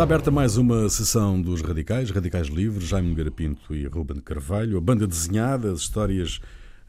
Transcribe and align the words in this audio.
Está 0.00 0.14
aberta 0.14 0.30
mais 0.30 0.56
uma 0.56 0.88
sessão 0.88 1.38
dos 1.38 1.60
Radicais, 1.60 2.10
Radicais 2.10 2.46
Livres, 2.46 2.88
Jaime 2.88 3.14
Garapinto 3.14 3.74
e 3.74 3.86
Ruben 3.86 4.18
Carvalho. 4.18 4.78
A 4.78 4.80
banda 4.80 5.06
desenhada, 5.06 5.70
as 5.70 5.80
histórias 5.80 6.40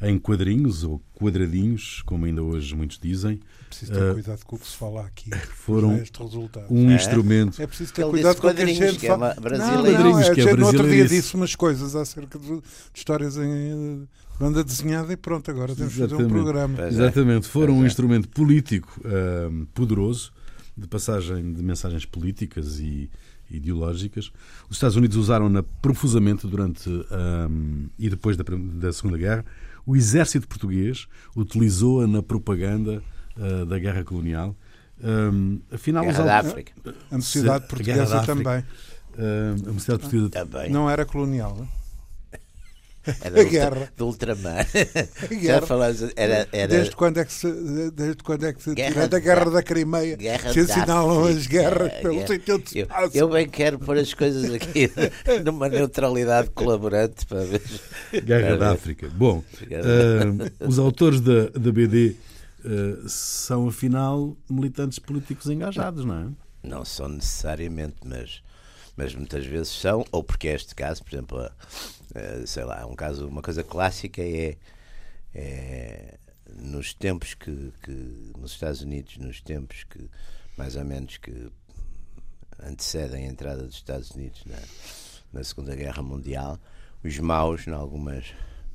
em 0.01 0.17
quadrinhos 0.17 0.85
ou 0.85 1.01
quadradinhos, 1.13 2.01
como 2.05 2.23
ainda 2.23 2.41
hoje 2.41 2.73
muitos 2.73 2.97
dizem. 2.97 3.41
Preciso 3.67 3.91
ter 3.91 4.01
uh, 4.01 4.13
cuidado 4.13 4.45
com 4.45 4.55
o 4.55 4.59
que 4.59 4.65
se 4.65 4.77
fala 4.77 5.05
aqui. 5.05 5.29
Foram 5.51 6.01
um 6.69 6.89
é? 6.89 6.95
instrumento. 6.95 7.61
É 7.61 7.67
preciso 7.67 7.93
ter 7.93 8.03
Ele 8.03 8.11
cuidado 8.11 8.39
com 8.39 8.47
o 8.47 8.55
que 8.55 8.61
a 8.61 8.65
gente 8.65 8.97
que 8.97 9.07
é 9.07 9.09
fala. 9.09 9.35
É 9.35 9.57
não, 9.57 9.83
não, 9.83 10.19
é, 10.21 10.33
que 10.33 10.39
é 10.39 10.55
no 10.55 10.67
outro 10.67 10.89
dia 10.89 11.05
disse 11.05 11.35
umas 11.35 11.53
coisas 11.53 11.93
acerca 11.97 12.39
de, 12.39 12.47
de 12.47 12.61
histórias 12.93 13.35
em 13.35 14.07
banda 14.39 14.63
desenhada 14.63 15.11
e 15.11 15.17
pronto, 15.17 15.51
agora 15.51 15.75
temos 15.75 15.93
que 15.93 15.99
fazer 15.99 16.15
um 16.15 16.29
programa. 16.29 16.75
Pois 16.77 16.97
é. 16.97 17.03
Exatamente, 17.03 17.49
foram 17.49 17.73
um 17.73 17.85
instrumento 17.85 18.29
político 18.29 19.01
uh, 19.01 19.65
poderoso, 19.73 20.31
de 20.75 20.87
passagem 20.87 21.53
de 21.53 21.61
mensagens 21.61 22.05
políticas 22.05 22.79
e 22.79 23.09
ideológicas. 23.49 24.31
Os 24.69 24.77
Estados 24.77 24.95
Unidos 24.95 25.17
usaram-na 25.17 25.63
profusamente 25.81 26.47
durante 26.47 26.89
um, 26.89 27.87
e 27.99 28.09
depois 28.09 28.37
da, 28.37 28.43
da 28.47 28.93
Segunda 28.93 29.17
Guerra. 29.17 29.45
O 29.85 29.95
exército 29.95 30.47
português 30.47 31.07
utilizou-a 31.35 32.07
na 32.07 32.23
propaganda 32.23 33.03
uh, 33.35 33.65
da 33.65 33.77
guerra 33.77 34.03
colonial. 34.03 34.55
Um, 35.03 35.59
afinal, 35.71 36.03
guerra 36.03 36.23
da 36.23 36.39
África. 36.39 36.73
A 37.09 37.15
mocidade 37.15 37.67
portuguesa 37.67 38.23
também. 38.25 38.59
Uh, 38.59 39.69
a 39.69 39.73
mocidade 39.73 40.01
portuguesa 40.01 40.29
também. 40.29 40.69
Não 40.69 40.89
era 40.89 41.05
colonial. 41.05 41.57
Não? 41.57 41.80
Era 43.21 43.41
a 43.41 43.43
guerra. 43.43 43.93
do 43.97 44.05
ultramar. 44.05 44.67
Já 45.41 45.61
falaste, 45.61 46.11
era, 46.15 46.47
era... 46.51 46.67
Desde 46.67 46.95
quando 46.95 47.17
é 47.19 47.25
que 47.25 47.33
se, 47.33 47.91
desde 47.91 48.23
quando 48.23 48.45
é 48.45 48.53
que 48.53 48.61
se 48.61 48.75
guerra 48.75 49.07
da 49.07 49.19
guerra 49.19 49.49
da 49.49 49.63
Crimeia 49.63 50.15
guerra 50.15 50.53
se 50.53 50.59
assinalam 50.59 51.25
as 51.25 51.47
guerras 51.47 51.91
pelo 51.93 52.15
guerra. 52.15 52.27
sentido 52.27 52.59
de 52.59 52.79
eu, 52.79 52.87
eu 53.13 53.29
bem 53.29 53.49
quero 53.49 53.79
pôr 53.79 53.97
as 53.97 54.13
coisas 54.13 54.53
aqui 54.53 54.91
numa 55.43 55.67
neutralidade 55.67 56.49
colaborante 56.51 57.25
para 57.25 57.43
ver. 57.43 57.61
Guerra 58.23 58.57
da 58.57 58.71
África. 58.71 59.09
Bom, 59.09 59.39
uh, 59.39 60.67
os 60.67 60.77
autores 60.77 61.21
da, 61.21 61.49
da 61.49 61.71
BD 61.71 62.15
uh, 62.63 63.09
são 63.09 63.67
afinal 63.67 64.37
militantes 64.49 64.99
políticos 64.99 65.47
engajados, 65.47 66.05
não 66.05 66.15
é? 66.15 66.27
Não 66.63 66.85
são 66.85 67.09
necessariamente, 67.09 67.95
mas, 68.05 68.41
mas 68.95 69.15
muitas 69.15 69.45
vezes 69.45 69.69
são, 69.69 70.05
ou 70.11 70.23
porque 70.23 70.47
é 70.47 70.53
este 70.53 70.75
caso, 70.75 71.03
por 71.03 71.13
exemplo, 71.13 71.51
eh, 72.13 72.43
sei 72.45 72.63
lá, 72.63 72.85
um 72.85 72.95
caso, 72.95 73.27
uma 73.27 73.41
coisa 73.41 73.63
clássica 73.63 74.21
é, 74.21 74.57
é 75.33 76.17
nos 76.55 76.93
tempos 76.93 77.33
que, 77.33 77.73
que, 77.83 78.31
nos 78.37 78.51
Estados 78.51 78.81
Unidos, 78.81 79.17
nos 79.17 79.41
tempos 79.41 79.83
que 79.85 80.09
mais 80.57 80.75
ou 80.75 80.83
menos 80.83 81.17
que 81.17 81.51
antecedem 82.61 83.25
a 83.25 83.29
entrada 83.29 83.63
dos 83.63 83.75
Estados 83.75 84.11
Unidos 84.11 84.43
na, 84.45 84.59
na 85.33 85.43
Segunda 85.43 85.75
Guerra 85.75 86.03
Mundial, 86.03 86.59
os 87.03 87.17
maus, 87.17 87.65
em 87.65 87.71
algumas, 87.71 88.25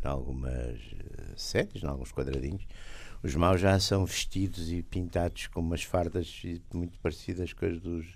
em 0.03 0.09
algumas 0.09 0.81
eh, 0.81 1.34
séries, 1.37 1.83
em 1.83 1.87
alguns 1.87 2.11
quadradinhos, 2.11 2.67
os 3.22 3.34
maus 3.34 3.61
já 3.61 3.78
são 3.78 4.05
vestidos 4.05 4.70
e 4.70 4.83
pintados 4.83 5.47
com 5.48 5.61
umas 5.61 5.83
fardas 5.83 6.42
muito 6.72 6.98
parecidas 6.98 7.53
com 7.53 7.67
as 7.67 7.81
dos 7.81 8.06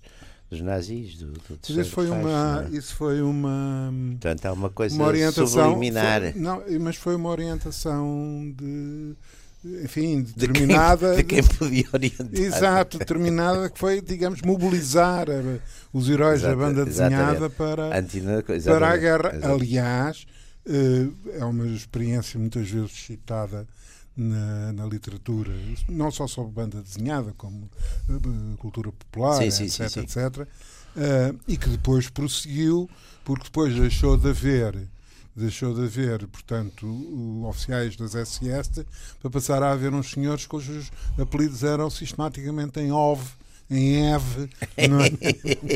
dos 0.51 0.61
nazis, 0.61 1.17
do, 1.17 1.33
do 1.33 1.81
isso 1.81 1.91
foi 1.93 2.11
uma 2.11 2.67
é? 2.69 2.77
Isso 2.77 2.97
foi 2.97 3.23
uma. 3.23 3.93
Portanto, 4.11 4.47
há 4.47 4.53
uma 4.53 4.69
coisa 4.69 4.97
uma 4.97 5.07
orientação, 5.07 5.47
subliminar. 5.47 6.33
Foi, 6.33 6.41
não, 6.41 6.63
mas 6.81 6.97
foi 6.97 7.15
uma 7.15 7.29
orientação 7.29 8.53
de. 8.57 9.15
Enfim, 9.85 10.23
determinada. 10.23 11.15
De 11.15 11.23
quem, 11.23 11.41
de 11.41 11.49
quem 11.49 11.57
podia 11.57 11.87
orientar. 11.93 12.27
Exato, 12.33 12.99
determinada 12.99 13.71
que 13.71 13.79
foi, 13.79 14.01
digamos, 14.01 14.43
mobilizar 14.43 15.29
os 15.93 16.09
heróis 16.09 16.41
Exato, 16.41 16.57
da 16.57 16.67
banda 16.67 16.85
desenhada 16.85 17.49
para, 17.49 17.91
para 18.65 18.89
a 18.91 18.97
guerra. 18.97 19.33
Aliás, 19.55 20.27
eh, 20.67 21.07
é 21.39 21.45
uma 21.45 21.69
experiência 21.69 22.41
muitas 22.41 22.69
vezes 22.69 22.91
citada 22.91 23.69
na, 24.21 24.73
na, 24.73 24.87
literatura, 24.87 25.53
não 25.89 26.11
só 26.11 26.27
sobre 26.27 26.53
banda 26.53 26.83
desenhada, 26.83 27.33
como 27.37 27.71
uh, 28.09 28.57
cultura 28.59 28.93
popular, 28.93 29.37
sim, 29.37 29.51
sim, 29.51 29.65
etc, 29.65 29.89
sim, 29.89 30.01
etc. 30.01 30.49
Uh, 30.97 31.39
e 31.49 31.57
que 31.57 31.69
depois 31.69 32.11
prosseguiu, 32.11 32.89
porque 33.25 33.45
depois 33.45 33.75
deixou 33.75 34.17
de 34.17 34.29
haver 34.29 34.89
deixou 35.35 35.73
de 35.73 35.85
haver, 35.85 36.27
portanto, 36.27 36.87
oficiais 37.47 37.97
das 37.97 38.13
SS 38.13 38.85
para 39.21 39.31
passar 39.31 39.63
a 39.63 39.73
haver 39.73 39.93
uns 39.95 40.11
senhores 40.11 40.45
cujos 40.45 40.91
apelidos 41.19 41.63
eram 41.63 41.89
sistematicamente 41.89 42.81
em 42.81 42.93
OV, 42.93 43.23
em 43.71 44.13
Eve, 44.13 44.51
não 44.89 45.01
é? 45.01 45.11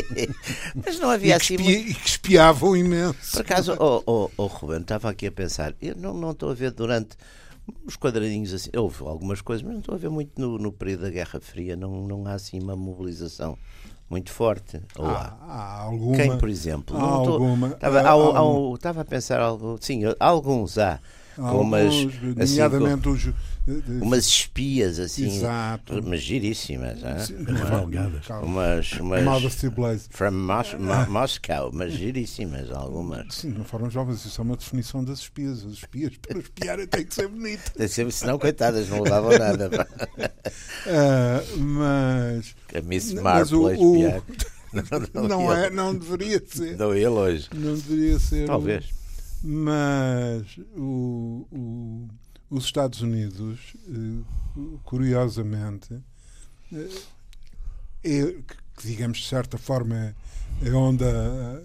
mas 0.84 0.98
não 0.98 1.08
havia 1.08 1.28
e 1.28 1.32
assim. 1.32 1.56
Muito... 1.56 1.70
E 1.70 1.94
que 1.94 2.08
espiavam 2.08 2.76
imenso. 2.76 3.30
Por 3.32 3.40
acaso, 3.40 3.72
o 3.74 3.76
oh, 3.80 4.02
oh, 4.06 4.30
oh, 4.36 4.46
Ruben, 4.46 4.80
estava 4.80 5.08
aqui 5.08 5.28
a 5.28 5.32
pensar, 5.32 5.74
eu 5.80 5.94
não, 5.96 6.12
não 6.12 6.32
estou 6.32 6.50
a 6.50 6.54
ver 6.54 6.72
durante 6.72 7.16
os 7.86 7.96
quadradinhos 7.96 8.52
assim, 8.52 8.70
houve 8.76 9.02
algumas 9.04 9.40
coisas, 9.40 9.62
mas 9.62 9.72
não 9.72 9.80
estou 9.80 9.94
a 9.94 9.98
ver 9.98 10.10
muito 10.10 10.40
no, 10.40 10.58
no 10.58 10.72
período 10.72 11.02
da 11.02 11.10
Guerra 11.10 11.40
Fria, 11.40 11.76
não, 11.76 12.06
não 12.06 12.26
há 12.26 12.32
assim 12.32 12.60
uma 12.60 12.76
mobilização 12.76 13.56
muito 14.08 14.30
forte. 14.30 14.80
Ou 14.98 15.06
há, 15.06 15.36
há, 15.40 15.54
há 15.54 15.80
alguma, 15.82 16.16
Quem, 16.16 16.38
por 16.38 16.48
exemplo? 16.48 16.96
Há 16.96 17.02
alguma, 17.02 17.68
estava, 17.68 18.00
há, 18.00 18.12
há, 18.12 18.74
estava 18.74 19.00
a 19.00 19.04
pensar 19.04 19.40
algo, 19.40 19.78
sim, 19.80 20.02
alguns 20.20 20.78
há. 20.78 21.00
Alguns, 21.38 21.66
umas, 21.66 21.94
assim, 22.38 22.58
nomeadamente 22.60 23.08
os 23.08 23.32
umas 23.66 24.26
espias 24.26 24.98
assim, 24.98 25.26
Exato. 25.26 26.02
mas 26.04 26.20
giríssimas, 26.20 27.00
cavalgadas. 27.00 28.26
Umas, 28.42 28.92
umas 28.92 29.54
Blaze. 29.74 30.06
From 30.10 30.32
Mos 30.32 30.74
Mo 30.74 31.10
Moscow, 31.10 31.70
mas 31.72 31.94
giríssimas 31.94 32.70
algumas. 32.70 33.34
Sim, 33.34 33.50
não 33.50 33.64
foram 33.64 33.88
jovens, 33.90 34.24
isso 34.24 34.40
é 34.40 34.44
uma 34.44 34.56
definição 34.56 35.02
das 35.02 35.20
espias. 35.20 35.64
As 35.64 35.72
espias 35.72 36.12
para 36.18 36.38
espiar 36.38 36.86
têm 36.86 37.06
que 37.06 37.14
ser 37.14 37.28
bonitas. 37.28 37.70
Tem 37.70 37.86
que 37.86 37.92
ser, 37.94 38.12
senão, 38.12 38.38
coitadas, 38.38 38.88
não 38.88 39.02
levavam 39.02 39.38
nada. 39.38 39.88
uh, 40.86 41.58
mas. 41.58 42.54
A 42.74 42.82
Miss 42.82 43.14
Marple 43.14 43.68
a 43.68 43.72
espiar. 43.72 44.22
Não, 44.74 44.82
não, 45.22 45.28
não, 45.28 45.52
é, 45.52 45.70
não 45.70 45.94
deveria 45.94 46.42
ser. 46.44 46.76
Não 46.76 46.96
ia 46.96 47.08
longe. 47.08 47.48
Não 47.54 47.76
deveria 47.76 48.18
ser. 48.18 48.44
Talvez. 48.44 48.86
Mas 49.46 50.58
o, 50.74 51.46
o 51.52 52.08
os 52.54 52.64
Estados 52.64 53.00
Unidos, 53.02 53.74
eh, 53.88 54.22
curiosamente, 54.84 56.00
é, 56.72 58.34
que 58.76 58.86
digamos 58.86 59.18
de 59.18 59.28
certa 59.28 59.58
forma 59.58 60.14
é 60.62 60.70
onde 60.70 61.04
a, 61.04 61.60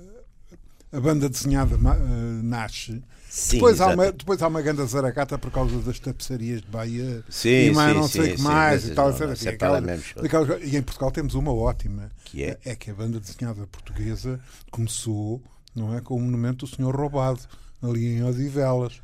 a 0.92 1.00
banda 1.00 1.30
desenhada 1.30 1.76
eh, 1.76 2.42
nasce. 2.44 3.04
Sim, 3.30 3.58
depois, 3.58 3.80
há 3.80 3.94
uma, 3.94 4.12
depois 4.12 4.42
há 4.42 4.48
uma 4.48 4.62
grande 4.64 4.84
zaracata 4.88 5.38
por 5.38 5.52
causa 5.52 5.78
das 5.82 6.00
tapeçarias 6.00 6.62
de 6.62 6.68
Bahia 6.68 7.24
sim, 7.30 7.68
e 7.68 7.72
mais 7.72 7.94
sim, 7.94 8.00
não 8.00 8.08
sei 8.08 8.34
o 8.34 8.36
que 8.36 8.42
mais 8.42 8.82
sim, 8.82 8.92
e 8.92 8.96
tal. 8.96 9.12
Não, 9.12 9.20
não, 9.20 9.34
assim, 9.34 9.50
aquelas, 9.50 10.64
e 10.64 10.76
em 10.76 10.82
Portugal 10.82 11.12
temos 11.12 11.36
uma 11.36 11.54
ótima, 11.54 12.10
que 12.26 12.44
é? 12.44 12.58
é 12.66 12.76
que 12.76 12.90
a 12.90 12.94
banda 12.96 13.20
desenhada 13.20 13.68
portuguesa 13.68 14.40
começou 14.72 15.44
não 15.76 15.96
é, 15.96 16.02
com 16.02 16.16
o 16.16 16.20
monumento 16.20 16.66
do 16.66 16.76
Senhor 16.76 16.96
Roubado, 16.96 17.42
ali 17.82 18.18
em 18.18 18.24
Odivelas 18.24 19.02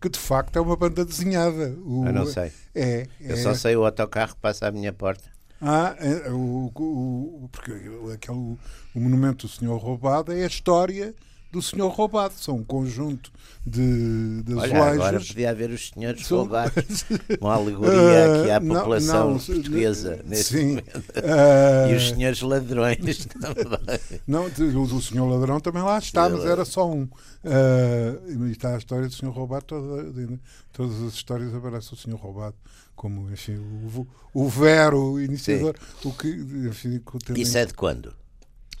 que 0.00 0.08
de 0.08 0.18
facto 0.18 0.56
é 0.56 0.60
uma 0.60 0.76
banda 0.76 1.04
desenhada. 1.04 1.74
O, 1.84 2.06
Eu 2.06 2.12
não 2.12 2.26
sei. 2.26 2.52
É, 2.74 3.06
Eu 3.20 3.36
só 3.36 3.54
sei 3.54 3.76
o 3.76 3.84
autocarro 3.84 4.34
que 4.34 4.40
passa 4.40 4.68
à 4.68 4.70
minha 4.70 4.92
porta. 4.92 5.28
Ah, 5.60 5.96
é, 5.98 6.30
o, 6.30 6.70
o, 6.72 7.48
porque 7.50 7.72
aquele, 8.14 8.38
o 8.38 8.58
monumento 8.94 9.46
do 9.46 9.52
Senhor 9.52 9.76
Roubado 9.76 10.32
é 10.32 10.44
a 10.44 10.46
história 10.46 11.14
do 11.50 11.62
senhor 11.62 11.88
roubado. 11.88 12.34
São 12.36 12.56
um 12.56 12.64
conjunto 12.64 13.30
de, 13.66 14.42
de 14.42 14.54
Olha, 14.54 14.64
azulejos. 14.64 15.06
Agora 15.06 15.20
podia 15.20 15.50
haver 15.50 15.70
os 15.70 15.88
senhores 15.88 16.26
São... 16.26 16.38
roubados. 16.38 17.04
Uma 17.40 17.54
alegoria 17.54 18.40
aqui 18.40 18.50
à 18.50 18.60
população 18.60 19.26
não, 19.26 19.34
não, 19.34 19.40
portuguesa 19.40 20.22
neste 20.24 20.58
sim, 20.58 20.66
momento. 20.68 20.96
Uh... 20.96 21.90
E 21.90 21.96
os 21.96 22.08
senhores 22.08 22.40
ladrões 22.42 23.26
também. 23.26 24.20
Não, 24.26 24.44
o, 24.46 24.82
o 24.82 25.02
senhor 25.02 25.26
ladrão 25.26 25.60
também 25.60 25.82
lá 25.82 25.98
está, 25.98 26.28
mas 26.28 26.44
era 26.44 26.64
só 26.64 26.88
um. 26.88 27.02
Uh, 27.02 28.46
e 28.46 28.50
está 28.50 28.74
a 28.74 28.78
história 28.78 29.06
do 29.06 29.14
senhor 29.14 29.32
roubado, 29.32 29.64
toda, 29.64 30.12
todas 30.72 31.02
as 31.02 31.14
histórias 31.14 31.54
aparece 31.54 31.92
o 31.92 31.96
senhor 31.96 32.18
roubado 32.18 32.56
como 32.98 33.30
enfim, 33.30 33.54
o, 33.54 34.06
o 34.34 34.48
Vero, 34.48 35.20
iniciador. 35.20 35.76
O 36.04 36.12
que, 36.12 36.28
enfim, 36.28 37.00
Isso 37.36 37.56
é 37.56 37.64
de 37.64 37.72
quando? 37.72 38.12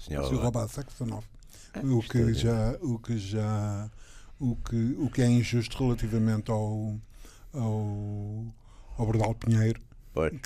Senhor, 0.04 0.26
senhor 0.26 0.42
roubado, 0.42 0.68
século 0.72 0.96
XIX. 0.96 1.37
O 1.84 2.02
que 2.02 2.34
já 2.34 2.76
o 2.80 2.98
que 2.98 3.18
já 3.18 3.90
o 4.40 4.56
que 4.56 4.96
o 4.98 5.10
que 5.10 5.22
é 5.22 5.26
injusto 5.26 5.84
relativamente 5.84 6.50
ao 6.50 6.96
ao, 7.52 8.44
ao 8.96 9.06
Bordal 9.06 9.34
Pinheiro 9.34 9.80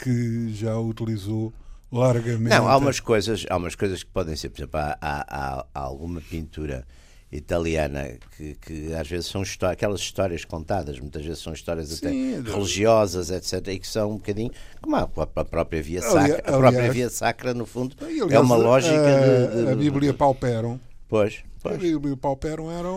que 0.02 0.52
já 0.52 0.78
utilizou 0.78 1.52
largamente 1.90 2.50
não 2.50 2.68
há 2.68 2.76
umas 2.76 3.00
coisas 3.00 3.44
há 3.48 3.56
umas 3.56 3.74
coisas 3.74 4.02
que 4.02 4.10
podem 4.10 4.36
ser 4.36 4.50
por 4.50 4.58
exemplo 4.60 4.80
há, 4.80 4.96
há, 5.00 5.66
há 5.74 5.80
alguma 5.80 6.20
pintura 6.20 6.86
italiana 7.32 8.18
que, 8.36 8.54
que 8.56 8.94
às 8.94 9.08
vezes 9.08 9.26
são 9.26 9.42
histórias, 9.42 9.72
aquelas 9.72 10.00
histórias 10.00 10.44
contadas, 10.44 11.00
muitas 11.00 11.24
vezes 11.24 11.42
são 11.42 11.54
histórias 11.54 11.88
Sim, 11.88 12.36
até 12.36 12.50
religiosas, 12.52 13.30
etc. 13.30 13.68
E 13.68 13.78
que 13.78 13.86
são 13.86 14.10
um 14.12 14.16
bocadinho 14.16 14.50
como 14.82 14.96
a, 14.96 15.02
a 15.02 15.44
própria 15.44 15.82
Via 15.82 16.02
Sacra. 16.02 16.20
Aliás, 16.20 16.40
a 16.40 16.58
própria 16.58 16.92
Via 16.92 17.08
Sacra, 17.08 17.54
no 17.54 17.64
fundo, 17.64 17.96
aliás, 18.02 18.30
é 18.30 18.38
uma 18.38 18.56
lógica 18.56 18.94
a, 18.94 19.46
de, 19.46 19.64
de, 19.64 19.72
a 19.72 19.76
Bíblia 19.76 20.12
Pauperum. 20.12 20.78
Pois. 21.12 21.44
Pois. 21.62 21.74
A 21.74 21.78
Bíblia 21.78 22.16
Pauperum 22.16 22.70
era, 22.70 22.88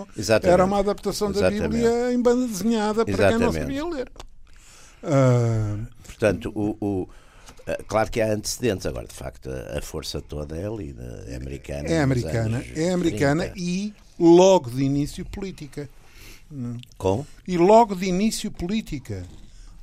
era 0.41 0.63
uma 0.63 0.79
adaptação 0.79 1.31
Exatamente. 1.31 1.61
da 1.63 1.67
Bíblia 1.67 2.13
em 2.13 2.21
banda 2.21 2.47
desenhada 2.47 3.03
para 3.03 3.13
Exatamente. 3.13 3.37
quem 3.37 3.45
não 3.45 3.51
sabia 3.51 3.85
ler. 3.85 4.11
Uh... 5.03 5.85
Portanto, 6.01 6.49
o, 6.55 6.77
o 6.79 7.09
eh, 7.67 7.83
claro 7.85 8.09
que 8.09 8.21
há 8.21 8.31
antecedentes, 8.31 8.85
agora 8.85 9.05
de 9.05 9.13
facto 9.13 9.49
a 9.49 9.81
força 9.81 10.21
toda 10.21 10.55
é 10.55 10.65
ali, 10.65 10.95
é 11.27 11.35
americana. 11.35 11.89
É 11.89 12.01
americana, 12.01 12.63
é 12.73 12.91
americana 12.91 13.51
e 13.53 13.93
logo 14.17 14.69
de 14.69 14.81
início 14.81 15.25
política. 15.25 15.89
Com? 16.97 17.25
E 17.45 17.57
logo 17.57 17.95
de 17.95 18.05
início 18.05 18.49
política. 18.49 19.25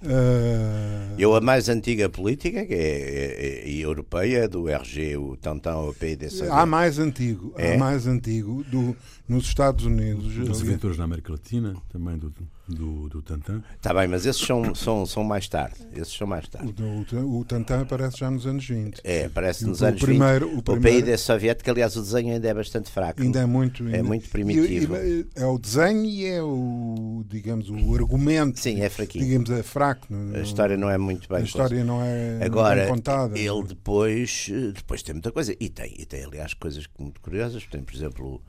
Uh... 0.02 1.14
Eu, 1.16 1.34
a 1.36 1.40
mais 1.40 1.68
antiga 1.68 2.08
política, 2.08 2.66
que 2.66 2.74
é, 2.74 2.76
é, 2.76 3.68
é, 3.68 3.72
europeia, 3.72 4.48
do 4.48 4.68
RG, 4.68 5.16
o 5.16 5.36
Tantan 5.36 5.74
ao 5.74 5.94
PIDC. 5.94 6.48
Há 6.50 6.66
mais 6.66 6.98
antigo, 6.98 7.54
é? 7.56 7.74
há 7.74 7.78
mais 7.78 8.06
antigo 8.06 8.64
do, 8.64 8.96
nos 9.32 9.46
Estados 9.46 9.84
Unidos. 9.84 10.34
Dos 10.34 10.60
inventores 10.60 10.98
na 10.98 11.04
América 11.04 11.32
Latina, 11.32 11.74
também 11.90 12.18
do, 12.18 12.32
do, 12.68 13.08
do 13.08 13.22
Tantan. 13.22 13.62
Está 13.74 13.94
bem, 13.94 14.06
mas 14.06 14.26
esses 14.26 14.40
são, 14.44 14.74
são, 14.74 15.06
são 15.06 15.24
mais 15.24 15.48
tarde. 15.48 15.76
Esses 15.94 16.12
são 16.12 16.26
mais 16.26 16.46
tarde. 16.46 16.74
O, 16.82 17.16
o, 17.16 17.40
o 17.40 17.44
Tantan 17.44 17.82
aparece 17.82 18.18
já 18.18 18.30
nos 18.30 18.46
anos 18.46 18.66
20. 18.66 19.00
É, 19.02 19.24
aparece 19.24 19.64
nos 19.66 19.80
o, 19.80 19.86
anos 19.86 20.00
primeiro, 20.00 20.48
20. 20.48 20.58
O, 20.58 20.62
primeiro, 20.62 20.98
o 20.98 21.04
PID 21.04 21.18
soviético, 21.18 21.70
aliás, 21.70 21.96
o 21.96 22.02
desenho 22.02 22.34
ainda 22.34 22.48
é 22.48 22.54
bastante 22.54 22.90
fraco. 22.90 23.22
Ainda 23.22 23.40
é 23.40 23.46
muito, 23.46 23.88
é 23.88 24.02
muito 24.02 24.28
primitivo. 24.28 24.96
E, 24.96 25.20
e, 25.20 25.26
é 25.34 25.46
o 25.46 25.58
desenho 25.58 26.04
e 26.04 26.26
é 26.26 26.42
o, 26.42 27.24
digamos, 27.26 27.70
o 27.70 27.94
argumento. 27.94 28.60
Sim, 28.60 28.80
é 28.82 28.88
fraquinho. 28.90 29.24
Digamos, 29.24 29.50
é 29.50 29.62
fraco. 29.62 30.06
a 30.34 30.40
história 30.40 30.76
não 30.76 30.90
é 30.90 30.98
muito 30.98 31.28
bem 31.28 31.38
A 31.38 31.42
história 31.42 31.82
não 31.82 32.02
é, 32.02 32.44
Agora, 32.44 32.76
não 32.76 32.82
é 32.82 32.88
contada. 32.88 33.38
ele 33.38 33.62
depois, 33.64 34.50
depois 34.74 35.02
tem 35.02 35.14
muita 35.14 35.32
coisa. 35.32 35.54
E 35.58 35.68
tem, 35.68 35.94
e 35.98 36.04
tem 36.04 36.24
aliás, 36.24 36.54
coisas 36.54 36.86
muito 36.98 37.20
curiosas. 37.20 37.66
Tem, 37.66 37.82
por 37.82 37.94
exemplo, 37.94 38.42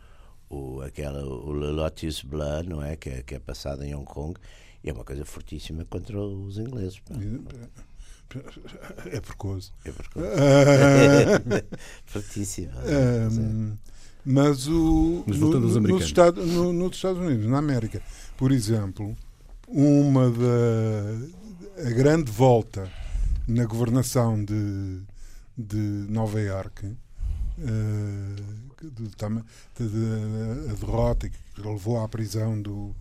o, 0.54 0.82
aquela, 0.82 1.24
o 1.26 1.52
Lotus 1.52 2.22
Bleu, 2.22 2.64
não 2.64 2.84
é? 2.84 2.96
Que, 2.96 3.10
é? 3.10 3.24
que 3.24 3.36
é 3.36 3.40
passado 3.40 3.84
em 3.84 3.96
Hong 3.96 4.06
Kong, 4.06 4.40
e 4.84 4.90
é 4.90 4.94
uma 4.94 5.04
coisa 5.04 5.26
fortíssima 5.26 5.86
contra 5.86 6.20
os 6.20 6.58
ingleses. 6.58 7.02
É 9.12 9.20
precoce. 9.20 9.72
É 9.86 9.92
precoce. 9.92 10.26
Fortíssima. 12.06 12.74
Um, 13.32 13.78
mas 14.26 14.68
o. 14.68 15.24
Mas 15.28 15.38
no, 15.38 15.60
nos, 15.60 15.76
no 15.76 15.98
Estados, 16.00 16.52
no, 16.52 16.74
nos 16.74 16.96
Estados 16.96 17.22
Unidos, 17.22 17.46
na 17.46 17.60
América, 17.60 18.02
por 18.38 18.52
exemplo, 18.52 19.16
uma 19.68 20.32
da. 20.32 21.88
a 21.88 21.90
grande 21.92 22.32
volta 22.32 22.92
na 23.48 23.66
governação 23.66 24.44
de, 24.44 25.02
de 25.58 25.78
Nova 26.10 26.42
Iorque. 26.42 26.88
Uh, 27.60 28.73
de, 28.90 29.90
de, 29.90 30.72
a 30.72 30.74
derrota 30.74 31.30
que 31.30 31.38
levou 31.58 32.00
à 32.00 32.08
prisão 32.08 32.62
do, 32.62 32.96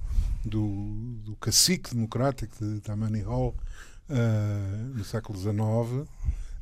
do, 0.44 1.16
do 1.24 1.36
cacique 1.36 1.94
democrático 1.94 2.64
de 2.64 2.80
Tammany 2.80 3.20
Hall 3.20 3.54
uh, 4.08 4.96
no 4.96 5.04
século 5.04 5.38
XIX. 5.38 5.52
Uh, 5.54 6.06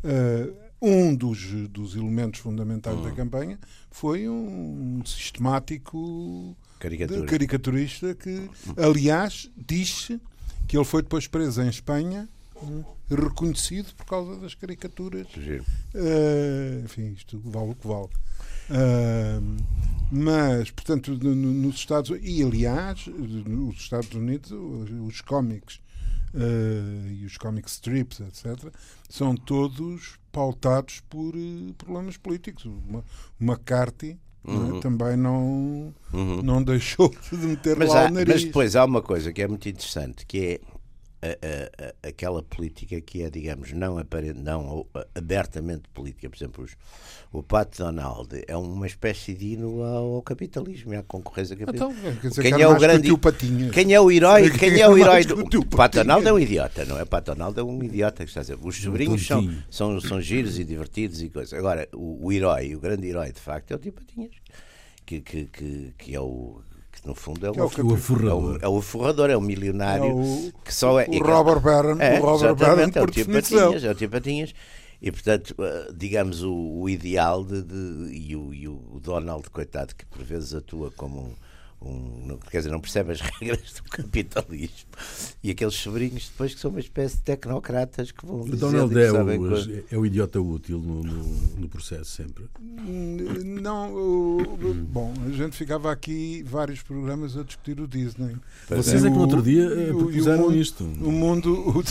eh, 0.03 0.51
um 0.83 1.15
dos, 1.15 1.69
dos 1.69 1.95
elementos 1.95 2.41
fundamentais 2.41 2.97
da 3.03 3.09
hum. 3.11 3.15
campanha 3.15 3.59
foi 3.91 4.29
um 4.29 5.03
sistemático 5.05 6.57
caricaturista 7.27 8.15
que, 8.15 8.49
aliás, 8.79 9.51
disse 9.55 10.19
que 10.67 10.77
ele 10.77 10.85
foi 10.85 11.03
depois 11.03 11.27
preso 11.27 11.61
em 11.61 11.69
Espanha 11.69 12.27
reconhecido 13.09 13.95
por 13.95 14.07
causa 14.07 14.37
das 14.37 14.55
caricaturas. 14.55 15.27
Uh, 15.37 16.85
enfim, 16.85 17.13
isto 17.13 17.41
vale 17.45 17.71
o 17.71 17.75
que 17.75 17.87
vale. 17.87 18.09
Uh, 18.71 19.57
mas, 20.13 20.71
portanto, 20.71 21.19
no, 21.23 21.35
nos 21.35 21.77
Estados 21.77 22.11
e 22.23 22.43
aliás, 22.43 23.07
nos 23.07 23.77
Estados 23.77 24.13
Unidos, 24.13 24.53
os 24.53 25.21
cómics 25.21 25.81
uh, 26.35 27.09
e 27.13 27.25
os 27.25 27.37
comic 27.37 27.69
strips, 27.69 28.21
etc., 28.21 28.73
são 29.09 29.35
todos 29.35 30.19
pautados 30.33 31.01
por 31.09 31.35
uh, 31.35 31.75
problemas 31.77 32.17
políticos. 32.17 32.65
Uma, 32.65 33.05
McCarthy 33.41 34.19
é? 34.47 34.51
Uhum. 34.51 34.75
Né, 34.75 34.81
também 34.81 35.17
não, 35.17 35.95
uhum. 36.13 36.43
não 36.43 36.63
deixou 36.63 37.11
de 37.31 37.37
meter 37.37 37.77
mas 37.77 37.91
lá 37.91 38.07
há, 38.07 38.11
o 38.11 38.15
nariz. 38.15 38.35
Mas 38.35 38.45
depois 38.45 38.75
há 38.75 38.85
uma 38.85 39.03
coisa 39.03 39.33
que 39.33 39.43
é 39.43 39.49
muito 39.49 39.69
interessante, 39.69 40.25
que 40.25 40.39
é 40.39 40.61
a, 41.23 42.07
a, 42.07 42.09
aquela 42.09 42.43
política 42.43 43.01
que 43.01 43.23
é, 43.23 43.31
digamos, 43.31 43.73
não, 43.73 43.99
aparente, 43.99 44.39
não 44.41 44.87
abertamente 45.15 45.83
política. 45.93 46.31
Por 46.31 46.37
exemplo, 46.37 46.65
os, 46.65 46.77
o 47.33 47.43
Pat 47.43 47.77
Donald 47.79 48.29
é 48.47 48.57
uma 48.57 48.87
espécie 48.87 49.35
de 49.35 49.53
hino 49.53 49.83
ao 49.83 50.23
capitalismo 50.23 50.95
e 50.95 50.97
à 50.97 51.03
concorrência 51.03 51.57
capitalista. 51.57 52.09
Então, 52.09 52.31
dizer, 52.31 52.43
quem 52.43 52.61
é 52.61 52.67
o 52.67 52.79
grande 52.79 53.11
quem 53.73 53.95
é 53.95 54.01
o 54.01 54.11
herói 54.11 54.51
quem 54.51 54.81
é 54.81 54.89
o 54.89 54.97
herói 54.97 55.25
do 55.25 55.61
o 55.61 55.67
Pat 55.67 55.95
Donald 55.95 56.27
é 56.27 56.33
um 56.33 56.39
idiota 56.39 56.85
não 56.85 56.99
é? 56.99 57.05
Pat 57.05 57.25
Donald 57.25 57.59
é 57.59 57.63
um 57.63 57.83
idiota 57.83 58.25
que 58.25 58.31
está 58.31 58.41
a 58.41 58.43
dizer 58.43 58.59
os 58.61 58.77
sobrinhos 58.77 59.27
são, 59.27 59.49
são, 59.71 60.01
são 60.01 60.21
giros 60.21 60.59
e 60.59 60.65
divertidos 60.65 61.23
e 61.23 61.29
coisas 61.29 61.53
agora 61.53 61.89
o, 61.93 62.27
o 62.27 62.33
herói 62.33 62.75
o 62.75 62.81
grande 62.81 63.07
herói 63.07 63.33
de 63.33 63.41
facto 63.41 63.71
é 63.73 63.77
o 63.77 63.79
Tio 63.79 63.93
Patinhas 63.93 64.33
que, 65.05 65.21
que, 65.21 65.45
que, 65.47 65.95
que 65.99 66.15
é 66.15 66.21
o 66.21 66.61
que 67.01 67.09
no 67.09 67.15
fundo 67.15 67.47
é 67.47 67.51
o, 67.51 67.55
é 67.55 67.63
o, 67.63 67.95
aforrador. 67.95 68.59
É 68.63 68.67
o, 68.67 68.67
é 68.67 68.69
o 68.69 68.81
forrador, 68.83 69.31
é 69.31 69.37
o 69.37 69.41
milionário 69.41 70.05
é 70.05 70.13
o, 70.13 70.53
que 70.65 70.75
só 70.75 71.01
é. 71.01 71.07
O 71.09 71.19
Robert 71.19 71.61
Barron, 71.61 71.97
é, 71.99 72.21
o 72.21 72.25
Robert 72.25 72.55
Barron, 72.55 72.91
é 72.95 73.03
o 73.03 73.07
Tio 73.07 73.27
Patinhas, 73.27 73.85
é 73.85 73.91
o 73.91 73.95
Tio 73.95 74.11
Patinhas. 74.11 74.55
E, 75.03 75.11
portanto, 75.11 75.55
eh, 75.59 75.93
digamos, 75.95 76.43
o, 76.43 76.53
o 76.53 76.89
ideal 76.89 77.43
de, 77.43 77.63
de 77.63 78.15
e, 78.15 78.37
o, 78.37 78.53
e, 78.53 78.69
o, 78.69 79.01
Donald, 79.03 79.49
coitado, 79.49 79.95
que 79.95 80.05
por 80.05 80.23
vezes 80.23 80.55
atua 80.55 80.91
como 80.91 81.21
um, 81.21 81.35
um, 81.83 82.39
quer 82.51 82.59
dizer, 82.59 82.71
não 82.71 82.81
percebe 82.81 83.13
as 83.13 83.21
regras 83.41 83.73
do 83.73 83.83
capitalismo. 83.85 84.91
E 85.43 85.51
aqueles 85.51 85.75
sobrinhos 85.75 86.29
depois 86.29 86.55
que 86.55 86.61
são 86.61 86.71
uma 86.71 86.81
espécie 86.81 87.17
de 87.17 87.23
tecnocratas 87.23 88.13
que 88.13 88.27
vão. 88.27 88.43
O 88.43 88.57
Donald 88.57 88.95
é 89.01 89.11
o, 89.11 89.31
é 89.91 89.99
o 89.99 90.05
idiota 90.05 90.41
útil 90.41 90.79
no, 90.79 91.03
no, 91.03 91.25
no 91.59 91.69
processo, 91.69 92.11
sempre. 92.11 92.45
Não, 92.61 93.95
o, 93.95 94.75
bom, 94.75 95.15
a 95.27 95.31
gente 95.31 95.57
ficava 95.57 95.91
aqui 95.91 96.43
vários 96.47 96.83
programas 96.83 97.37
a 97.37 97.43
discutir 97.43 97.81
o 97.81 97.89
Disney. 97.89 98.37
Vocês 98.69 99.03
é, 99.03 99.07
é 99.07 99.11
que 99.11 99.17
no 99.17 99.23
outro 99.23 99.43
dia 99.43 99.65
eh, 99.65 99.87
propuseram 99.87 100.49
o, 100.49 100.55
isto. 100.55 100.85
O 100.85 101.11
mundo. 101.11 101.83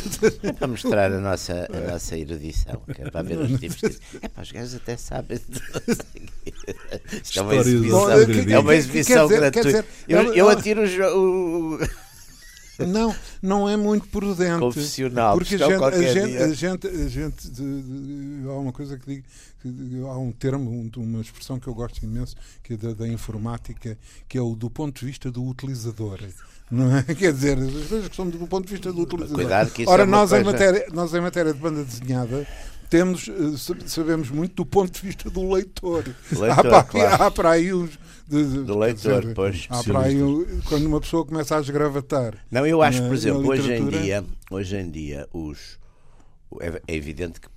É 0.44 0.54
para 0.54 0.68
mostrar 0.68 1.12
a 1.12 1.20
nossa, 1.20 1.68
a 1.74 1.92
nossa 1.92 2.18
erudição, 2.18 2.82
que 2.94 3.02
é 3.02 3.10
para 3.10 3.24
ver 3.24 3.40
os 3.40 3.60
tipos 3.60 3.78
de. 3.78 4.00
É 4.22 4.28
para 4.28 4.44
os 4.44 4.52
gajos 4.52 4.75
até 4.75 4.96
sabem. 4.98 5.40
Isto 7.24 7.40
é 7.40 7.42
uma 7.42 7.56
exibição, 7.56 8.12
é 8.12 8.60
uma 8.60 8.75
exibição 8.75 9.28
gratuita 9.28 9.79
eu, 10.08 10.34
eu 10.34 10.50
atiro 10.50 10.82
o. 11.16 11.80
Não, 12.88 13.14
não 13.42 13.68
é 13.68 13.76
muito 13.76 14.08
prudente. 14.08 14.60
Confessional, 14.60 15.38
porque 15.38 15.56
a 15.56 15.58
gente, 15.58 15.84
a 15.84 16.02
gente, 16.02 16.38
a 16.38 16.54
gente, 16.54 16.88
a 16.88 17.08
gente, 17.10 17.50
de, 17.50 17.82
de, 17.82 18.48
há 18.48 18.54
uma 18.54 18.72
coisa 18.72 18.98
que 18.98 19.06
digo, 19.06 19.24
que, 19.62 20.08
há 20.08 20.18
um 20.18 20.32
termo, 20.32 20.72
um, 20.72 20.90
uma 21.02 21.22
expressão 21.22 21.60
que 21.60 21.68
eu 21.68 21.74
gosto 21.74 22.02
imenso, 22.04 22.36
que 22.64 22.74
é 22.74 22.78
da, 22.78 22.94
da, 22.94 23.08
informática, 23.08 23.98
que 24.28 24.38
é 24.38 24.42
o 24.42 24.56
do 24.56 24.70
ponto 24.70 25.00
de 25.00 25.06
vista 25.06 25.30
do 25.30 25.44
utilizador. 25.44 26.20
Não 26.72 26.96
é? 26.96 27.04
Quer 27.16 27.34
dizer, 27.34 27.58
as 27.58 27.88
coisas 27.88 28.08
que 28.08 28.16
são 28.16 28.30
do 28.30 28.48
ponto 28.48 28.66
de 28.66 28.72
vista 28.72 28.94
do 28.94 29.02
utilizador. 29.02 29.36
Cuidado 29.36 29.72
que 29.72 29.82
isso 29.82 29.92
Ora, 29.92 30.04
é 30.04 30.06
nós, 30.06 30.30
coisa... 30.30 30.42
em 30.42 30.46
matéria, 30.46 30.88
nós 30.94 31.14
em 31.14 31.22
matéria 31.22 31.54
de 31.54 31.60
banda 31.60 31.84
desenhada 31.84 32.48
temos, 32.90 33.28
eh, 33.30 33.78
sabemos 33.86 34.32
muito 34.32 34.56
do 34.56 34.66
ponto 34.66 34.92
de 34.92 35.06
vista 35.06 35.30
do 35.30 35.54
leitor. 35.54 36.04
leitor 36.32 36.50
há, 36.50 36.64
para, 36.64 36.84
claro. 36.84 37.24
há 37.24 37.32
para 37.32 37.50
aí 37.52 37.72
os 37.74 37.92
de, 38.30 38.46
de, 38.46 38.64
do 38.64 38.78
leitor, 38.78 39.22
dizer, 39.22 39.34
pois. 39.34 39.68
Há 39.70 39.84
para 39.84 40.02
aí, 40.02 40.18
quando 40.68 40.86
uma 40.86 41.02
pessoa 41.02 41.26
começa 41.26 41.58
a 41.58 41.60
esgravatar. 41.60 42.38
Não, 42.52 42.66
eu 42.66 42.82
acho, 42.82 43.02
por 43.04 43.14
exemplo, 43.14 43.48
hoje 43.48 43.74
em 43.74 43.88
dia, 43.88 44.24
hoje 44.52 44.78
em 44.78 44.90
dia 44.90 45.28
os, 45.34 45.80
é, 46.62 46.82
é 46.88 46.96
evidente 46.96 47.42
que 47.42 47.50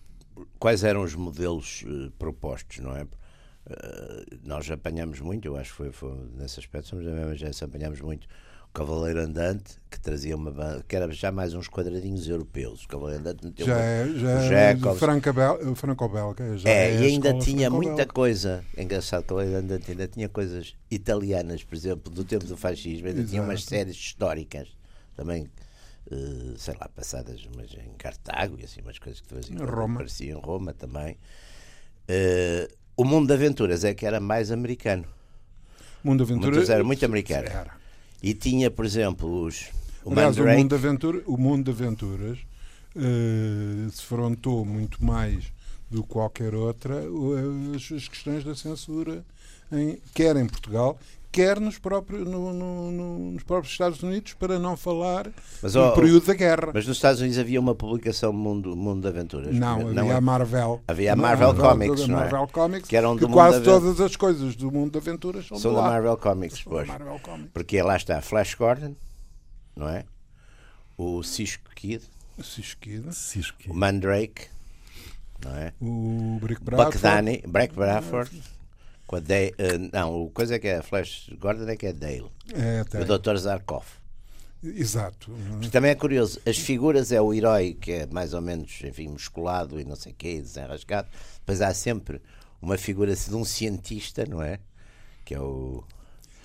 quais 0.59 0.83
eram 0.83 1.03
os 1.03 1.15
modelos 1.15 1.83
uh, 1.83 2.11
propostos, 2.19 2.79
não 2.79 2.97
é? 2.97 3.03
Uh, 3.03 4.39
nós 4.45 4.71
apanhamos 4.71 5.21
muito, 5.21 5.47
eu 5.47 5.57
acho 5.57 5.71
que 5.71 5.77
foi, 5.77 5.93
foi 5.93 6.15
nesse 6.37 6.59
aspecto, 6.59 6.89
somos 6.89 7.05
da 7.05 7.13
mesma 7.13 7.35
geração, 7.35 7.69
apanhamos 7.69 8.01
muito 8.01 8.27
Cavaleiro 8.73 9.21
Andante, 9.21 9.77
que 9.91 10.01
trazia 10.01 10.35
uma 10.35 10.51
banda, 10.51 10.83
que 10.89 10.97
era 10.97 11.11
já 11.13 11.31
mais 11.31 11.53
uns 11.53 11.69
quadradinhos 11.69 12.27
europeus. 12.27 12.85
O 12.85 12.89
Cavaleiro 12.89 13.21
Andante 13.21 13.45
meteu 13.45 13.67
já 13.67 13.79
é, 13.79 14.09
já 14.15 14.31
é 14.31 14.77
franco-belga. 14.77 15.75
Franco 15.75 16.05
é, 16.65 16.89
é, 16.89 17.01
e 17.01 17.05
ainda 17.05 17.39
tinha 17.39 17.69
muita 17.69 18.07
coisa. 18.07 18.65
Engraçado, 18.77 19.25
Cavaleiro 19.25 19.59
Andante 19.59 19.91
ainda 19.91 20.09
tinha 20.09 20.29
coisas 20.29 20.75
italianas, 20.91 21.63
por 21.63 21.75
exemplo, 21.75 22.11
do 22.11 22.25
tempo 22.25 22.47
do 22.47 22.57
fascismo, 22.57 23.09
ainda 23.09 23.21
Exato. 23.21 23.31
tinha 23.31 23.43
umas 23.43 23.65
séries 23.65 23.95
históricas 23.95 24.69
também. 25.15 25.51
Uh, 26.11 26.59
sei 26.59 26.75
lá, 26.81 26.89
passadas 26.89 27.49
mas 27.57 27.73
em 27.75 27.95
Cartago 27.97 28.59
e 28.59 28.65
assim, 28.65 28.81
umas 28.81 28.99
coisas 28.99 29.21
que 29.21 29.29
faziam 29.29 29.65
Roma. 29.65 29.99
pareciam 29.99 30.41
Roma 30.41 30.75
também. 30.75 31.17
Uh, 32.09 32.69
o 32.97 33.05
mundo 33.05 33.29
de 33.29 33.35
aventuras 33.35 33.85
é 33.85 33.95
que 33.95 34.05
era 34.05 34.19
mais 34.19 34.51
americano. 34.51 35.05
Mundo 36.03 36.25
Aventura. 36.25 36.51
Muito 36.51 36.67
zero, 36.67 36.85
muito 36.85 37.05
americano. 37.05 37.47
Era. 37.47 37.82
E 38.23 38.35
tinha, 38.35 38.71
por 38.71 38.85
exemplo, 38.85 39.45
os. 39.45 39.69
O 40.05 40.13
Aliás, 40.13 40.39
o 40.39 40.45
Mundo, 40.45 40.75
Aventura, 40.75 41.23
o 41.27 41.37
Mundo 41.37 41.65
de 41.65 41.71
Aventuras 41.71 42.39
uh, 42.97 43.91
se 43.91 44.03
frontou 44.03 44.65
muito 44.65 45.05
mais 45.05 45.53
do 45.91 46.03
que 46.03 46.09
qualquer 46.09 46.55
outra 46.55 47.03
as, 47.77 47.93
as 47.93 48.09
questões 48.09 48.43
da 48.43 48.55
censura, 48.55 49.25
em, 49.71 49.99
quer 50.15 50.37
em 50.37 50.47
Portugal, 50.47 50.99
quer 51.33 51.59
nos 51.59 51.79
próprios, 51.79 52.29
no, 52.29 52.53
no, 52.53 52.91
no, 52.93 53.19
nos 53.33 53.43
próprios 53.43 53.73
Estados 53.73 54.03
Unidos, 54.03 54.35
para 54.35 54.59
não 54.59 54.77
falar 54.77 55.31
mas, 55.63 55.73
do 55.73 55.81
oh, 55.81 55.93
período 55.93 56.27
da 56.27 56.35
guerra. 56.35 56.71
Mas 56.75 56.87
nos 56.87 56.99
Estados 56.99 57.21
Unidos 57.21 57.39
havia 57.39 57.59
uma 57.59 57.75
publicação 57.75 58.33
Mundo, 58.33 58.77
mundo 58.77 59.01
de 59.01 59.09
Aventuras? 59.09 59.55
Não, 59.55 59.81
havia 59.81 59.93
não, 59.93 60.11
a 60.11 60.21
Marvel. 60.21 60.83
Havia 60.87 61.15
a 61.15 61.17
Marvel, 61.17 61.55
Marvel 61.55 61.71
Comics, 61.71 62.07
não 62.07 62.19
é? 62.19 62.21
Marvel 62.21 62.49
Comics, 62.49 62.89
que, 62.89 62.97
eram 62.97 63.17
que 63.17 63.27
quase 63.27 63.63
todas 63.63 63.99
as 64.01 64.15
coisas 64.15 64.55
do 64.55 64.71
Mundo 64.71 64.93
de 64.93 64.99
Aventuras 64.99 65.47
são, 65.47 65.57
são 65.57 65.75
da 65.75 65.83
Marvel 65.83 66.17
Comics, 66.19 66.63
pois. 66.63 66.87
Marvel 66.87 67.19
Comics. 67.23 67.51
Porque 67.55 67.83
lá 67.83 67.97
está 67.97 68.21
Flash 68.21 68.55
Gordon, 68.55 68.95
não 69.75 69.89
é? 69.89 70.05
O 70.99 71.23
Cisco 71.23 71.71
Kid. 71.75 72.05
Cisco 72.43 72.83
Kid. 72.83 73.15
Cisco 73.15 73.57
Kid. 73.57 73.71
O 73.71 73.75
Mandrake, 73.75 74.49
não 75.43 75.57
é? 75.57 75.73
O 75.81 76.39
Brick 76.41 76.63
Bradford. 76.63 76.93
Buck 76.93 77.03
Danny, 77.03 77.43
Brick 77.47 77.75
Bradford. 77.75 78.31
Com 79.13 79.17
a 79.17 79.21
Dale, 79.21 79.51
uh, 79.51 79.91
não, 79.93 80.23
o 80.23 80.31
coisa 80.31 80.55
é 80.55 80.59
que 80.59 80.67
é 80.67 80.81
Flash 80.81 81.29
Gordon 81.39 81.69
é 81.69 81.77
que 81.77 81.85
é 81.85 81.93
Dale. 81.93 82.31
É, 82.55 82.81
o 82.99 83.19
Dr. 83.19 83.37
Zarkov. 83.37 83.85
Exato. 84.65 85.31
Também 85.71 85.91
é 85.91 85.95
curioso, 85.95 86.41
as 86.47 86.57
figuras 86.57 87.13
é 87.13 87.21
o 87.21 87.35
herói 87.35 87.77
que 87.79 87.93
é 87.93 88.07
mais 88.07 88.33
ou 88.33 88.41
menos, 88.41 88.81
enfim, 88.83 89.09
musculado 89.09 89.79
e 89.79 89.85
não 89.85 89.97
sei 89.97 90.13
o 90.13 90.15
quê, 90.15 90.41
desenrascado. 90.41 91.09
Depois 91.41 91.61
há 91.61 91.75
sempre 91.75 92.23
uma 92.63 92.79
figura 92.79 93.15
de 93.15 93.35
um 93.35 93.45
cientista, 93.45 94.25
não 94.25 94.41
é? 94.43 94.59
Que 95.27 95.35
é 95.35 95.41
o. 95.41 95.85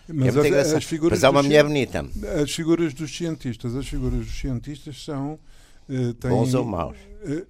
Mas 0.05 0.35
é 0.35 0.59
as, 0.59 0.73
as, 0.73 0.83
figuras 0.83 1.19
Mas 1.19 1.23
há 1.23 1.29
uma 1.29 1.43
mulher 1.43 1.63
bonita. 1.63 2.05
As 2.43 2.51
figuras 2.51 2.93
dos 2.93 3.15
cientistas, 3.15 3.77
as 3.77 3.87
figuras 3.87 4.25
dos 4.25 4.37
cientistas 4.37 5.05
são. 5.05 5.39
Uh, 5.87 6.13
têm, 6.15 6.31
Bons 6.31 6.53
ou 6.53 6.65
maus? 6.65 6.97
Uh, 7.23 7.47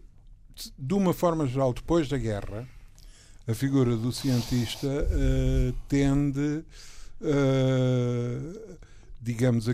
de 0.77 0.93
uma 0.93 1.11
forma 1.11 1.47
geral, 1.47 1.73
depois 1.73 2.07
da 2.07 2.19
guerra, 2.19 2.67
a 3.47 3.53
figura 3.53 3.95
do 3.95 4.11
cientista 4.11 4.87
uh, 4.87 5.73
tende, 5.87 6.63
uh, 7.21 8.77
digamos, 9.21 9.69
a, 9.69 9.73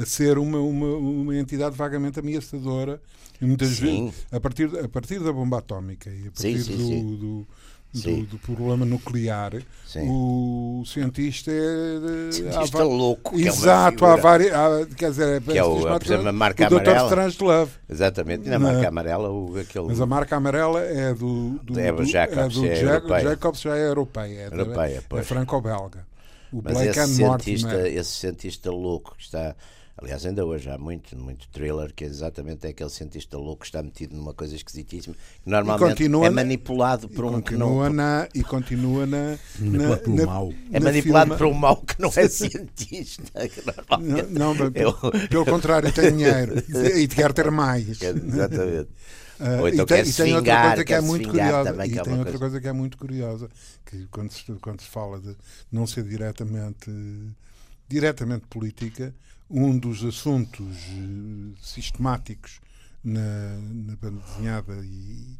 a, 0.00 0.06
ser 0.06 0.36
uma, 0.36 0.58
uma, 0.58 0.96
uma 0.96 1.36
entidade 1.36 1.74
vagamente 1.76 2.20
ameaçadora 2.20 3.00
e 3.40 3.46
muitas 3.46 3.70
sim. 3.70 4.06
vezes 4.06 4.26
a 4.30 4.38
partir, 4.38 4.78
a 4.78 4.88
partir 4.88 5.18
da 5.20 5.32
bomba 5.32 5.58
atómica 5.58 6.10
e 6.10 6.28
a 6.28 6.30
partir 6.30 6.62
sim, 6.62 6.76
sim, 6.76 7.06
do, 7.06 7.16
do 7.16 7.48
do, 7.94 8.26
do, 8.26 8.38
problema 8.38 8.84
nuclear, 8.84 9.52
Sim. 9.86 10.08
o 10.08 10.82
cientista 10.84 11.50
é. 11.50 12.32
Cientista 12.32 12.80
há, 12.80 12.84
louco. 12.84 13.38
Exato, 13.38 14.04
há 14.04 14.16
várias. 14.16 14.52
Quer 14.96 15.10
dizer, 15.10 15.40
que 15.42 15.56
é 15.56 15.62
o, 15.62 15.80
por 15.80 16.02
exemplo, 16.02 16.28
a 16.28 16.32
marca 16.32 16.64
o 16.64 16.66
amarela. 16.66 17.26
Dr. 17.30 17.44
Love. 17.44 17.72
Exatamente, 17.88 18.46
e 18.46 18.50
na 18.50 18.58
marca 18.58 18.88
amarela, 18.88 19.30
o, 19.30 19.56
aquele. 19.58 19.86
Mas 19.86 20.00
a 20.00 20.06
marca 20.06 20.36
amarela 20.36 20.80
é 20.80 21.14
do. 21.14 21.60
do 21.62 21.78
é 21.78 21.92
do 21.92 22.04
Jacobs, 22.04 22.56
é, 22.56 23.00
do 23.00 23.14
é 23.14 23.20
Jacobs 23.22 23.60
já 23.60 23.76
é 23.76 23.86
europeia. 23.86 24.40
É, 24.40 24.46
europeia, 24.46 25.02
é 25.12 25.22
franco-belga. 25.22 26.06
O 26.52 26.60
Mas 26.62 26.74
Blake 26.74 26.98
esse 26.98 27.14
cientista, 27.14 27.88
esse 27.88 28.10
cientista 28.10 28.70
louco 28.70 29.14
que 29.16 29.24
está 29.24 29.54
Aliás, 29.96 30.26
ainda 30.26 30.44
hoje 30.44 30.68
há 30.68 30.76
muito, 30.76 31.16
muito 31.16 31.48
thriller 31.50 31.92
que 31.94 32.04
é 32.04 32.08
exatamente 32.08 32.66
é 32.66 32.70
aquele 32.70 32.90
cientista 32.90 33.38
louco 33.38 33.60
que 33.60 33.66
está 33.66 33.80
metido 33.80 34.16
numa 34.16 34.34
coisa 34.34 34.56
esquisitíssima 34.56 35.14
que 35.14 35.48
normalmente 35.48 36.04
é 36.04 36.30
manipulado 36.30 37.08
por 37.08 37.24
um 37.24 37.40
que 37.40 37.54
não. 37.56 37.88
Na, 37.90 38.28
e 38.34 38.42
continua 38.42 39.06
na. 39.06 39.38
Pelo 39.56 40.16
na, 40.16 40.26
mal. 40.26 40.52
É 40.72 40.80
manipulado 40.80 41.36
por 41.36 41.46
um 41.46 41.54
mal 41.54 41.76
que 41.76 42.00
não 42.00 42.10
é 42.16 42.28
cientista. 42.28 43.22
não, 44.30 44.52
não 44.52 44.64
eu... 44.74 44.92
pelo 45.28 45.44
contrário, 45.44 45.92
tem 45.92 46.10
dinheiro 46.10 46.54
e 46.96 47.06
quer 47.06 47.32
ter 47.32 47.50
mais. 47.52 48.02
Exatamente. 48.02 48.90
Uh, 49.38 49.60
Ou 49.62 49.68
então 49.68 49.84
e 49.84 49.86
tem, 49.86 50.04
e 50.04 50.12
tem 50.12 50.34
outra 50.34 50.62
coisa 50.62 50.84
que 50.84 50.94
é 50.94 51.00
muito 51.00 51.28
curiosa. 51.28 51.70
Também, 51.70 51.90
e 51.90 51.98
é 51.98 52.02
tem 52.02 52.12
outra 52.12 52.24
coisa. 52.24 52.38
coisa 52.38 52.60
que 52.60 52.68
é 52.68 52.72
muito 52.72 52.96
curiosa, 52.96 53.48
que 53.84 54.06
quando 54.06 54.30
se, 54.30 54.44
quando 54.60 54.80
se 54.80 54.88
fala 54.88 55.20
de 55.20 55.36
não 55.70 55.86
ser 55.86 56.04
diretamente, 56.04 56.90
diretamente 57.88 58.46
política, 58.46 59.14
um 59.50 59.76
dos 59.78 60.04
assuntos 60.04 60.76
eh, 60.76 61.56
sistemáticos 61.60 62.60
na, 63.02 63.58
na 63.86 63.96
banda 63.96 64.20
desenhada 64.26 64.74
e, 64.82 65.36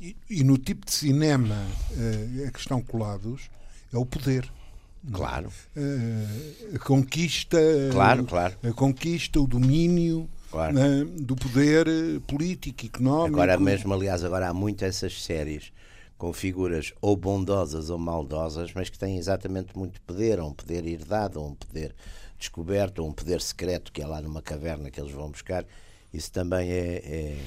e, 0.00 0.16
e, 0.30 0.44
no 0.44 0.56
tipo 0.56 0.86
de 0.86 0.92
cinema 0.92 1.56
uh, 1.56 2.46
a 2.46 2.50
que 2.50 2.58
estão 2.58 2.80
colados 2.80 3.50
é 3.92 3.98
o 3.98 4.06
poder. 4.06 4.48
Claro. 5.12 5.50
Uh, 5.76 6.76
a 6.76 6.78
conquista. 6.78 7.58
Claro, 7.90 8.24
claro. 8.24 8.56
A 8.62 8.72
conquista, 8.72 9.40
o 9.40 9.46
domínio. 9.46 10.28
Claro. 10.50 10.76
Uh, 10.78 11.04
do 11.04 11.36
poder 11.36 11.86
político, 12.26 12.86
económico. 12.86 13.34
Agora 13.34 13.58
mesmo, 13.58 13.92
aliás, 13.92 14.24
agora 14.24 14.48
há 14.48 14.54
muitas 14.54 14.96
essas 14.96 15.22
séries 15.22 15.72
com 16.16 16.32
figuras 16.32 16.92
ou 17.00 17.16
bondosas 17.16 17.90
ou 17.90 17.98
maldosas, 17.98 18.72
mas 18.74 18.88
que 18.88 18.98
têm 18.98 19.18
exatamente 19.18 19.76
muito 19.76 20.00
poder, 20.02 20.40
ou 20.40 20.48
um 20.48 20.52
poder 20.52 20.84
herdado, 20.86 21.40
ou 21.40 21.50
um 21.50 21.54
poder 21.54 21.94
descoberto, 22.38 23.00
ou 23.00 23.08
um 23.08 23.12
poder 23.12 23.40
secreto 23.40 23.92
que 23.92 24.00
é 24.00 24.06
lá 24.06 24.22
numa 24.22 24.40
caverna 24.40 24.90
que 24.90 25.00
eles 25.00 25.12
vão 25.12 25.30
buscar. 25.30 25.64
Isso 26.12 26.32
também 26.32 26.70
é, 26.70 26.96
é, 27.04 27.38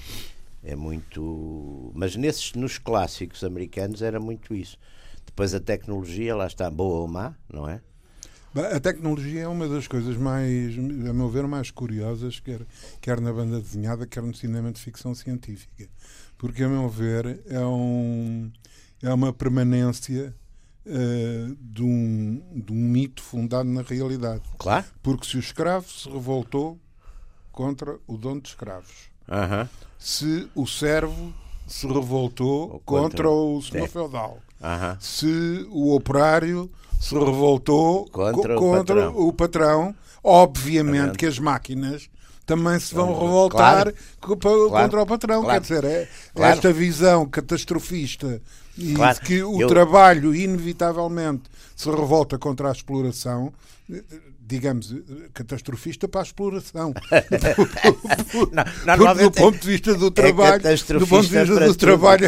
é 0.63 0.75
muito. 0.75 1.91
Mas 1.95 2.15
nesses, 2.15 2.53
nos 2.53 2.77
clássicos 2.77 3.43
americanos 3.43 4.01
era 4.01 4.19
muito 4.19 4.53
isso. 4.53 4.77
Depois 5.25 5.53
a 5.53 5.59
tecnologia, 5.59 6.35
lá 6.35 6.45
está, 6.45 6.69
boa 6.69 7.01
ou 7.01 7.07
má, 7.07 7.35
não 7.51 7.67
é? 7.67 7.81
A 8.53 8.81
tecnologia 8.81 9.43
é 9.43 9.47
uma 9.47 9.65
das 9.65 9.87
coisas 9.87 10.17
mais, 10.17 10.77
a 10.77 11.13
meu 11.13 11.29
ver, 11.29 11.47
mais 11.47 11.71
curiosas, 11.71 12.41
quer, 12.41 12.59
quer 12.99 13.21
na 13.21 13.31
banda 13.31 13.61
desenhada, 13.61 14.05
quer 14.05 14.21
no 14.21 14.35
cinema 14.35 14.73
de 14.73 14.81
ficção 14.81 15.15
científica. 15.15 15.87
Porque, 16.37 16.63
a 16.63 16.67
meu 16.67 16.89
ver, 16.89 17.39
é, 17.47 17.59
um, 17.59 18.51
é 19.01 19.13
uma 19.13 19.31
permanência 19.31 20.35
uh, 20.85 21.55
de, 21.59 21.83
um, 21.83 22.41
de 22.55 22.71
um 22.71 22.75
mito 22.75 23.21
fundado 23.21 23.69
na 23.69 23.81
realidade. 23.81 24.43
Claro. 24.57 24.85
Porque 25.01 25.25
se 25.25 25.37
o 25.37 25.39
escravo 25.39 25.87
se 25.89 26.09
revoltou 26.09 26.79
contra 27.51 27.97
o 28.07 28.17
dono 28.17 28.41
de 28.41 28.49
escravos, 28.49 29.09
uh 29.27 29.33
-huh. 29.33 29.69
se 29.97 30.49
o 30.55 30.65
servo 30.65 31.33
se 31.67 31.87
revoltou 31.87 32.81
contra, 32.85 33.25
contra, 33.25 33.29
o 33.29 33.61
senhor 33.61 33.87
feudal, 33.87 34.39
uh 34.59 34.65
-huh. 34.65 34.97
se 34.99 35.67
o 35.69 35.93
operário 35.95 36.69
se 36.99 37.15
revoltou 37.15 38.05
contra, 38.09 38.55
co 38.55 38.61
contra 38.61 38.95
o, 38.95 39.11
patrão. 39.11 39.27
o 39.27 39.33
patrão, 39.33 39.95
obviamente 40.23 41.17
que 41.17 41.25
as 41.25 41.39
máquinas 41.39 42.09
também 42.45 42.79
se 42.79 42.93
vão 42.93 43.07
revoltar 43.17 43.93
claro. 44.19 44.37
contra 44.69 45.01
o 45.01 45.05
patrão. 45.05 45.41
Claro. 45.41 45.61
Quer 45.61 45.81
dizer, 45.81 45.83
é, 45.85 46.09
esta 46.35 46.73
visão 46.73 47.25
catastrofista 47.25 48.41
e 48.77 48.93
claro. 48.93 49.19
que 49.21 49.43
o 49.43 49.61
eu... 49.61 49.67
trabalho, 49.67 50.35
inevitavelmente, 50.35 51.43
se 51.75 51.89
revolta 51.89 52.37
contra 52.37 52.69
a 52.69 52.71
exploração, 52.71 53.51
digamos, 54.39 54.95
catastrofista 55.33 56.07
para 56.07 56.21
a 56.21 56.23
exploração. 56.23 56.93
não, 58.85 59.15
do 59.15 59.31
ponto 59.31 59.59
de 59.59 59.67
vista 59.67 59.95
do 59.95 60.07
é 60.07 60.11
trabalho, 60.11 60.67
é 60.67 60.75
do 60.75 61.07
ponto 61.07 61.27
de 61.27 61.37
vista 61.37 61.65
do 61.65 61.75
trabalho, 61.75 62.27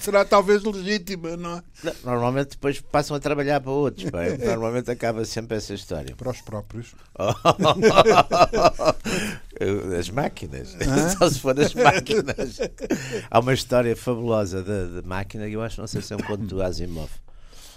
será 0.00 0.24
talvez 0.24 0.62
legítima, 0.64 1.36
não 1.36 1.58
é? 1.58 1.62
Normalmente 2.04 2.50
depois 2.50 2.80
passam 2.80 3.16
a 3.16 3.20
trabalhar 3.20 3.60
para 3.60 3.70
outros. 3.70 4.10
Normalmente 4.44 4.90
acaba 4.90 5.24
sempre 5.24 5.56
essa 5.56 5.74
história. 5.74 6.14
Para 6.16 6.30
os 6.30 6.40
próprios. 6.40 6.94
as 9.98 10.10
máquinas. 10.10 10.76
Só 11.18 11.28
se 11.28 11.38
for 11.38 11.58
as 11.58 11.74
máquinas. 11.74 12.58
Há 13.30 13.40
uma 13.40 13.52
história 13.52 13.94
fabulosa 13.96 14.62
de, 14.62 15.06
máquina, 15.06 15.48
eu 15.48 15.62
acho, 15.62 15.80
não 15.80 15.86
sei 15.86 16.00
se 16.00 16.12
é 16.12 16.16
um 16.16 16.20
conto 16.20 16.44
do 16.44 16.62
Asimov, 16.62 17.10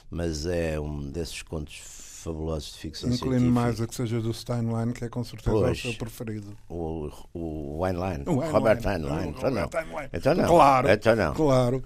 mas 0.10 0.46
é 0.46 0.80
um 0.80 1.02
desses 1.12 1.42
contos 1.42 1.82
fabulosos 2.24 2.74
de 2.74 2.80
ficção 2.80 3.10
Inclino 3.10 3.32
científica. 3.32 3.52
mais 3.52 3.82
a 3.82 3.88
que 3.88 3.96
seja 3.96 4.22
do 4.22 4.34
Steinlein, 4.34 4.94
que 4.94 5.04
é 5.04 5.10
com 5.10 5.24
certeza 5.24 5.52
pois, 5.52 5.78
o 5.78 5.82
seu 5.82 5.94
preferido. 5.96 6.58
O, 6.70 7.12
o 7.34 7.80
Weinlein. 7.82 8.24
O 8.26 8.40
Robert 8.40 8.80
Heinlein. 8.86 9.30
Então 9.30 9.52
não. 9.52 9.70
Então 10.14 10.34
não. 10.34 10.48
Claro. 10.48 10.90
Então 10.90 11.16
não. 11.16 11.34
Claro. 11.34 11.84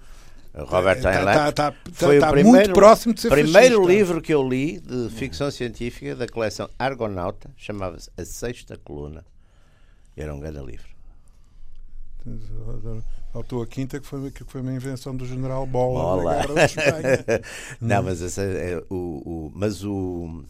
Robert 0.53 0.97
Heinlein 0.97 1.35
tá, 1.35 1.51
tá, 1.51 1.71
tá, 1.71 1.77
foi 1.91 2.19
o 2.19 2.27
primeiro, 2.27 2.49
muito 2.49 2.73
próximo 2.73 3.13
de 3.13 3.21
ser 3.21 3.29
primeiro 3.29 3.75
fascista. 3.75 3.93
livro 3.93 4.21
que 4.21 4.33
eu 4.33 4.47
li 4.47 4.79
de 4.79 5.09
ficção 5.09 5.51
científica 5.51 6.15
da 6.15 6.27
coleção 6.27 6.69
Argonauta 6.79 7.49
chamava-se 7.55 8.09
A 8.17 8.25
Sexta 8.25 8.77
Coluna. 8.77 9.23
Era 10.17 10.33
um 10.33 10.39
grande 10.39 10.59
livro. 10.59 10.97
Faltou 13.31 13.61
a 13.61 13.67
quinta, 13.67 13.99
que 13.99 14.07
foi, 14.07 14.31
que 14.31 14.43
foi 14.43 14.61
uma 14.61 14.73
invenção 14.73 15.15
do 15.15 15.25
general 15.25 15.65
Bola, 15.65 16.23
Bola. 16.23 16.43
Não, 17.79 18.03
mas, 18.03 18.21
essa 18.21 18.41
é, 18.41 18.77
o, 18.89 18.95
o, 18.95 19.51
mas 19.53 19.83
o. 19.83 20.43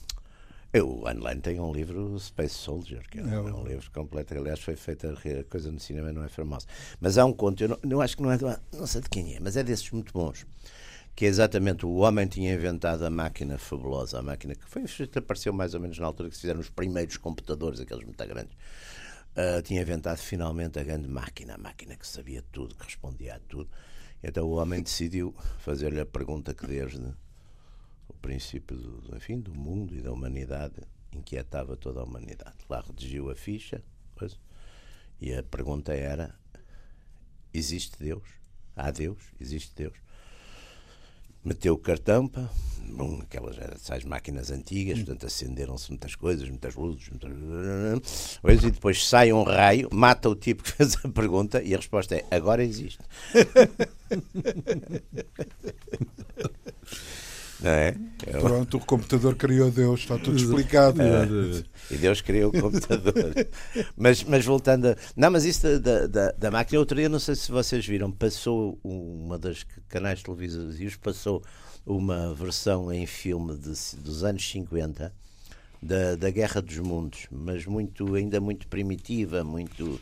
O 0.74 1.10
Online 1.10 1.42
tem 1.42 1.60
um 1.60 1.72
livro, 1.72 2.20
Space 2.20 2.54
Soldier, 2.54 3.02
que 3.10 3.20
é, 3.20 3.22
é 3.22 3.40
um, 3.40 3.66
livro 3.66 3.90
completo. 3.92 4.36
Aliás, 4.36 4.60
foi 4.60 4.76
feita 4.76 5.12
a 5.12 5.44
coisa 5.46 5.72
no 5.72 5.80
cinema, 5.80 6.12
não 6.12 6.24
é 6.24 6.28
famosa. 6.28 6.68
Mas 7.00 7.18
há 7.18 7.26
um 7.26 7.34
conto, 7.34 7.64
eu, 7.64 7.70
não, 7.70 7.80
eu 7.90 8.02
acho 8.02 8.16
que 8.16 8.22
não 8.22 8.32
é. 8.32 8.38
Não 8.74 8.86
sei 8.86 9.02
de 9.02 9.10
quem 9.10 9.36
é, 9.36 9.40
mas 9.40 9.58
é 9.58 9.64
desses 9.64 9.90
muito 9.92 10.14
bons. 10.14 10.46
que 11.16 11.26
é 11.26 11.28
exatamente 11.28 11.84
o 11.84 11.96
homem 11.96 12.28
tinha 12.28 12.54
inventado 12.54 13.04
a 13.04 13.10
máquina 13.10 13.58
fabulosa, 13.58 14.20
a 14.20 14.22
máquina 14.22 14.54
que 14.54 14.70
foi, 14.70 14.84
apareceu 15.16 15.52
mais 15.52 15.74
ou 15.74 15.80
menos 15.80 15.98
na 15.98 16.06
altura 16.06 16.30
que 16.30 16.36
se 16.36 16.42
fizeram 16.42 16.60
os 16.60 16.70
primeiros 16.70 17.18
computadores, 17.18 17.80
aqueles 17.80 18.04
muito 18.04 18.24
grandes. 18.28 18.56
Uh, 19.38 19.62
tinha 19.62 19.82
inventado 19.82 20.18
finalmente 20.18 20.80
a 20.80 20.84
grande 20.84 21.08
máquina, 21.08 21.54
a 21.54 21.58
máquina 21.60 21.96
que 21.96 22.08
sabia 22.08 22.44
tudo, 22.52 22.74
que 22.74 22.86
respondia 22.86 23.36
a 23.36 23.40
tudo. 23.40 23.70
Então 24.24 24.48
o 24.48 24.56
homem 24.56 24.82
decidiu 24.82 25.36
fazer-lhe 25.60 26.00
a 26.00 26.06
pergunta 26.08 26.56
que 26.56 26.66
desde 26.66 27.14
o 28.08 28.14
princípio 28.16 28.76
do, 28.76 29.16
enfim, 29.16 29.40
do 29.40 29.54
mundo 29.54 29.94
e 29.94 30.02
da 30.02 30.12
humanidade 30.12 30.82
inquietava 31.14 31.78
toda 31.78 32.00
a 32.00 32.04
humanidade. 32.04 32.58
Lá 32.68 32.82
redigiu 32.82 33.30
a 33.30 33.36
ficha 33.36 33.84
pois, 34.16 34.40
e 35.22 35.32
a 35.36 35.44
pergunta 35.44 35.94
era: 35.94 36.34
existe 37.54 38.00
Deus? 38.00 38.28
Há 38.76 38.90
Deus? 38.90 39.22
Existe 39.40 39.76
Deus? 39.76 40.08
meteu 41.48 41.76
o 41.76 41.78
cartão, 41.78 42.30
bom, 42.88 43.20
aquelas 43.22 43.58
essas 43.58 44.04
máquinas 44.04 44.52
antigas, 44.52 45.00
portanto 45.00 45.26
acenderam-se 45.26 45.90
muitas 45.90 46.16
coisas, 46.16 46.48
muitas 46.50 46.76
luzes, 46.76 47.10
muitas... 47.10 47.32
e 48.64 48.72
depois 48.72 49.08
sai 49.08 49.34
um 49.34 49.44
raio, 49.44 49.90
mata 49.92 50.30
o 50.30 50.36
tipo 50.36 50.64
que 50.64 50.72
fez 50.74 50.98
a 51.04 51.10
pergunta 51.10 51.62
e 51.62 51.74
a 51.74 51.78
resposta 51.78 52.16
é 52.16 52.26
agora 52.32 52.64
existe. 52.64 53.00
Não 57.60 57.72
é? 57.72 57.96
Eu... 58.26 58.42
Pronto, 58.42 58.78
o 58.78 58.80
computador 58.80 59.36
criou 59.36 59.72
Deus, 59.72 60.02
está 60.02 60.18
tudo 60.18 60.38
explicado. 60.38 61.02
É, 61.02 61.28
e 61.90 61.98
Deus 61.98 62.22
criou 62.22 62.52
o 62.52 62.62
computador. 62.62 63.34
mas, 63.98 64.24
mas 64.24 64.46
voltando 64.46 64.90
a. 64.90 64.96
Não, 65.16 65.32
mas 65.32 65.44
isso 65.44 65.80
da, 65.80 66.06
da, 66.06 66.32
da 66.32 66.52
máquina, 66.52 66.80
outro 66.80 66.98
dia, 66.98 67.10
não 67.10 67.20
sei 67.20 67.36
se 67.36 67.52
vocês 67.52 67.86
viram, 67.86 68.12
passou 68.12 68.80
uma 68.84 69.40
das 69.40 69.66
canais 69.90 70.22
televisivos, 70.22 70.96
passou 70.98 71.44
uma 71.88 72.34
versão 72.36 72.92
em 72.92 73.08
filme 73.08 73.56
de, 73.56 73.74
dos 73.98 74.24
anos 74.24 74.48
50 74.48 75.12
da, 75.82 76.16
da 76.16 76.30
Guerra 76.30 76.62
dos 76.62 76.78
Mundos, 76.78 77.28
mas 77.32 77.66
muito, 77.66 78.14
ainda 78.14 78.40
muito 78.40 78.68
primitiva, 78.68 79.44
muito. 79.44 80.00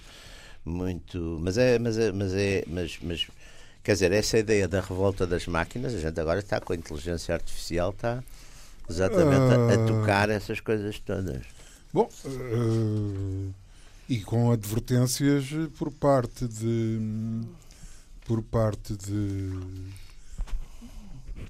muito 0.65 1.38
mas 1.42 1.58
é. 1.58 1.80
Mas 1.80 1.98
é, 1.98 2.12
mas 2.12 2.34
é 2.34 2.63
mas, 2.68 3.00
mas 3.01 3.27
Quer 3.86 3.94
dizer, 3.94 4.12
essa 4.13 4.39
ideia 4.39 4.68
da 4.68 4.82
revolta 4.82 5.27
das 5.27 5.46
máquinas, 5.46 5.94
a 5.94 6.00
gente 6.00 6.20
agora 6.20 6.39
está 6.39 6.60
com 6.60 6.74
a 6.74 6.75
inteligência 6.75 7.36
artificial, 7.36 7.92
está 7.92 8.24
exatamente 8.89 9.42
a, 9.42 9.56
a 9.56 9.74
ah. 9.75 9.86
tocar 9.86 10.27
essas 10.32 10.60
coisas 10.60 10.98
todas. 10.98 11.44
Bom, 11.94 12.10
uh, 12.25 13.54
e 14.10 14.22
com 14.22 14.51
advertências 14.51 15.46
por 15.77 15.92
parte 15.92 16.48
de 16.48 17.00
por 18.25 18.42
parte 18.42 18.96
de 18.96 19.51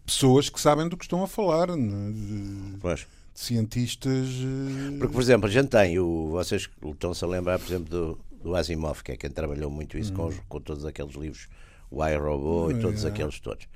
pessoas 0.05 0.49
que 0.49 0.59
sabem 0.59 0.87
do 0.87 0.97
que 0.97 1.05
estão 1.05 1.23
a 1.23 1.27
falar, 1.27 1.75
né? 1.75 2.11
de, 2.11 2.77
pois. 2.79 2.99
de 3.33 3.39
cientistas. 3.39 4.27
Eh, 4.27 4.97
Porque, 4.97 5.13
por 5.13 5.21
exemplo, 5.21 5.47
a 5.47 5.51
gente 5.51 5.69
tem, 5.69 5.99
o, 5.99 6.29
vocês 6.29 6.69
estão-se 6.83 7.23
a 7.23 7.27
lembrar, 7.27 7.59
por 7.59 7.67
exemplo, 7.67 7.89
do, 7.89 8.19
do 8.41 8.55
Asimov, 8.55 9.01
que 9.03 9.11
é 9.11 9.17
quem 9.17 9.29
trabalhou 9.29 9.69
muito 9.69 9.97
isso 9.97 10.13
hum. 10.13 10.31
com, 10.31 10.33
com 10.47 10.61
todos 10.61 10.85
aqueles 10.85 11.15
livros 11.15 11.47
o 11.91 12.05
iRobot 12.05 12.73
e 12.73 12.81
todos 12.81 13.05
é. 13.05 13.07
aqueles 13.07 13.39
todos. 13.39 13.67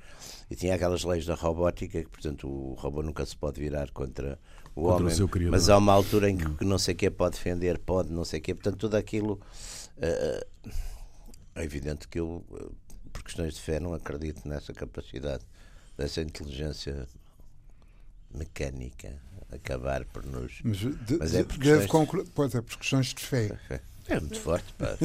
E 0.50 0.56
tinha 0.56 0.74
aquelas 0.74 1.04
leis 1.04 1.24
da 1.24 1.34
robótica 1.34 2.02
que, 2.02 2.08
portanto, 2.08 2.48
o 2.48 2.74
robô 2.74 3.02
nunca 3.02 3.24
se 3.24 3.36
pode 3.36 3.60
virar 3.60 3.90
contra 3.92 4.38
o 4.74 4.82
contra 4.82 5.04
homem. 5.04 5.48
O 5.48 5.50
mas 5.50 5.68
há 5.68 5.78
uma 5.78 5.92
altura 5.92 6.28
em 6.28 6.36
que, 6.36 6.46
hum. 6.46 6.56
não 6.68 6.78
sei 6.78 6.94
o 6.94 6.96
que 6.96 7.10
pode 7.10 7.36
defender, 7.36 7.78
pode, 7.78 8.12
não 8.12 8.24
sei 8.24 8.40
o 8.40 8.42
que. 8.42 8.54
Portanto, 8.54 8.76
tudo 8.76 8.96
aquilo. 8.96 9.40
Uh, 9.96 10.70
é 11.54 11.64
evidente 11.64 12.08
que 12.08 12.18
eu, 12.18 12.44
por 13.12 13.22
questões 13.22 13.54
de 13.54 13.60
fé, 13.60 13.80
não 13.80 13.92
acredito 13.92 14.48
nessa 14.48 14.72
capacidade, 14.72 15.44
dessa 16.00 16.22
inteligência 16.22 17.06
mecânica 18.34 19.20
acabar 19.52 20.04
por 20.06 20.24
nos. 20.24 20.60
Mas, 20.64 20.78
de, 20.78 21.18
mas 21.18 21.34
é 21.34 21.44
por 21.44 21.58
questões... 21.58 22.28
pois 22.34 22.54
é, 22.54 22.60
por 22.62 22.78
questões 22.78 23.06
de 23.14 23.24
fé. 23.24 23.58
É 24.08 24.18
muito 24.18 24.40
forte, 24.40 24.72
pá. 24.72 24.96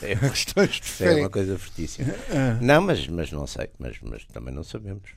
É, 0.00 0.14
questões 0.30 0.76
de 0.76 0.82
fé. 0.82 1.18
É 1.18 1.22
uma 1.22 1.30
coisa 1.30 1.58
fortíssima. 1.58 2.12
Ah. 2.30 2.56
Não, 2.62 2.82
mas, 2.82 3.08
mas 3.08 3.32
não 3.32 3.48
sei, 3.48 3.68
mas, 3.80 3.98
mas 4.00 4.24
também 4.26 4.54
não 4.54 4.62
sabemos. 4.62 5.10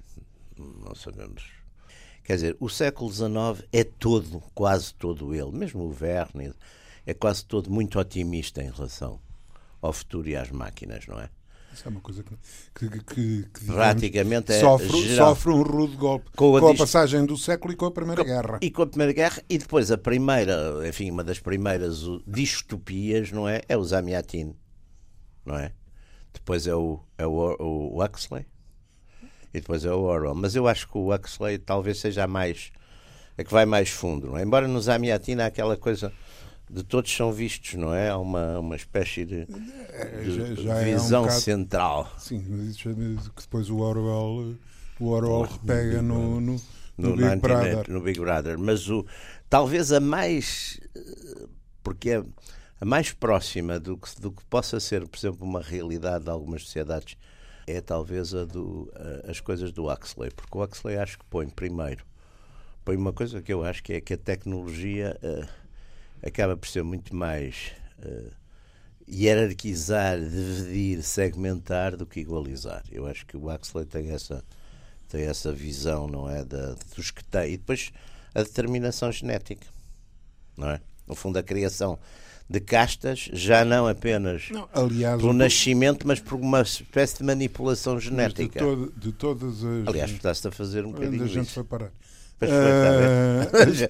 Não 0.58 0.96
sabemos. 0.96 1.44
Quer 2.24 2.34
dizer, 2.34 2.58
o 2.60 2.68
século 2.68 3.12
XIX 3.12 3.64
é 3.72 3.84
todo, 3.84 4.42
quase 4.56 4.92
todo 4.96 5.36
ele, 5.36 5.52
mesmo 5.52 5.84
o 5.84 5.92
Verne, 5.92 6.52
é 7.06 7.14
quase 7.14 7.46
todo 7.46 7.70
muito 7.70 8.00
otimista 8.00 8.64
em 8.64 8.72
relação 8.72 9.20
ao 9.84 9.94
futuro 9.94 10.28
e 10.28 10.36
às 10.36 10.50
máquinas, 10.50 11.06
não 11.06 11.20
é? 11.20 11.30
Isso 11.78 11.88
é 11.88 11.92
uma 11.92 12.02
coisa 12.02 12.24
que, 12.24 12.90
que, 12.90 13.04
que, 13.04 13.44
que 13.54 13.66
praticamente 13.68 14.52
é 14.52 14.60
sofre, 14.60 15.16
sofre, 15.16 15.52
um 15.52 15.62
rude 15.62 15.96
golpe 15.96 16.26
com 16.36 16.58
a, 16.58 16.60
com 16.60 16.70
a 16.70 16.76
passagem 16.76 17.24
do 17.24 17.38
século 17.38 17.72
e 17.72 17.76
com 17.76 17.86
a 17.86 17.92
Primeira 17.92 18.24
com, 18.24 18.28
Guerra. 18.28 18.58
E 18.64 18.72
com 18.72 18.82
a 18.82 18.88
Primeira 18.88 19.14
Guerra, 19.14 19.44
e 19.48 19.60
depois 19.60 19.92
a 19.92 19.98
primeira, 19.98 20.82
enfim, 20.88 21.12
uma 21.12 21.24
das 21.24 21.38
primeiras 21.38 22.02
distopias, 22.26 23.32
não 23.32 23.48
é? 23.48 23.62
É 23.70 23.78
o 23.78 23.84
Zamiatin, 23.84 24.56
não 25.46 25.56
é? 25.56 25.72
Depois 26.34 26.66
é 26.66 26.74
o, 26.74 27.00
é 27.16 27.28
o, 27.28 27.56
o 27.60 28.04
Huxley 28.04 28.48
e 29.54 29.60
depois 29.60 29.86
é 29.86 29.92
o 29.92 30.00
Orwell. 30.00 30.34
Mas 30.34 30.56
eu 30.56 30.68
acho 30.68 30.88
que 30.88 30.98
o 30.98 31.14
Huxley 31.14 31.60
talvez 31.60 32.00
seja 32.00 32.26
mais. 32.26 32.72
a 33.38 33.44
que 33.44 33.52
vai 33.52 33.68
mais 33.68 33.90
fundo, 33.90 34.30
não 34.30 34.38
é? 34.40 34.42
Embora 34.42 34.68
no 34.68 34.82
Zamiatin 34.82 35.36
há 35.42 35.46
aquela 35.46 35.78
coisa 35.78 36.12
de 36.70 36.84
todos 36.84 37.16
são 37.16 37.32
vistos, 37.32 37.76
não 37.76 37.94
é? 37.94 38.10
Há 38.10 38.18
uma, 38.18 38.60
uma 38.60 38.76
espécie 38.76 39.24
de, 39.24 39.48
é, 39.90 40.22
de 40.22 40.56
já, 40.56 40.56
já 40.56 40.84
visão 40.84 41.20
é 41.20 41.22
um 41.22 41.28
bocado, 41.28 41.42
central. 41.42 42.12
Sim, 42.18 42.46
mas 42.50 42.68
isso 42.68 42.90
é 42.90 42.94
que 42.94 43.42
depois 43.42 43.70
o 43.70 43.78
Orwell, 43.78 44.56
o 45.00 45.08
Orwell 45.08 45.44
repega 45.44 46.02
no, 46.02 46.42
no, 46.42 46.62
no, 46.98 47.10
no 47.10 47.16
Big 47.16 47.36
Brother. 47.38 47.90
No 47.90 48.02
Big 48.02 48.20
Brother. 48.20 48.60
Mas 48.60 48.90
o, 48.90 49.06
talvez 49.50 49.92
a 49.94 50.00
mais. 50.00 50.80
Porque 51.82 52.10
é 52.10 52.24
a 52.82 52.86
mais 52.86 53.14
próxima 53.14 53.80
do 53.80 53.98
que, 53.98 54.20
do 54.20 54.32
que 54.32 54.44
possa 54.46 54.80
ser, 54.80 55.08
por 55.08 55.18
exemplo, 55.18 55.48
uma 55.48 55.62
realidade 55.62 56.26
de 56.26 56.30
algumas 56.30 56.64
sociedades 56.64 57.18
é 57.66 57.82
talvez 57.82 58.34
a 58.34 58.46
do, 58.46 58.92
a, 59.26 59.32
as 59.32 59.40
coisas 59.40 59.72
do 59.72 59.90
Huxley. 59.90 60.32
Porque 60.32 60.58
o 60.58 60.62
Huxley 60.62 60.98
acho 60.98 61.18
que 61.18 61.26
põe 61.26 61.48
primeiro. 61.48 62.06
Põe 62.84 62.98
uma 62.98 63.14
coisa 63.14 63.42
que 63.42 63.54
eu 63.54 63.64
acho 63.64 63.82
que 63.82 63.94
é 63.94 64.02
que 64.02 64.14
a 64.14 64.18
tecnologia. 64.18 65.18
Uh, 65.24 65.67
acaba 66.22 66.56
por 66.58 66.68
ser 66.68 66.84
muito 66.84 67.16
mais 67.16 67.72
uh, 68.00 68.32
hierarquizar, 69.10 70.20
dividir, 70.20 71.02
segmentar 71.04 71.96
do 71.96 72.06
que 72.06 72.20
igualizar. 72.20 72.84
Eu 72.92 73.08
acho 73.08 73.26
que 73.26 73.38
o 73.38 73.54
Huxley 73.54 73.86
tem 73.86 74.10
essa, 74.12 74.44
tem 75.08 75.24
essa 75.24 75.52
visão, 75.52 76.08
não 76.08 76.30
é? 76.30 76.44
Da, 76.44 76.76
dos 76.96 77.12
que 77.12 77.24
tem. 77.24 77.54
E 77.54 77.58
depois 77.58 77.92
a 78.36 78.44
determinação 78.44 79.12
genética, 79.12 79.68
não 80.56 80.70
é? 80.70 80.82
No 81.08 81.16
fundo, 81.16 81.38
a 81.38 81.44
criação 81.44 81.98
de 82.50 82.60
castas, 82.62 83.30
já 83.34 83.66
não 83.66 83.88
apenas 83.88 84.50
não, 84.50 84.70
aliás, 84.74 85.20
pelo 85.20 85.34
nascimento, 85.34 86.08
mas 86.08 86.20
por 86.20 86.36
uma 86.36 86.62
espécie 86.62 87.18
de 87.18 87.24
manipulação 87.24 88.00
genética. 88.00 88.60
De, 88.60 88.66
todo, 88.66 88.94
de, 88.96 89.12
todas 89.12 89.64
as. 89.64 89.88
Aliás, 89.88 90.12
estás-te 90.12 90.48
a 90.48 90.52
fazer 90.52 90.86
um 90.86 90.92
bocadinho. 90.92 91.24
A 91.24 91.28
gente 91.28 91.52
foi 91.52 91.64
parar. 91.64 91.92
Uh, 92.40 93.74
já, 93.74 93.88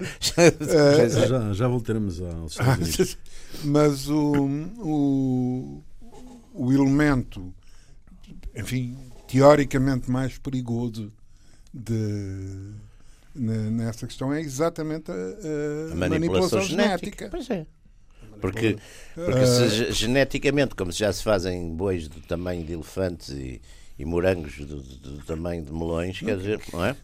já, 1.26 1.52
já 1.52 1.68
voltaremos 1.68 2.20
aos 2.20 2.52
Estados 2.58 2.88
Unidos. 2.88 3.18
Mas 3.64 4.08
o, 4.08 4.46
o, 4.78 5.82
o 6.54 6.72
elemento, 6.72 7.52
enfim, 8.54 8.96
teoricamente 9.26 10.10
mais 10.10 10.38
perigoso 10.38 11.12
de, 11.72 12.72
nessa 13.34 14.06
questão 14.06 14.32
é 14.32 14.40
exatamente 14.40 15.10
a, 15.10 15.14
a, 15.14 15.92
a 15.92 15.94
manipulação, 15.94 16.08
manipulação, 16.08 16.62
genética. 16.62 17.26
genética. 17.26 17.28
Pois 17.30 17.50
é. 17.50 17.66
Porque, 18.40 18.78
porque 19.14 19.46
se, 19.46 19.92
geneticamente, 19.92 20.74
como 20.74 20.92
já 20.92 21.12
se 21.12 21.22
fazem 21.22 21.74
bois 21.74 22.08
do 22.08 22.20
tamanho 22.20 22.64
de 22.64 22.72
elefantes 22.72 23.30
e, 23.30 23.60
e 23.98 24.04
morangos 24.04 24.56
do, 24.58 24.80
do, 24.80 25.24
tamanho 25.24 25.62
de 25.64 25.72
melões, 25.72 26.20
quer 26.20 26.36
dizer, 26.36 26.60
não 26.72 26.84
é? 26.84 26.96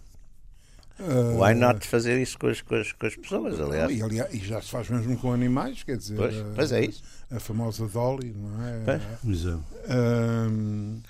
Uh, 0.99 1.43
Why 1.43 1.55
not 1.55 1.87
fazer 1.87 2.21
isso 2.21 2.39
com 2.39 2.47
as, 2.47 2.63
com 2.63 2.77
as, 2.77 2.93
com 2.93 3.07
as 3.07 3.17
pessoas, 3.17 3.61
aliás. 3.61 3.91
E, 3.91 4.03
aliás. 4.03 4.33
e 4.33 4.39
já 4.39 4.61
se 4.63 4.71
faz 4.71 4.89
mesmo 4.89 5.17
com 5.19 5.33
animais, 5.33 5.83
quer 5.83 5.97
dizer. 5.97 6.17
Pois, 6.17 6.35
pois 6.55 6.73
é 6.73 6.85
isso. 6.85 7.03
A, 7.31 7.37
a, 7.37 7.41
famosa 7.41 7.89
Dolly, 7.89 8.33
não 8.33 8.65
é? 8.65 9.01
Pois. 9.23 9.45
Uh, 9.45 11.01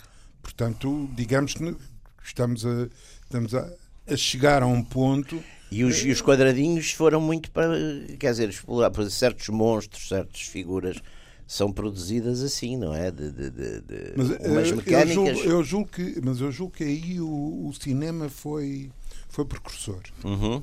portanto, 0.43 1.11
digamos 1.15 1.55
que 1.55 1.77
estamos 2.25 2.65
a, 2.65 2.89
estamos 3.25 3.55
a, 3.55 3.71
a 4.09 4.17
chegar 4.17 4.63
a 4.63 4.67
um 4.67 4.83
ponto. 4.83 5.43
E 5.71 5.83
os, 5.83 6.05
e 6.05 6.11
os 6.11 6.23
quadradinhos 6.23 6.93
foram 6.93 7.21
muito 7.21 7.51
para, 7.51 7.77
quer 8.19 8.31
dizer, 8.31 8.49
explorar, 8.49 8.93
certos 9.11 9.49
monstros, 9.49 10.09
certas 10.09 10.43
figuras 10.43 11.03
são 11.47 11.73
produzidas 11.73 12.43
assim, 12.43 12.77
não 12.77 12.95
é? 12.95 13.11
De, 13.11 13.31
de, 13.31 13.51
de, 13.51 13.81
de 13.81 14.13
mas, 14.17 14.31
umas 14.31 14.73
mecânicas. 14.73 15.17
Eu 15.17 15.35
julgo, 15.35 15.41
eu 15.41 15.65
julgo, 15.65 15.89
que, 15.91 16.21
mas 16.23 16.41
eu 16.41 16.51
julgo 16.51 16.73
que 16.73 16.85
aí 16.85 17.21
o, 17.21 17.69
o 17.69 17.73
cinema 17.75 18.29
foi 18.29 18.91
foi 19.29 19.45
precursor. 19.45 20.01
Uhum. 20.25 20.63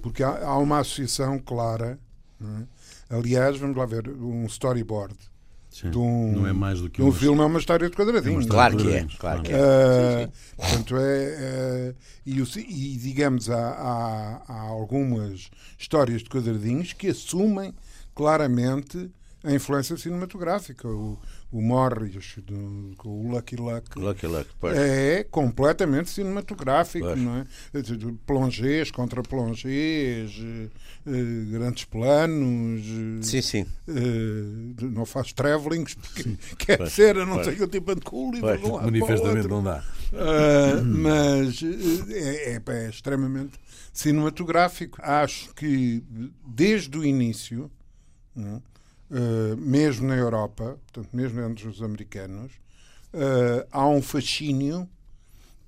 Porque 0.00 0.22
há, 0.22 0.46
há, 0.46 0.58
uma 0.58 0.78
associação 0.78 1.38
clara. 1.38 1.98
É? 2.40 3.16
Aliás, 3.16 3.58
vamos 3.58 3.76
lá 3.76 3.84
ver, 3.84 4.08
um 4.08 4.46
storyboard. 4.46 5.16
Sim. 5.70 5.90
De 5.90 5.98
um, 5.98 6.32
não 6.32 6.46
é 6.46 6.52
mais 6.52 6.80
do 6.80 6.88
que 6.88 7.02
um 7.02 7.12
filme, 7.12 7.40
é 7.40 7.44
uma 7.44 7.58
história 7.58 7.88
de 7.88 7.94
quadradinhos. 7.94 8.46
É 8.46 8.48
claro 8.48 8.76
que 8.76 8.90
é. 8.90 9.06
Claro 9.18 9.42
que 9.42 9.52
é. 9.52 9.56
Uh, 10.26 10.32
portanto, 10.56 10.96
é, 10.96 11.94
uh, 11.94 11.96
e, 12.24 12.40
e, 12.40 12.96
digamos, 12.96 13.50
há, 13.50 13.70
há, 13.70 14.42
há 14.48 14.60
algumas 14.62 15.50
histórias 15.78 16.22
de 16.22 16.30
quadradinhos 16.30 16.92
que 16.92 17.08
assumem 17.08 17.74
claramente 18.14 19.10
a 19.48 19.54
influência 19.54 19.96
cinematográfica. 19.96 20.86
O, 20.86 21.18
o 21.50 21.62
Morris, 21.62 22.36
do, 22.44 22.94
o 23.04 23.32
Lucky 23.32 23.56
Luck, 23.56 23.98
Lucky 23.98 24.26
Luck 24.26 24.50
é 24.74 25.24
completamente 25.30 26.10
cinematográfico, 26.10 27.06
pois. 27.06 27.18
não 27.18 27.36
é? 27.38 27.46
Plongés 28.26 28.90
contra 28.90 29.22
plongés, 29.22 30.32
eh, 31.06 31.50
grandes 31.50 31.84
planos. 31.84 32.82
Eh, 32.82 33.22
sim, 33.22 33.40
sim. 33.40 33.66
Eh, 33.88 34.84
não 34.84 35.06
faz 35.06 35.32
travelings 35.32 35.94
porque 35.96 36.22
sim. 36.22 36.38
quer 36.58 36.76
pois. 36.76 36.92
ser, 36.92 37.16
a 37.16 37.24
não 37.24 37.36
pois. 37.36 37.46
sei 37.46 37.56
que 37.56 37.66
tipo 37.66 37.94
de 37.94 38.02
cool 38.02 38.36
e 38.36 38.40
pois. 38.40 38.60
Manifestamente 38.60 39.48
não 39.48 39.64
dá. 39.64 39.82
Uh, 40.12 40.84
mas 40.84 41.60
é, 42.10 42.54
é, 42.54 42.62
é 42.66 42.88
extremamente 42.90 43.58
cinematográfico. 43.92 44.98
Acho 45.02 45.54
que 45.54 46.02
desde 46.46 46.96
o 46.98 47.04
início. 47.04 47.70
Não, 48.36 48.62
uh, 49.10 49.56
mesmo 49.56 50.08
na 50.08 50.16
Europa, 50.16 50.78
portanto, 50.86 51.08
mesmo 51.12 51.40
entre 51.40 51.68
os 51.68 51.82
americanos, 51.82 52.52
uh, 53.12 53.66
há 53.70 53.86
um 53.86 54.02
fascínio 54.02 54.88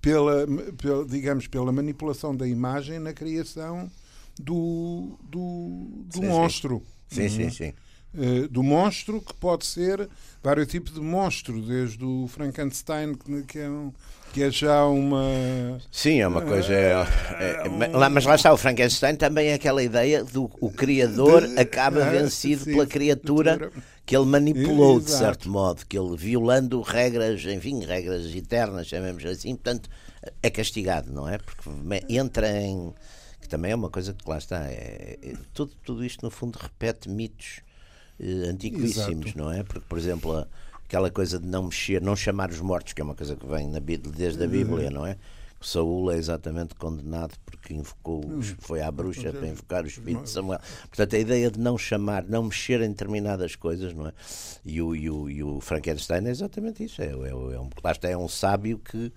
pela, 0.01 0.47
pela, 0.79 1.05
digamos, 1.05 1.47
pela 1.47 1.73
manipulação 1.73 2.35
da 2.35 2.47
imagem 2.47 2.99
na 2.99 3.13
criação 3.13 3.91
do, 4.39 5.19
do, 5.23 6.05
do 6.07 6.19
sim, 6.19 6.27
monstro. 6.27 6.83
Sim, 7.09 7.29
sim, 7.29 7.45
uhum. 7.45 7.51
sim. 7.51 7.73
Uh, 8.13 8.49
do 8.49 8.63
monstro 8.63 9.21
que 9.21 9.33
pode 9.35 9.65
ser 9.65 10.09
vários 10.43 10.67
tipos 10.67 10.93
de 10.93 11.01
monstro, 11.01 11.63
desde 11.63 12.05
o 12.05 12.27
Frankenstein, 12.27 13.15
que 13.47 13.59
é 13.59 13.69
um, 13.69 13.93
que 14.33 14.43
é 14.43 14.51
já 14.51 14.85
uma. 14.87 15.79
Sim, 15.91 16.21
é 16.21 16.27
uma 16.27 16.43
coisa. 16.43 16.73
É, 16.73 17.07
é, 17.39 17.63
é, 17.67 18.09
mas 18.09 18.25
lá 18.25 18.35
está, 18.35 18.53
o 18.53 18.57
Frankenstein 18.57 19.17
também 19.17 19.49
é 19.49 19.55
aquela 19.55 19.83
ideia 19.83 20.25
do 20.25 20.51
o 20.61 20.71
criador 20.71 21.47
de, 21.47 21.59
acaba 21.59 22.05
ah, 22.05 22.11
vencido 22.11 22.65
sim, 22.65 22.73
pela 22.73 22.87
criatura 22.87 23.71
que 24.07 24.17
ele 24.17 24.27
manipulou, 24.27 24.99
Exato. 24.99 25.05
de 25.05 25.19
certo 25.19 25.51
modo, 25.51 25.87
que 25.87 25.99
ele 25.99 26.17
violando 26.17 26.81
regras, 26.81 27.45
enfim, 27.45 27.85
regras 27.85 28.35
eternas, 28.35 28.87
chamemos 28.87 29.25
assim, 29.25 29.55
portanto, 29.55 29.89
é 30.43 30.51
castigado, 30.51 31.13
não 31.13 31.29
é? 31.29 31.39
Porque 31.39 31.69
entra 32.09 32.61
em. 32.61 32.93
que 33.41 33.49
também 33.49 33.73
é 33.73 33.75
uma 33.75 33.91
coisa 33.91 34.15
que 34.15 34.29
lá 34.29 34.39
está. 34.39 34.65
É, 34.67 35.19
é 35.23 35.35
tudo, 35.53 35.73
tudo 35.85 36.05
isto, 36.05 36.25
no 36.25 36.31
fundo, 36.31 36.59
repete 36.61 37.09
mitos 37.09 37.61
eh, 38.21 38.49
antiquíssimos, 38.49 39.27
Exato. 39.27 39.39
não 39.39 39.53
é? 39.53 39.63
Porque, 39.63 39.85
por 39.89 39.99
exemplo, 39.99 40.33
a 40.37 40.70
aquela 40.91 41.09
coisa 41.09 41.39
de 41.39 41.47
não 41.47 41.67
mexer, 41.67 42.03
não 42.03 42.17
chamar 42.17 42.51
os 42.51 42.61
mortos, 42.61 42.93
que 42.93 43.01
é 43.01 43.05
uma 43.05 43.15
coisa 43.15 43.37
que 43.37 43.47
vem 43.47 43.69
na, 43.69 43.79
desde 43.79 44.43
a 44.43 44.49
Bíblia, 44.49 44.91
não 44.91 45.07
é? 45.07 45.17
Saúl 45.61 46.11
é 46.11 46.17
exatamente 46.17 46.75
condenado 46.75 47.35
porque 47.45 47.75
invocou, 47.75 48.25
foi 48.59 48.81
à 48.81 48.91
bruxa 48.91 49.31
para 49.31 49.47
invocar 49.47 49.85
o 49.85 49.87
espírito 49.87 50.25
de 50.25 50.31
Samuel. 50.31 50.59
Portanto, 50.89 51.15
a 51.15 51.19
ideia 51.19 51.51
de 51.51 51.61
não 51.61 51.79
chamar, 51.79 52.25
não 52.25 52.45
mexer 52.45 52.81
em 52.81 52.89
determinadas 52.89 53.55
coisas, 53.55 53.95
não 53.95 54.09
é? 54.09 54.13
E 54.65 54.83
o, 54.83 54.97
e 54.97 55.09
o, 55.09 55.31
e 55.31 55.45
o 55.45 55.61
Frankenstein 55.61 56.27
é 56.27 56.31
exatamente 56.31 56.83
isso. 56.83 57.01
É, 57.03 57.07
é, 57.07 57.29
é 57.29 57.61
um, 57.61 57.69
lá 57.85 57.93
está, 57.93 58.09
é 58.09 58.17
um 58.17 58.29
sábio 58.29 58.79
que 58.79 59.13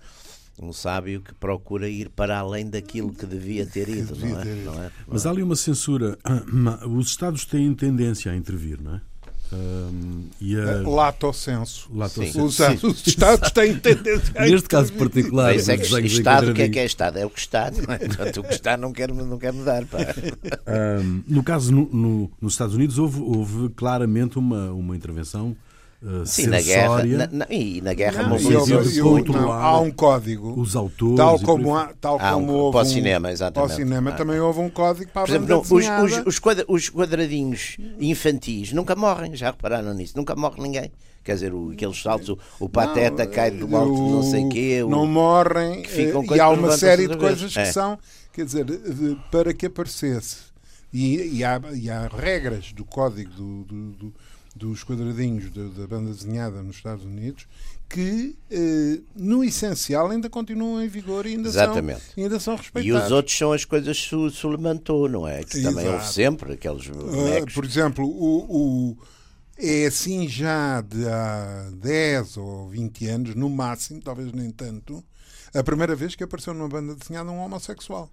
um 0.60 0.72
sábio 0.72 1.20
que 1.22 1.34
procura 1.34 1.88
ir 1.88 2.08
para 2.10 2.38
além 2.38 2.70
daquilo 2.70 3.12
que 3.12 3.26
devia 3.26 3.66
ter 3.66 3.88
ido, 3.88 4.14
não 4.14 4.40
é? 4.40 4.44
Não 4.44 4.84
é? 4.84 4.90
Mas 5.08 5.26
há 5.26 5.30
ali 5.30 5.42
uma 5.42 5.56
censura. 5.56 6.16
Os 6.88 7.08
Estados 7.08 7.44
têm 7.44 7.74
tendência 7.74 8.30
a 8.30 8.36
intervir, 8.36 8.80
não 8.80 8.94
é? 8.94 9.00
Um, 9.54 10.24
e 10.40 10.56
a... 10.56 10.62
É, 10.62 10.82
lato 10.82 11.32
senso. 11.32 11.88
Lato 11.94 12.14
senso. 12.14 12.44
Os, 12.44 12.58
os 12.82 13.06
Estados 13.06 13.50
têm 13.50 13.76
tendência 13.78 14.32
a 14.34 14.46
Neste 14.46 14.68
caso 14.68 14.92
particular, 14.92 15.54
Mas 15.54 15.68
é 15.68 15.76
que 15.76 16.06
Estado, 16.06 16.50
o 16.50 16.54
que 16.54 16.62
é 16.62 16.68
que 16.68 16.78
é 16.78 16.84
Estado? 16.84 17.18
É 17.18 17.26
o 17.26 17.30
que 17.30 17.38
está, 17.40 17.70
não 17.70 17.94
é? 17.94 17.98
Portanto, 17.98 18.40
o 18.40 18.44
que 18.44 18.54
está 18.54 18.76
não 18.76 18.92
quer, 18.92 19.12
não 19.12 19.38
quer 19.38 19.52
mudar. 19.52 19.84
Um, 21.02 21.22
no 21.26 21.42
caso, 21.42 21.72
no, 21.72 21.88
no, 21.92 22.30
nos 22.40 22.54
Estados 22.54 22.74
Unidos, 22.74 22.98
houve, 22.98 23.20
houve 23.20 23.68
claramente 23.70 24.38
uma, 24.38 24.70
uma 24.72 24.96
intervenção 24.96 25.56
Uh, 26.04 26.26
Sim, 26.26 26.48
na 26.48 26.60
guerra, 26.60 27.02
na, 27.02 27.26
na, 27.32 27.46
e 27.48 27.80
na 27.80 27.94
guerra 27.94 28.24
não, 28.24 28.36
eu, 28.36 29.24
não, 29.24 29.50
há 29.50 29.80
um 29.80 29.90
código. 29.90 30.52
os 30.60 30.76
autores 30.76 31.16
tal 31.16 31.40
como, 31.40 31.74
há, 31.74 31.94
tal 31.98 32.18
há 32.20 32.32
como 32.34 32.52
um, 32.52 32.56
houve 32.56 32.76
para 32.76 32.86
o 32.86 32.90
cinema, 32.90 33.32
exatamente. 33.32 33.68
para 33.68 33.74
o 33.74 33.76
cinema 33.78 34.10
ah, 34.10 34.12
também 34.12 34.38
houve 34.38 34.60
um 34.60 34.68
código 34.68 35.10
para 35.10 35.22
por 35.22 35.30
exemplo, 35.30 35.48
não, 35.48 35.60
os, 35.60 36.26
os, 36.26 36.64
os, 36.68 36.88
quadradinhos 36.90 37.78
infantis 37.98 38.74
nunca 38.74 38.94
morrem, 38.94 39.34
já 39.34 39.50
repararam 39.50 39.94
nisso? 39.94 40.12
Nunca 40.14 40.36
morre 40.36 40.62
ninguém. 40.62 40.92
Quer 41.24 41.36
dizer, 41.36 41.54
o, 41.54 41.70
aqueles 41.70 42.02
saltos, 42.02 42.28
o, 42.28 42.38
o 42.60 42.68
pateta 42.68 43.24
não, 43.24 43.32
cai 43.32 43.50
do 43.50 43.74
alto 43.74 44.10
não 44.10 44.22
sei 44.22 44.46
quê. 44.50 44.82
O, 44.82 44.90
não 44.90 45.06
morrem, 45.06 45.84
e 45.96 46.38
há 46.38 46.50
uma 46.50 46.76
série 46.76 47.08
de 47.08 47.16
coisas 47.16 47.50
que 47.50 47.60
é. 47.60 47.72
são, 47.72 47.98
quer 48.30 48.44
dizer, 48.44 48.66
de, 48.66 49.18
para 49.30 49.54
que 49.54 49.64
aparecesse, 49.64 50.36
e, 50.92 51.38
e, 51.38 51.42
há, 51.42 51.58
e 51.72 51.88
há 51.88 52.08
regras 52.08 52.74
do 52.74 52.84
código 52.84 53.32
do, 53.32 53.64
do, 53.64 53.90
do 53.92 54.14
dos 54.54 54.84
quadradinhos 54.84 55.50
da, 55.50 55.64
da 55.64 55.86
banda 55.86 56.10
desenhada 56.10 56.62
nos 56.62 56.76
Estados 56.76 57.04
Unidos 57.04 57.46
que, 57.88 58.36
eh, 58.50 59.00
no 59.14 59.44
essencial, 59.44 60.10
ainda 60.10 60.28
continuam 60.28 60.82
em 60.82 60.88
vigor 60.88 61.26
e 61.26 61.30
ainda, 61.30 61.48
Exatamente. 61.48 62.00
São, 62.00 62.24
ainda 62.24 62.40
são 62.40 62.56
respeitados. 62.56 63.02
E 63.02 63.06
os 63.06 63.12
outros 63.12 63.36
são 63.36 63.52
as 63.52 63.64
coisas 63.64 64.00
que 64.00 64.30
Sulemantou, 64.30 65.08
não 65.08 65.28
é? 65.28 65.44
Que 65.44 65.58
Exato. 65.58 65.76
também 65.76 65.92
houve 65.92 66.06
sempre 66.06 66.54
aqueles 66.54 66.86
Uh, 66.86 67.52
por 67.54 67.64
exemplo, 67.64 68.04
o, 68.04 68.92
o, 68.92 68.98
é 69.56 69.86
assim 69.86 70.28
já 70.28 70.80
de 70.80 71.06
há 71.06 71.70
10 71.74 72.36
ou 72.36 72.68
20 72.68 73.06
anos, 73.06 73.34
no 73.34 73.48
máximo, 73.48 74.00
talvez 74.00 74.32
nem 74.32 74.50
tanto, 74.50 75.04
a 75.54 75.62
primeira 75.62 75.94
vez 75.94 76.16
que 76.16 76.24
apareceu 76.24 76.52
numa 76.52 76.68
banda 76.68 76.94
desenhada 76.94 77.30
um 77.30 77.38
homossexual. 77.38 78.10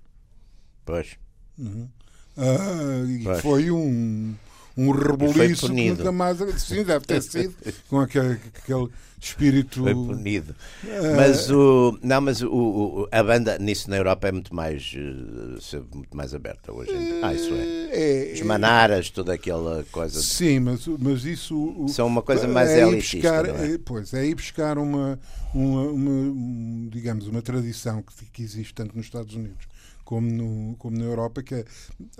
Pois. 0.85 1.17
Uhum. 1.57 1.89
Uh, 2.37 3.09
e 3.09 3.23
pois. 3.23 3.41
foi 3.41 3.71
um 3.71 4.35
um 4.77 4.91
rebuliço 4.91 5.67
que 5.67 5.89
nunca 5.89 6.11
mais. 6.11 6.37
Sim, 6.61 6.83
deve 6.83 7.05
ter 7.05 7.21
sido, 7.21 7.53
com 7.89 7.99
aquele, 7.99 8.39
aquele 8.55 8.89
espírito. 9.19 9.83
Foi 9.83 9.93
punido. 9.93 10.55
Uh... 10.83 11.15
Mas, 11.15 11.49
o, 11.51 11.97
não, 12.01 12.21
mas 12.21 12.41
o, 12.41 12.49
o, 12.51 13.07
a 13.11 13.23
banda 13.23 13.57
nisso 13.59 13.89
na 13.89 13.97
Europa 13.97 14.27
é 14.27 14.31
muito 14.31 14.53
mais, 14.55 14.93
uh, 14.95 15.85
muito 15.93 16.15
mais 16.15 16.33
aberta 16.33 16.71
hoje. 16.71 16.91
Uh... 16.91 17.19
Ah, 17.23 17.33
isso 17.33 17.53
é. 17.53 18.29
é 18.29 18.33
Os 18.33 18.41
é. 18.41 18.43
manaras, 18.43 19.09
toda 19.09 19.33
aquela 19.33 19.85
coisa. 19.91 20.21
Sim, 20.21 20.59
mas, 20.61 20.87
mas 20.87 21.25
isso. 21.25 21.85
São 21.89 22.07
uma 22.07 22.21
coisa 22.21 22.47
mais 22.47 22.69
é 22.69 22.81
elitista. 22.81 23.17
Buscar, 23.17 23.45
é? 23.45 23.77
pois, 23.77 24.13
é 24.13 24.25
ir 24.25 24.35
buscar 24.35 24.77
uma, 24.77 25.19
uma, 25.53 25.83
uma, 25.83 26.89
digamos, 26.89 27.27
uma 27.27 27.41
tradição 27.41 28.01
que, 28.01 28.25
que 28.25 28.41
existe 28.41 28.73
tanto 28.73 28.95
nos 28.95 29.05
Estados 29.05 29.35
Unidos 29.35 29.71
como, 30.11 30.29
no, 30.29 30.75
como 30.77 30.97
na 30.97 31.05
Europa, 31.05 31.41
que 31.41 31.55
é 31.55 31.65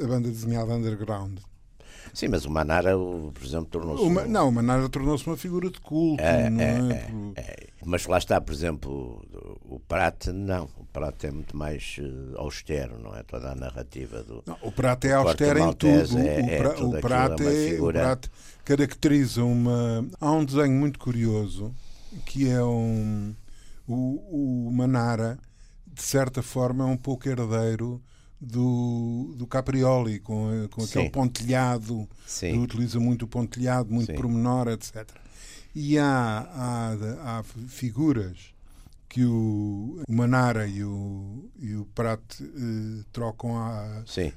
a 0.02 0.08
banda 0.08 0.30
desenhada 0.30 0.74
underground. 0.74 1.40
Sim, 2.14 2.28
mas 2.28 2.46
o 2.46 2.50
Manara, 2.50 2.92
por 2.94 3.44
exemplo, 3.44 3.66
tornou-se. 3.66 4.04
Um... 4.04 4.28
Não, 4.28 4.50
o 4.50 4.52
Manara 4.52 4.88
tornou-se 4.90 5.26
uma 5.26 5.38
figura 5.38 5.70
de 5.70 5.80
culto. 5.80 6.22
É, 6.22 6.50
não 6.50 6.62
é, 6.62 7.34
é, 7.36 7.42
é, 7.42 7.68
Mas 7.86 8.06
lá 8.06 8.18
está, 8.18 8.40
por 8.40 8.54
exemplo, 8.54 9.26
o 9.64 9.80
Prat, 9.80 10.28
não. 10.28 10.70
O 10.78 10.86
Prat 10.86 11.24
é 11.24 11.32
muito 11.32 11.56
mais 11.56 11.98
uh, 12.00 12.38
austero, 12.38 13.00
não 13.00 13.16
é? 13.16 13.24
Toda 13.24 13.52
a 13.52 13.56
narrativa 13.56 14.24
do. 14.24 14.44
Não, 14.46 14.58
o 14.62 14.72
Prat 14.72 15.06
é 15.06 15.14
austero 15.14 15.60
em 15.60 15.74
tudo. 15.74 16.20
É, 16.20 16.40
o, 16.40 16.58
pra, 16.58 16.70
tudo 16.74 16.98
o, 16.98 17.02
Prat 17.02 17.42
é, 17.42 17.82
o 17.82 17.88
Prat 17.88 18.28
caracteriza 18.66 19.44
uma. 19.44 20.06
Há 20.20 20.32
um 20.32 20.44
desenho 20.44 20.74
muito 20.74 21.00
curioso 21.00 21.74
que 22.26 22.50
é 22.50 22.64
um. 22.64 23.34
O, 23.88 24.68
o 24.68 24.72
Manara, 24.72 25.38
de 25.88 26.02
certa 26.02 26.42
forma, 26.42 26.84
é 26.84 26.88
um 26.88 26.98
pouco 26.98 27.28
herdeiro 27.28 28.02
do, 28.42 29.36
do 29.38 29.46
Caprioli, 29.46 30.20
com, 30.20 30.68
com 30.72 30.84
aquele 30.84 31.12
pontilhado, 31.12 32.10
Sim. 32.26 32.58
utiliza 32.58 33.00
muito 33.00 33.26
o 33.26 33.28
pontilhado, 33.28 33.94
muito 33.94 34.08
Sim. 34.08 34.16
pormenor, 34.18 34.68
etc. 34.70 35.08
E 35.76 36.00
há, 36.00 36.50
há, 36.52 37.40
há 37.40 37.44
figuras 37.44 38.52
que 39.08 39.24
o, 39.24 40.02
o, 40.08 40.12
Manara 40.12 40.68
e 40.68 40.84
o, 40.84 41.50
e 41.60 41.76
o 41.76 41.86
Prat 41.94 42.20
eh, 42.42 43.04
trocam 43.12 43.58
a. 43.58 44.04
Sim. 44.08 44.32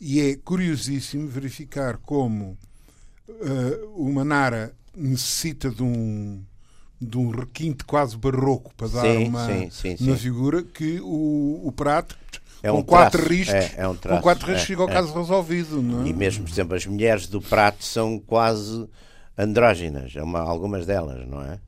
E 0.00 0.20
é 0.20 0.36
curiosíssimo 0.36 1.26
verificar 1.26 1.96
como 1.96 2.56
uh, 3.28 3.94
o 3.96 4.12
Manara 4.12 4.74
necessita 4.94 5.70
de 5.70 5.82
um 5.82 6.42
de 7.00 7.18
um 7.18 7.30
requinte 7.30 7.84
quase 7.84 8.16
barroco 8.16 8.72
para 8.74 8.88
dar 8.88 9.02
sim, 9.02 9.28
uma, 9.28 9.46
sim, 9.46 9.70
sim, 9.70 9.96
uma 10.00 10.16
figura 10.16 10.62
que 10.62 11.00
o, 11.00 11.60
o 11.64 11.72
Prato 11.72 12.16
é 12.64 12.70
com 12.70 12.78
um 12.78 12.82
quatro 12.82 13.18
traço, 13.18 13.34
riscos, 13.34 13.54
é, 13.54 13.74
é 13.76 13.86
um 13.86 13.94
traço, 13.94 14.16
com 14.16 14.22
quatro 14.22 14.46
riscos 14.46 14.62
é, 14.62 14.66
fica 14.66 14.82
o 14.82 14.88
caso 14.88 15.12
é. 15.14 15.18
resolvido. 15.18 15.82
Não 15.82 16.02
é? 16.02 16.08
E 16.08 16.12
mesmo, 16.14 16.44
por 16.44 16.50
exemplo, 16.50 16.74
as 16.74 16.86
mulheres 16.86 17.26
do 17.26 17.40
prato 17.40 17.84
são 17.84 18.18
quase 18.18 18.88
andróginas, 19.36 20.16
é 20.16 20.22
uma, 20.22 20.40
algumas 20.40 20.86
delas, 20.86 21.28
não 21.28 21.42
é? 21.42 21.58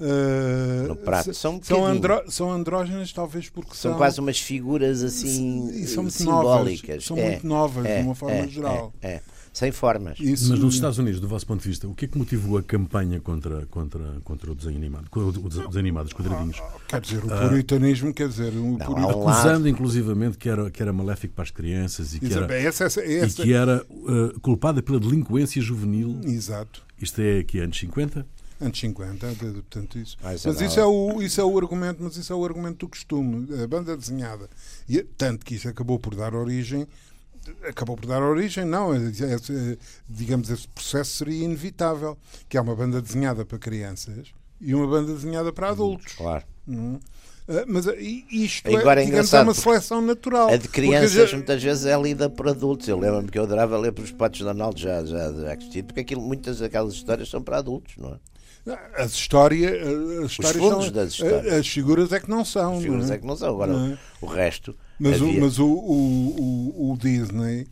Uh, 0.00 0.88
no 0.88 0.96
prato 0.96 1.32
são, 1.32 1.62
são, 1.62 1.86
andro, 1.86 2.24
são 2.28 2.50
andrógenas 2.50 3.12
talvez 3.12 3.48
porque 3.48 3.76
são, 3.76 3.92
são 3.92 3.96
quase 3.96 4.18
umas 4.18 4.40
figuras 4.40 5.04
assim 5.04 5.86
são 5.86 6.10
simbólicas 6.10 6.88
novas, 6.88 7.04
são 7.04 7.16
muito 7.16 7.46
novas 7.46 7.86
de 7.86 8.02
uma 8.02 8.14
forma 8.16 8.48
geral 8.48 8.92
é, 9.00 9.20
sem 9.54 9.70
formas. 9.70 10.18
Isso... 10.18 10.50
Mas 10.50 10.58
nos 10.58 10.74
Estados 10.74 10.98
Unidos, 10.98 11.20
do 11.20 11.28
vosso 11.28 11.46
ponto 11.46 11.62
de 11.62 11.68
vista, 11.68 11.86
o 11.86 11.94
que 11.94 12.06
é 12.06 12.08
que 12.08 12.18
motivou 12.18 12.58
a 12.58 12.62
campanha 12.62 13.20
contra, 13.20 13.64
contra, 13.66 14.20
contra 14.24 14.50
o 14.50 14.54
desenho 14.54 14.76
animado, 14.76 15.06
o 15.14 15.48
desenho 15.48 15.78
animado, 15.78 16.06
os 16.06 16.12
quadradinhos? 16.12 16.60
Ah, 16.60 16.72
quer 16.88 17.00
dizer, 17.00 17.24
o 17.24 17.28
puritanismo, 17.28 18.12
quer 18.12 18.28
dizer, 18.28 18.52
um 18.52 18.76
não, 18.76 19.10
acusando 19.10 19.68
inclusivamente 19.68 20.36
que 20.36 20.48
era, 20.48 20.68
que 20.72 20.82
era 20.82 20.92
maléfico 20.92 21.34
para 21.34 21.44
as 21.44 21.52
crianças 21.52 22.14
e 22.14 22.18
que 22.18 22.34
era, 22.34 22.52
essa, 22.52 22.84
essa, 22.84 23.00
essa... 23.00 23.42
E 23.42 23.44
que 23.44 23.52
era 23.52 23.86
uh, 23.88 24.40
culpada 24.40 24.82
pela 24.82 24.98
delinquência 24.98 25.62
juvenil. 25.62 26.20
Exato. 26.24 26.82
Isto 27.00 27.20
é 27.20 27.38
aqui 27.38 27.60
anos 27.60 27.78
50? 27.78 28.26
Anos 28.60 28.80
50, 28.80 29.26
portanto 29.36 29.98
isso. 29.98 30.16
Ah, 30.24 30.34
isso 30.34 30.48
mas 30.48 30.60
isso 30.60 30.80
é, 30.80 30.84
o, 30.84 31.22
isso 31.22 31.40
é 31.40 31.44
o 31.44 31.56
argumento, 31.56 32.02
mas 32.02 32.16
isso 32.16 32.32
é 32.32 32.36
o 32.36 32.44
argumento 32.44 32.78
do 32.78 32.88
costume, 32.88 33.46
a 33.62 33.66
banda 33.68 33.96
desenhada. 33.96 34.50
E, 34.88 35.00
tanto 35.16 35.46
que 35.46 35.54
isso 35.54 35.68
acabou 35.68 36.00
por 36.00 36.16
dar 36.16 36.34
origem 36.34 36.88
acabou 37.68 37.96
por 37.96 38.06
dar 38.06 38.22
origem, 38.22 38.64
não, 38.64 38.94
esse, 38.94 39.78
digamos, 40.08 40.50
esse 40.50 40.68
processo 40.68 41.10
seria 41.18 41.44
inevitável, 41.44 42.16
que 42.48 42.56
é 42.56 42.60
uma 42.60 42.74
banda 42.74 43.00
desenhada 43.00 43.44
para 43.44 43.58
crianças 43.58 44.32
e 44.60 44.74
uma 44.74 44.86
banda 44.86 45.12
desenhada 45.12 45.52
para 45.52 45.70
adultos. 45.70 46.14
Claro. 46.14 46.44
Uhum. 46.66 46.98
mas 47.66 47.84
isto 48.30 48.74
Agora 48.74 49.00
é, 49.00 49.04
é, 49.04 49.06
digamos, 49.06 49.32
é 49.32 49.40
uma 49.42 49.54
seleção 49.54 50.00
natural. 50.00 50.48
A 50.48 50.56
de 50.56 50.68
crianças 50.68 51.30
já... 51.30 51.36
muitas 51.36 51.62
vezes 51.62 51.84
é 51.84 52.00
lida 52.00 52.30
por 52.30 52.48
adultos. 52.48 52.88
Eu 52.88 52.98
lembro-me 52.98 53.28
que 53.28 53.38
eu 53.38 53.42
adorava 53.42 53.76
ler 53.76 53.92
para 53.92 54.04
os 54.04 54.12
Patos 54.12 54.40
de 54.40 54.48
Arnaldo 54.48 54.80
já, 54.80 55.04
já, 55.04 55.32
já 55.32 55.56
porque 55.84 56.00
aquilo, 56.00 56.22
muitas 56.22 56.60
daquelas 56.60 56.94
histórias 56.94 57.28
são 57.28 57.42
para 57.42 57.58
adultos, 57.58 57.94
não 57.98 58.14
é? 58.14 58.18
As, 58.96 59.12
história, 59.12 59.70
as 60.24 60.30
histórias 60.30 60.62
são, 60.62 60.90
das 60.90 61.12
histórias. 61.12 61.52
As 61.52 61.68
figuras 61.68 62.12
é 62.12 62.20
que 62.20 62.30
não 62.30 62.46
são. 62.46 62.76
As 62.76 62.82
figuras 62.82 63.10
é? 63.10 63.14
é? 63.14 63.18
que 63.18 63.26
não 63.26 63.36
são. 63.36 63.50
Agora, 63.50 63.72
não 63.74 63.92
é? 63.92 63.98
o 64.22 64.26
resto. 64.26 64.74
Mas, 64.98 65.20
havia... 65.20 65.38
o, 65.38 65.40
mas 65.40 65.58
o, 65.58 65.66
o, 65.66 66.92
o, 66.92 66.96
Disney 66.96 67.66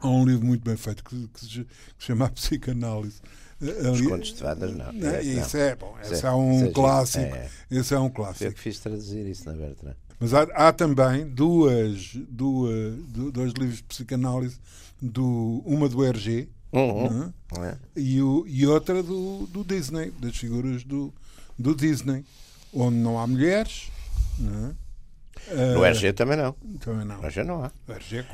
há 0.00 0.08
um 0.08 0.24
livro 0.24 0.46
muito 0.46 0.64
bem 0.64 0.76
feito 0.76 1.04
que, 1.04 1.28
que 1.28 1.46
se 1.46 1.66
chama 1.98 2.28
Psicanálise. 2.30 3.20
Os 3.60 4.00
contos 4.00 4.32
de 4.32 4.40
fadas, 4.40 4.74
não. 4.74 4.92
não 4.92 5.20
isso 5.20 5.56
é, 5.56 5.76
bom, 5.76 5.94
esse 6.02 6.26
é, 6.26 6.28
é 6.28 6.32
um 6.32 6.66
é 6.66 6.70
clássico. 6.72 7.36
É, 7.36 7.48
Esse 7.70 7.94
é 7.94 7.98
um 7.98 8.10
clássico. 8.10 8.44
Eu 8.44 8.52
que 8.52 8.58
fiz 8.58 8.80
traduzir 8.80 9.24
isso 9.26 9.44
na 9.46 9.52
Bertrand. 9.52 9.94
Mas 10.18 10.34
há, 10.34 10.42
há, 10.54 10.72
também 10.72 11.28
duas, 11.28 12.12
duas, 12.28 12.94
dois 13.32 13.52
livros 13.52 13.76
de 13.76 13.84
psicanálise, 13.84 14.58
do, 15.00 15.62
uma 15.64 15.88
do 15.88 16.04
Hergé, 16.04 16.48
Uhum. 16.72 17.30
É? 17.62 17.76
E, 17.94 18.22
o, 18.22 18.44
e 18.48 18.66
outra 18.66 19.02
do, 19.02 19.46
do 19.46 19.62
Disney, 19.62 20.10
das 20.10 20.36
figuras 20.36 20.82
do, 20.84 21.12
do 21.58 21.74
Disney, 21.74 22.24
onde 22.72 22.96
não 22.96 23.18
há 23.18 23.26
mulheres. 23.26 23.90
Não 24.38 24.74
é? 25.50 25.74
No 25.74 25.84
RG 25.84 26.12
também 26.12 26.36
não. 26.36 26.54
Também 26.80 27.04
não. 27.04 27.16
No 27.16 27.26
RG 27.26 27.42
não 27.44 27.64
há. 27.64 27.70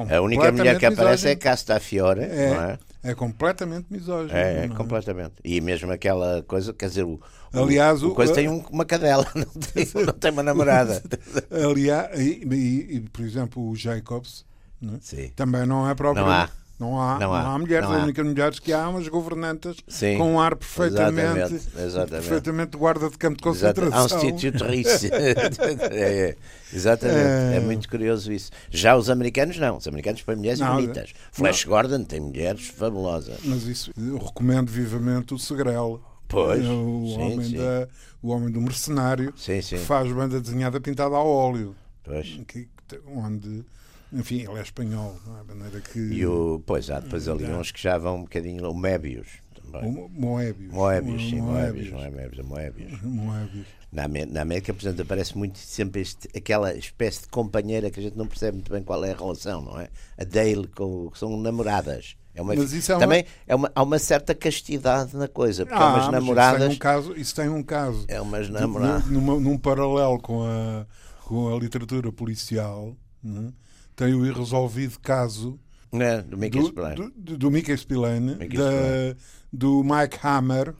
É 0.08 0.16
a 0.16 0.22
única 0.22 0.52
mulher 0.52 0.78
que 0.78 0.86
aparece 0.86 1.28
é 1.28 1.36
Castafiore. 1.36 2.22
É, 2.22 2.50
não 2.50 2.62
é? 2.62 2.78
é 3.02 3.14
completamente 3.14 3.86
misógino. 3.90 4.36
É, 4.36 4.64
é 4.64 4.68
completamente. 4.68 5.34
E 5.44 5.60
mesmo 5.60 5.90
aquela 5.90 6.42
coisa, 6.42 6.72
quer 6.72 6.88
dizer, 6.88 7.04
o, 7.04 7.20
Aliás, 7.52 8.02
o, 8.02 8.08
o 8.10 8.14
coisa 8.14 8.34
tem 8.34 8.48
um, 8.48 8.62
uma 8.70 8.84
cadela, 8.84 9.26
não 9.34 9.44
tem, 9.44 10.04
não 10.04 10.12
tem 10.12 10.30
uma 10.30 10.42
namorada. 10.42 11.02
Aliás, 11.50 12.18
e, 12.18 12.44
e, 12.44 12.96
e, 12.96 13.00
por 13.00 13.24
exemplo, 13.24 13.68
o 13.68 13.74
Jacobs 13.74 14.44
não 14.80 14.94
é? 14.94 15.28
também 15.34 15.66
não 15.66 15.88
é 15.88 15.94
próprio. 15.94 16.24
Não 16.24 16.30
há. 16.30 16.48
Não 16.78 17.00
há, 17.00 17.18
não 17.18 17.34
há, 17.34 17.42
não 17.42 17.50
há 17.50 17.58
mulheres, 17.58 17.88
não 17.88 17.94
há. 17.94 17.98
as 17.98 18.02
únicas 18.04 18.24
mulheres 18.24 18.58
que 18.60 18.72
há 18.72 18.88
umas 18.88 19.08
governantas 19.08 19.78
Sim, 19.88 20.16
com 20.16 20.34
um 20.34 20.40
ar 20.40 20.54
perfeitamente, 20.54 21.54
exatamente, 21.54 21.68
exatamente. 21.76 22.10
perfeitamente 22.10 22.76
guarda 22.76 23.10
de 23.10 23.18
campo 23.18 23.36
de 23.38 23.42
concentração. 23.42 23.98
Há 23.98 24.04
um 24.04 24.20
sítio 24.20 24.52
terrice. 24.52 25.10
é, 25.12 26.30
é, 26.30 26.36
exatamente, 26.72 27.18
é... 27.18 27.56
é... 27.56 27.60
muito 27.60 27.88
curioso 27.88 28.32
isso. 28.32 28.52
Já 28.70 28.96
os 28.96 29.10
americanos 29.10 29.58
não, 29.58 29.76
os 29.76 29.88
americanos 29.88 30.22
põem 30.22 30.36
mulheres 30.36 30.60
não, 30.60 30.76
bonitas. 30.76 31.12
Flash. 31.32 31.64
Gordon 31.64 32.04
tem 32.04 32.20
mulheres 32.20 32.68
fabulosas. 32.68 33.40
Mas 33.42 33.64
isso, 33.64 33.90
eu 33.98 34.18
recomendo 34.18 34.70
vivamente 34.70 35.34
o 35.34 35.38
Segrel. 35.38 36.00
Pois, 36.28 36.62
o, 36.64 37.06
sim, 37.06 37.20
homem 37.20 37.42
sim. 37.42 37.56
Da, 37.56 37.88
o 38.22 38.28
homem 38.28 38.52
do 38.52 38.60
mercenário 38.60 39.32
sim, 39.36 39.60
que 39.60 39.78
faz 39.78 40.12
banda 40.12 40.40
desenhada 40.40 40.80
pintada 40.80 41.16
ao 41.16 41.26
óleo. 41.26 41.74
Pois. 42.04 42.38
Que, 42.46 42.68
onde 43.06 43.64
enfim, 44.12 44.46
ele 44.48 44.58
é 44.58 44.62
espanhol, 44.62 45.16
não 45.26 45.38
é? 45.38 45.42
maneira 45.42 45.80
que. 45.80 45.98
E 45.98 46.26
o, 46.26 46.62
pois 46.64 46.90
há 46.90 47.00
depois 47.00 47.28
ali 47.28 47.44
uns 47.44 47.70
que 47.70 47.80
já 47.80 47.98
vão 47.98 48.16
um 48.16 48.22
bocadinho. 48.22 48.70
O 48.70 48.74
Mébios 48.74 49.28
também. 49.70 49.90
O 49.90 50.08
Moebius. 50.08 50.72
Moebius, 50.72 51.22
sim, 51.22 51.40
Moebius, 51.40 51.90
não 51.92 52.02
é 52.02 52.10
Mébius, 52.10 52.38
é 52.38 52.42
Moebius. 52.42 53.02
Moebius. 53.02 53.66
Na, 53.92 54.06
na 54.08 54.42
América, 54.42 54.72
por 54.72 54.82
exemplo, 54.82 55.02
aparece 55.02 55.36
muito 55.36 55.58
sempre 55.58 56.02
este, 56.02 56.28
aquela 56.36 56.74
espécie 56.74 57.22
de 57.22 57.28
companheira 57.28 57.90
que 57.90 58.00
a 58.00 58.02
gente 58.02 58.16
não 58.16 58.26
percebe 58.26 58.56
muito 58.56 58.70
bem 58.70 58.82
qual 58.82 59.04
é 59.04 59.12
a 59.12 59.16
relação, 59.16 59.62
não 59.62 59.80
é? 59.80 59.88
A 60.16 60.24
Dale, 60.24 60.66
com, 60.68 61.10
são 61.14 61.40
namoradas. 61.40 62.16
É 62.34 62.42
uma, 62.42 62.54
mas 62.54 62.72
isso 62.72 62.92
é 62.92 62.98
também 62.98 63.22
uma... 63.22 63.28
é 63.46 63.54
uma, 63.54 63.72
há 63.74 63.82
uma 63.82 63.98
certa 63.98 64.34
castidade 64.34 65.16
na 65.16 65.26
coisa, 65.26 65.66
porque 65.66 65.82
ah, 65.82 65.94
umas 65.94 66.08
namoradas. 66.12 66.60
Isso 66.60 66.68
tem 66.68 66.76
um 66.76 66.78
caso. 66.78 67.16
Isso 67.16 67.34
tem 67.34 67.48
um 67.48 67.62
caso 67.62 68.04
é 68.08 68.20
umas 68.20 68.48
namoradas. 68.48 69.06
Num, 69.06 69.40
num 69.40 69.58
paralelo 69.58 70.18
com 70.20 70.44
a, 70.44 70.86
com 71.24 71.54
a 71.54 71.58
literatura 71.58 72.12
policial. 72.12 72.94
Não 73.22 73.48
é? 73.48 73.67
Tem 73.98 74.14
o 74.14 74.24
irresolvido 74.24 74.96
caso 75.00 75.58
é, 75.92 76.22
do 76.22 76.38
Mickey 76.38 76.62
Spillane, 76.62 76.94
do, 76.94 77.10
do, 77.16 77.38
do, 77.38 77.50
Mickey 77.50 77.76
Spillane, 77.76 78.36
Mickey 78.36 78.56
da, 78.56 79.16
do 79.52 79.82
Mike 79.82 80.18
Hammer 80.22 80.68
uh, 80.68 80.74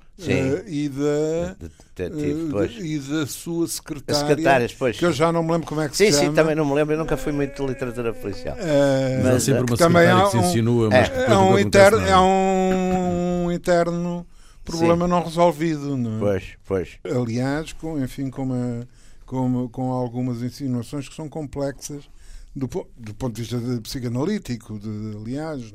e, 0.68 0.88
da, 0.88 1.57
uh, 2.04 2.64
e 2.81 2.98
da 3.00 3.26
sua 3.26 3.66
secretária, 3.66 4.68
que 4.96 5.04
eu 5.04 5.12
já 5.12 5.33
não 5.33 5.42
me 5.42 5.50
lembro 5.50 5.66
como 5.66 5.81
é 5.81 5.88
que 5.88 5.96
sim, 5.96 6.12
se 6.12 6.18
chama. 6.18 6.28
Sim, 6.28 6.35
também 6.35 6.54
não 6.54 6.64
me 6.64 6.74
lembro, 6.74 6.94
eu 6.94 6.98
nunca 6.98 7.16
fui 7.16 7.33
muito 7.33 7.61
de 7.61 7.68
literatura 7.68 8.14
policial. 8.14 8.57
Uh, 8.57 9.24
mas 9.24 9.35
é 9.35 9.40
sempre 9.40 9.62
uma 9.62 9.76
também 9.76 10.07
há 10.07 10.24
que 10.24 10.31
se 10.31 10.37
insinua, 10.38 10.88
mas 10.88 11.11
é, 11.11 11.24
é, 11.24 11.37
um 11.37 11.59
interno, 11.59 12.00
é 12.00 12.20
um 12.20 13.50
interno 13.50 14.26
problema 14.64 15.07
sim. 15.07 15.11
não 15.11 15.24
resolvido. 15.24 15.96
Não 15.96 16.16
é? 16.16 16.20
Pois, 16.20 16.44
pois. 16.64 16.98
Aliás, 17.20 17.72
com, 17.72 17.98
enfim, 17.98 18.31
com, 18.31 18.42
uma, 18.42 18.87
com, 19.26 19.68
com 19.70 19.90
algumas 19.90 20.40
insinuações 20.42 21.09
que 21.09 21.16
são 21.16 21.28
complexas 21.28 22.09
do, 22.54 22.66
do 22.96 23.14
ponto 23.14 23.34
de 23.34 23.42
vista 23.42 23.58
de, 23.58 23.80
psicanalítico, 23.80 24.78
de, 24.78 25.16
aliás. 25.16 25.72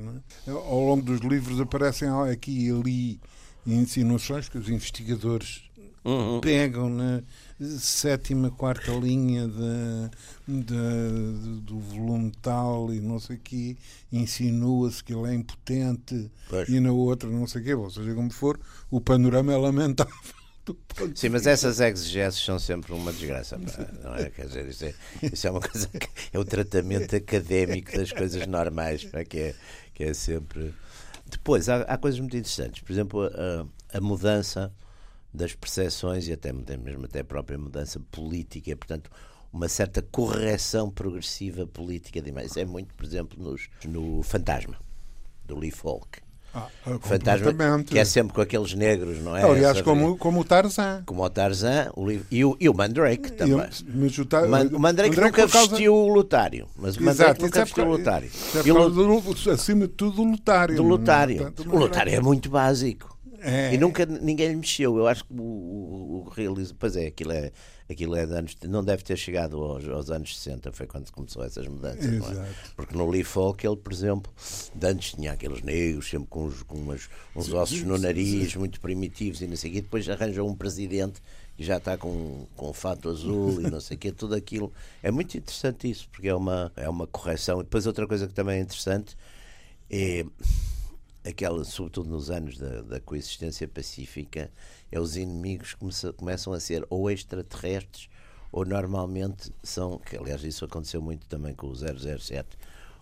É? 0.48 0.52
Ao 0.52 0.80
longo 0.80 1.02
dos 1.02 1.22
livros 1.22 1.60
aparecem 1.60 2.10
aqui 2.32 2.68
e 2.68 2.72
ali 2.72 3.20
insinuações 3.66 4.50
que 4.50 4.58
os 4.58 4.70
investigadores 4.70 5.64
uhum. 6.04 6.40
pegam 6.42 6.90
na 6.90 7.24
sétima, 7.80 8.52
quarta 8.52 8.92
linha 8.92 9.48
de, 9.48 10.64
de, 10.64 11.62
do 11.62 11.80
volume 11.80 12.32
tal 12.42 12.94
e 12.94 13.00
não 13.00 13.20
sei 13.20 13.38
o 13.38 13.40
quê, 13.40 13.78
insinua-se 14.12 15.04
que 15.04 15.14
ele 15.14 15.30
é 15.30 15.34
impotente 15.34 16.30
pois. 16.50 16.68
e 16.68 16.80
na 16.80 16.92
outra 16.92 17.30
não 17.30 17.48
sei 17.48 17.62
o 17.62 17.64
quê, 17.64 17.74
ou 17.74 17.90
seja, 17.90 18.14
como 18.14 18.32
for, 18.32 18.60
o 18.92 19.00
panorama 19.00 19.54
é 19.54 19.58
lamentável. 19.58 20.14
Sim, 21.16 21.30
mas 21.30 21.46
essas 21.46 21.80
exegeses 21.80 22.40
são 22.40 22.58
sempre 22.58 22.94
uma 22.94 23.12
desgraça, 23.12 23.58
não 24.02 24.16
é? 24.16 24.30
Quer 24.30 24.48
dizer, 24.48 24.68
isso 24.68 24.86
é, 24.86 24.94
isso 25.22 25.48
é 25.48 25.52
uma 25.52 25.60
coisa 25.60 25.88
que 25.88 26.08
é 26.32 26.40
o 26.40 26.46
tratamento 26.46 27.16
académico 27.16 27.96
das 27.98 28.12
coisas 28.12 28.48
normais, 28.48 29.04
que 29.30 29.40
é, 29.40 29.56
que 29.94 30.04
é 30.04 30.14
sempre. 30.14 30.74
Depois, 31.30 31.68
há, 31.68 31.82
há 31.82 31.98
coisas 31.98 32.20
muito 32.20 32.38
interessantes. 32.38 32.82
Por 32.82 32.92
exemplo, 32.92 33.24
a, 33.24 33.98
a 33.98 34.02
mudança 34.02 34.74
das 35.34 35.54
percepções 35.54 36.28
e 36.28 36.34
até 36.34 36.54
mesmo 36.54 37.06
até 37.06 37.22
a 37.22 37.26
própria 37.26 37.58
mudança 37.58 38.00
política, 38.12 38.76
portanto, 38.76 39.10
uma 39.52 39.68
certa 39.68 40.02
correção 40.02 40.90
progressiva 40.90 41.68
política 41.68 42.22
de 42.22 42.30
imagens. 42.30 42.58
É 42.58 42.66
muito, 42.66 42.94
por 42.96 43.06
exemplo, 43.06 43.42
nos, 43.42 43.70
no 43.86 44.24
Fantasma, 44.24 44.78
do 45.46 45.58
Lee 45.58 45.72
Falk. 45.72 46.23
Ah, 46.56 46.68
fantasma 47.02 47.52
que 47.84 47.98
é 47.98 48.06
sempre 48.06 48.36
com 48.36 48.42
aqueles 48.42 48.76
negros, 48.76 49.20
não 49.24 49.36
é? 49.36 49.44
Aliás, 49.44 49.82
como, 49.82 50.16
como 50.18 50.42
o 50.42 50.44
Tarzan. 50.44 51.02
Como 51.04 51.24
o 51.24 51.30
Tarzan 51.30 51.92
o 51.96 52.08
livro, 52.08 52.28
e, 52.30 52.46
o, 52.46 52.56
e 52.60 52.70
o 52.70 52.74
Mandrake 52.76 53.32
também. 53.32 53.54
Eu, 53.54 53.58
mas 53.58 54.18
o, 54.20 54.28
Man, 54.48 54.70
o 54.72 54.80
Mandrake, 54.80 54.80
Mandrake 54.80 55.20
nunca 55.20 55.48
causa... 55.48 55.70
vestiu 55.70 55.96
o 55.96 56.08
lutário. 56.14 56.68
Mas 56.78 56.96
o 56.96 57.04
Mandrake 57.04 57.32
Exato, 57.32 57.46
nunca 57.46 57.60
é 57.60 57.66
vestiu 57.66 57.84
o 57.86 57.90
lutário. 57.90 58.30
É 58.56 58.64
do, 58.64 59.52
acima 59.52 59.88
de 59.88 59.94
tudo, 59.94 60.22
o 60.22 60.26
lutário. 60.26 60.76
Do 60.76 60.84
lutário. 60.84 61.38
Portanto, 61.38 61.70
o 61.72 61.80
lutário 61.80 62.14
é 62.14 62.20
muito 62.20 62.50
básico. 62.50 63.18
É. 63.42 63.74
E 63.74 63.78
nunca 63.78 64.06
ninguém 64.06 64.50
lhe 64.50 64.56
mexeu. 64.56 64.96
Eu 64.98 65.08
acho 65.08 65.26
que 65.26 65.34
o, 65.34 65.42
o, 65.42 66.24
o 66.28 66.30
realismo. 66.30 66.78
Pois 66.80 66.96
é, 66.96 67.08
aquilo 67.08 67.32
é 67.32 67.52
aquilo 67.94 68.16
é 68.16 68.26
de 68.26 68.34
anos, 68.34 68.58
não 68.64 68.84
deve 68.84 69.04
ter 69.04 69.18
chegado 69.18 69.62
aos, 69.64 69.88
aos 69.88 70.12
anos 70.12 70.38
60, 70.38 70.72
foi 70.72 70.86
quando 70.86 71.10
começou 71.12 71.44
essas 71.44 71.68
mudanças. 71.68 72.06
É? 72.06 72.54
Porque 72.76 72.96
no 72.96 73.10
Lee 73.10 73.24
Folk, 73.24 73.66
ele, 73.66 73.78
por 73.78 73.94
exemplo, 73.94 74.32
de 74.76 74.88
antes 74.88 75.14
tinha 75.14 75.32
aqueles 75.32 75.62
negros, 75.62 76.10
sempre 76.10 76.28
com, 76.28 76.46
uns, 76.46 76.64
com 76.64 76.76
umas, 76.76 77.10
uns 77.36 77.54
ossos 77.54 77.84
no 77.84 77.98
nariz, 77.98 78.56
muito 78.56 78.80
primitivos 78.82 79.42
e 79.42 79.48
não 79.48 79.56
sei 79.56 79.72
o 79.72 79.74
quê, 79.76 79.82
depois 79.82 80.08
arranja 80.10 80.44
um 80.44 80.56
presidente 80.56 81.22
que 81.56 81.64
já 81.64 81.78
está 81.78 81.98
com, 81.98 82.48
com 82.56 82.70
um 82.70 82.74
fato 82.74 83.10
azul 83.10 83.62
e 83.62 83.70
não 83.70 83.80
sei 83.80 83.96
o 83.96 84.00
quê, 84.00 84.12
tudo 84.12 84.36
aquilo. 84.36 84.74
É 85.02 85.12
muito 85.12 85.38
interessante 85.38 85.90
isso, 85.90 86.10
porque 86.12 86.28
é 86.28 86.36
uma, 86.36 86.72
é 86.76 86.90
uma 86.90 87.08
correção. 87.08 87.62
E 87.62 87.64
depois 87.64 87.86
outra 87.86 88.08
coisa 88.08 88.28
que 88.28 88.34
também 88.34 88.58
é 88.58 88.62
interessante 88.62 89.16
é 89.90 90.26
aquela, 91.26 91.64
sobretudo 91.64 92.10
nos 92.10 92.30
anos 92.30 92.58
da, 92.58 92.82
da 92.82 93.00
coexistência 93.00 93.68
pacífica, 93.68 94.52
é 94.92 95.00
os 95.00 95.16
inimigos 95.16 95.74
que 95.74 96.14
começam 96.14 96.54
a 96.54 96.60
ser 96.60 96.86
ou 96.90 97.10
extraterrestres 97.10 98.10
ou 98.52 98.66
normalmente 98.66 99.52
são, 99.64 99.98
que 99.98 100.16
aliás 100.16 100.44
isso 100.44 100.64
aconteceu 100.64 101.02
muito 101.02 101.26
também 101.26 101.56
com 101.56 101.68
o 101.68 101.76
007, 101.76 102.48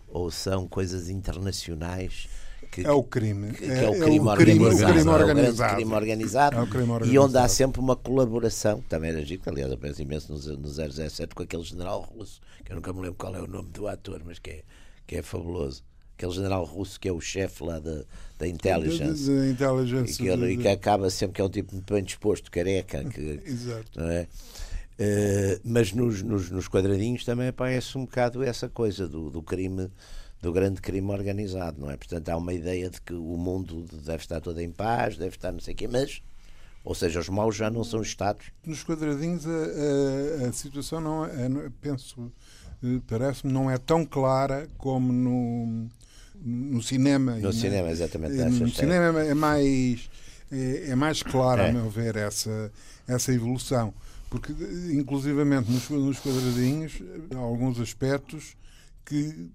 ou 0.08 0.32
são 0.32 0.68
coisas 0.68 1.10
internacionais 1.10 2.30
que, 2.72 2.86
é 2.86 2.92
o 2.92 3.04
crime. 3.04 3.52
Que, 3.54 3.66
é, 3.66 3.90
o 3.90 3.94
crime, 4.00 4.18
é 4.18 4.34
o 4.34 4.38
crime, 4.38 4.66
organizado, 4.66 4.94
crime 4.94 5.10
organizado. 5.10 5.72
É 5.72 5.74
o 5.74 5.76
crime 5.76 5.94
organizado, 5.94 6.56
é 6.56 6.62
o 6.62 6.68
crime 6.68 6.92
organizado. 6.92 7.14
E 7.14 7.20
onde 7.20 7.38
há 7.38 7.48
sempre 7.48 7.82
uma 7.82 7.96
colaboração, 7.96 8.82
também 8.88 9.10
era 9.10 9.26
giro, 9.26 9.42
aliás, 9.48 9.72
eu 9.72 9.78
penso 9.78 10.02
imenso 10.02 10.32
no, 10.32 10.58
no 10.58 10.70
007 10.70 11.36
com 11.36 11.44
aquele 11.44 11.64
general 11.64 12.02
russo, 12.02 12.40
que 12.64 12.72
eu 12.72 12.76
nunca 12.76 12.94
me 12.94 13.02
lembro 13.02 13.16
qual 13.16 13.36
é 13.36 13.42
o 13.42 13.48
nome 13.48 13.70
do 13.72 13.88
ator, 13.88 14.22
mas 14.24 14.40
que 14.40 14.52
é, 14.52 14.64
que 15.06 15.16
é 15.18 15.22
fabuloso 15.22 15.84
aquele 16.22 16.34
general 16.34 16.64
russo 16.64 17.00
que 17.00 17.10
é 17.10 17.12
o 17.12 17.20
chefe 17.20 17.64
lá 17.64 17.80
da, 17.80 18.04
da 18.38 18.48
intelligence, 18.48 19.26
da, 19.26 19.48
intelligence 19.48 20.14
e, 20.14 20.18
que, 20.18 20.28
ele, 20.28 20.54
e 20.54 20.58
que 20.58 20.68
acaba 20.68 21.10
sempre 21.10 21.36
que 21.36 21.42
é 21.42 21.44
um 21.44 21.50
tipo 21.50 21.74
muito 21.74 21.92
bem 21.92 22.04
disposto, 22.04 22.52
careca, 22.52 23.04
que, 23.10 23.42
Exato. 23.44 24.00
não 24.00 24.08
é? 24.08 24.28
Uh, 25.00 25.60
mas 25.64 25.92
nos, 25.94 26.22
nos, 26.22 26.52
nos, 26.52 26.68
quadradinhos 26.68 27.26
também 27.26 27.48
aparece 27.48 27.98
um 27.98 28.06
bocado 28.06 28.44
essa 28.44 28.70
coisa 28.70 29.08
do, 29.08 29.32
do 29.32 29.42
crime 29.42 29.90
do 30.40 30.52
grande 30.52 30.82
crime 30.82 31.10
organizado, 31.12 31.80
não 31.80 31.90
é? 31.90 31.98
Portanto, 31.98 32.30
há 32.30 32.38
uma 32.38 32.54
ideia 32.54 32.90
de 32.90 33.00
que 33.00 33.14
o 33.14 33.38
mundo 33.38 33.86
deve 34.04 34.24
estar 34.24 34.42
todo 34.42 34.60
em 34.60 34.72
paz, 34.72 35.16
deve 35.16 35.36
estar 35.36 35.52
não 35.52 35.60
sei 35.60 35.74
o 35.74 35.78
quê, 35.78 35.88
mas, 35.88 36.22
ou 36.84 36.96
seja, 36.96 37.20
os 37.20 37.30
maus 37.30 37.56
já 37.56 37.70
não 37.70 37.84
são 37.84 38.02
Estados. 38.02 38.48
Nos 38.66 38.84
quadradinhos 38.84 39.46
a, 39.46 40.46
a, 40.46 40.50
a 40.50 40.52
situação 40.52 41.00
não 41.00 41.26
é, 41.26 41.70
penso, 41.80 42.32
eh, 42.84 43.00
parece-me, 43.08 43.54
não 43.54 43.70
é 43.70 43.78
tão 43.78 44.04
clara 44.04 44.68
como 44.80 45.14
no, 45.14 45.88
no 46.42 46.82
cinema. 46.82 47.36
No 47.36 47.54
cinema, 47.54 47.90
exatamente. 47.92 48.34
No 48.36 48.70
cinema 48.70 49.22
é 49.22 49.34
mais, 49.34 50.10
é, 50.52 50.90
é 50.90 50.96
mais 50.96 51.22
clara, 51.22 51.68
é. 51.68 51.70
a 51.70 51.74
meu 51.74 51.90
ver, 51.90 52.16
essa, 52.16 52.72
essa 53.08 53.32
evolução. 53.34 53.94
Porque, 54.30 54.54
inclusivamente, 54.94 55.70
nos, 55.70 55.90
nos 55.90 56.20
quadradinhos, 56.20 57.02
há 57.36 57.38
alguns 57.38 57.80
aspectos 57.80 58.56
que 59.06 59.50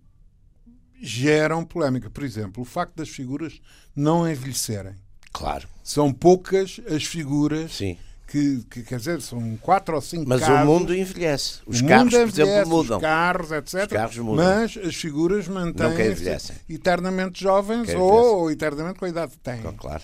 geram 1.00 1.64
polémica. 1.64 2.10
Por 2.10 2.22
exemplo, 2.22 2.62
o 2.62 2.66
facto 2.66 2.94
das 2.94 3.08
figuras 3.08 3.60
não 3.94 4.30
envelhecerem. 4.30 4.94
Claro. 5.32 5.68
São 5.82 6.12
poucas 6.12 6.80
as 6.94 7.04
figuras 7.04 7.76
Sim. 7.76 7.96
Que, 8.26 8.64
que, 8.68 8.82
quer 8.82 8.98
dizer, 8.98 9.20
são 9.22 9.56
quatro 9.58 9.94
ou 9.94 10.00
cinco 10.00 10.24
Mas 10.28 10.40
casos. 10.40 10.62
o 10.62 10.66
mundo 10.66 10.92
envelhece. 10.92 11.60
Os 11.64 11.80
o 11.80 11.86
carros, 11.86 12.12
envelhece, 12.12 12.32
por 12.32 12.42
exemplo, 12.42 12.68
mudam. 12.70 12.96
Os 12.96 13.02
carros, 13.02 13.52
etc. 13.52 13.74
Os 13.74 13.86
carros 13.86 14.18
mudam. 14.18 14.44
Mas 14.44 14.76
as 14.76 14.94
figuras 14.96 15.46
mantêm-se 15.46 16.52
eternamente 16.68 17.40
jovens 17.40 17.94
ou, 17.94 18.40
ou, 18.40 18.50
eternamente 18.50 18.98
com 18.98 19.04
a 19.04 19.08
idade 19.08 19.32
que 19.32 19.38
têm. 19.38 19.62
Claro. 19.76 20.02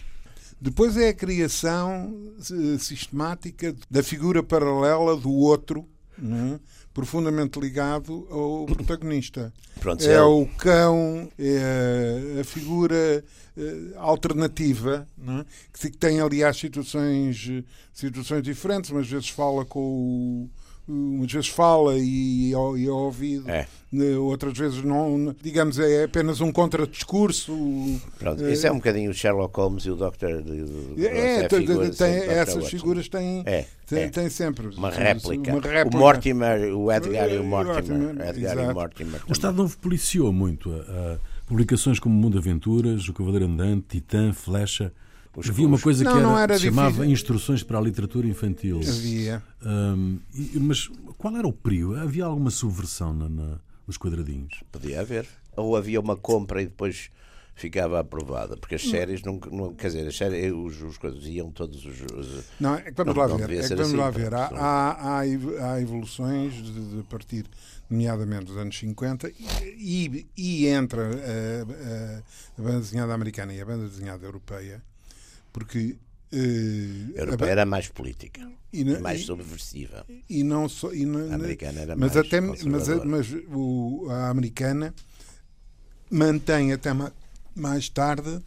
Depois 0.63 0.97
é 0.97 1.09
a 1.09 1.13
criação 1.13 2.15
sistemática 2.79 3.75
da 3.91 4.01
figura 4.01 4.45
paralela 4.45 5.17
do 5.17 5.33
outro, 5.33 5.85
é? 6.17 6.61
profundamente 6.95 7.59
ligado 7.59 8.29
ao 8.31 8.67
protagonista. 8.67 9.53
Pronto, 9.81 10.05
é, 10.05 10.13
é 10.13 10.23
o 10.23 10.47
cão, 10.57 11.29
é 11.37 12.39
a 12.41 12.45
figura 12.45 13.25
alternativa, 13.97 15.07
é? 15.21 15.45
que 15.73 15.97
tem, 15.97 16.21
aliás, 16.21 16.57
situações, 16.57 17.51
situações 17.93 18.43
diferentes, 18.43 18.91
mas 18.91 19.03
às 19.03 19.11
vezes 19.11 19.29
fala 19.29 19.65
com 19.65 19.81
o 19.81 20.51
umas 20.89 21.31
vezes 21.31 21.49
fala 21.49 21.97
e, 21.97 22.51
e 22.51 22.53
é 22.53 22.91
ouvido, 22.91 23.49
é. 23.49 23.67
Né, 23.91 24.17
outras 24.17 24.57
vezes 24.57 24.83
não, 24.83 25.35
digamos, 25.41 25.79
é 25.79 26.05
apenas 26.05 26.41
um 26.41 26.51
contradiscurso. 26.51 27.53
Pronto, 28.19 28.45
é, 28.45 28.53
isso 28.53 28.67
é 28.67 28.73
um 28.73 28.77
bocadinho 28.77 29.11
o 29.11 29.15
Sherlock 29.15 29.57
Holmes 29.57 29.85
e 29.85 29.91
o 29.91 29.97
Dr. 29.97 30.27
É, 30.99 31.47
tem, 31.47 31.67
tem, 31.67 32.15
essas 32.29 32.69
figuras 32.69 33.09
têm, 33.09 33.43
é, 33.47 33.67
têm, 33.87 34.05
é. 34.05 34.09
têm 34.09 34.29
sempre 34.29 34.69
uma 34.69 34.91
réplica. 34.91 35.53
uma 35.53 35.61
réplica. 35.61 35.97
O 35.97 36.01
Mortimer, 36.01 36.75
o 36.75 36.91
Edgar 36.91 37.31
e 37.31 37.39
o 37.39 37.45
Mortimer. 37.45 38.29
Edgar 38.29 38.59
e 38.59 38.75
Mortimer 38.75 39.21
o 39.29 39.33
Estado 39.33 39.57
Novo 39.57 39.77
policiou 39.79 40.33
muito 40.33 40.73
a, 40.73 40.77
a 40.79 41.19
publicações 41.47 41.99
como 41.99 42.15
Mundo 42.15 42.39
Aventuras, 42.39 43.09
O 43.09 43.13
Cavaleiro 43.13 43.47
Andante, 43.47 43.87
Titã, 43.89 44.33
Flecha. 44.33 44.93
Os 45.35 45.49
Havia 45.49 45.67
uma 45.67 45.79
coisa 45.79 46.05
não, 46.05 46.13
que 46.13 46.19
era, 46.19 46.27
não 46.27 46.39
era 46.39 46.59
chamava 46.59 46.91
difícil. 46.91 47.13
Instruções 47.13 47.63
para 47.63 47.79
a 47.79 47.81
Literatura 47.81 48.27
Infantil. 48.27 48.81
Havia. 48.87 49.43
Um, 49.65 50.19
mas 50.61 50.89
qual 51.17 51.37
era 51.37 51.49
o 51.49 51.53
período? 51.53 52.01
Havia 52.01 52.27
alguma 52.27 52.51
subversão 52.51 53.15
na, 53.15 53.29
na, 53.29 53.59
nos 53.87 53.97
quadradinhos? 53.97 54.63
Podia 54.71 55.01
haver. 55.01 55.27
Ou 55.57 55.75
havia 55.75 56.01
uma 56.01 56.17
compra 56.17 56.61
e 56.61 56.67
depois 56.67 57.11
ficava 57.55 58.01
aprovada, 58.01 58.57
porque 58.57 58.75
as 58.75 58.83
séries 58.83 59.23
não, 59.23 59.39
não 59.51 59.75
quer 59.75 59.89
dizer, 59.89 60.07
as 60.07 60.17
séries, 60.17 60.53
os, 60.53 60.83
os 60.83 60.99
coisas 60.99 61.25
iam 61.27 61.51
todos 61.51 61.85
os, 61.85 62.01
os 62.01 62.45
não, 62.59 62.75
é 62.75 62.83
que 62.83 62.93
vamos 62.93 63.15
não, 63.15 63.23
lá 63.23 63.37
ver, 63.37 63.59
é 63.59 63.63
que 63.63 63.69
vamos 63.69 63.81
assim, 63.81 63.97
lá 63.97 64.11
ver. 64.11 64.35
Há, 64.35 64.47
há, 64.47 65.19
há, 65.21 65.81
evoluções 65.81 66.55
de, 66.55 66.97
de 66.97 67.03
partir 67.05 67.45
nomeadamente 67.93 68.47
dos 68.47 68.57
anos 68.57 68.77
50 68.79 69.31
e, 69.39 70.27
e 70.37 70.67
entre 70.67 71.01
a, 71.01 71.05
a, 71.05 72.59
a 72.59 72.63
banda 72.63 72.81
desenhada 72.81 73.13
americana 73.13 73.53
e 73.53 73.61
a 73.61 73.65
banda 73.65 73.87
desenhada 73.87 74.25
europeia 74.25 74.83
porque 75.53 75.97
Uh, 76.35 77.13
Europeia 77.15 77.51
era 77.51 77.67
mais 77.67 77.89
política 77.89 78.51
e 78.73 78.85
não, 78.85 78.99
mais 79.03 79.27
subversiva 79.27 80.07
e 80.31 80.43
não 80.43 80.67
só 80.67 80.91
e 80.95 81.05
não, 81.05 81.31
a 81.31 81.35
americana 81.35 81.81
era 81.81 81.95
mas 81.95 82.15
mais 82.15 82.27
até 82.27 82.41
mas, 82.41 82.65
mas 83.05 83.35
o, 83.51 84.07
a 84.09 84.31
americana 84.31 84.95
mantém 86.11 86.73
até 86.73 86.89
mais 87.55 87.91
tarde 87.91 88.43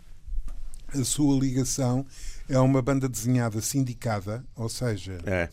a 0.87 1.03
sua 1.03 1.39
ligação 1.39 2.03
é 2.49 2.57
uma 2.57 2.81
banda 2.81 3.07
desenhada 3.07 3.61
sindicada 3.61 4.43
ou 4.55 4.67
seja 4.67 5.19
é. 5.23 5.47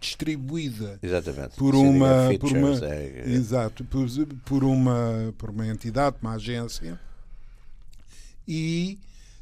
Distribuída 0.00 0.98
Exatamente. 1.02 1.56
por 1.56 1.74
uma 1.74 2.30
por 2.38 2.52
uma 2.52 2.86
é, 2.86 3.24
é. 3.26 3.30
exato 3.30 3.84
por, 3.84 4.06
por 4.44 4.64
uma 4.64 5.34
por 5.36 5.50
uma 5.50 5.66
entidade 5.66 6.16
uma 6.22 6.34
agência 6.34 6.98
e 8.46 8.98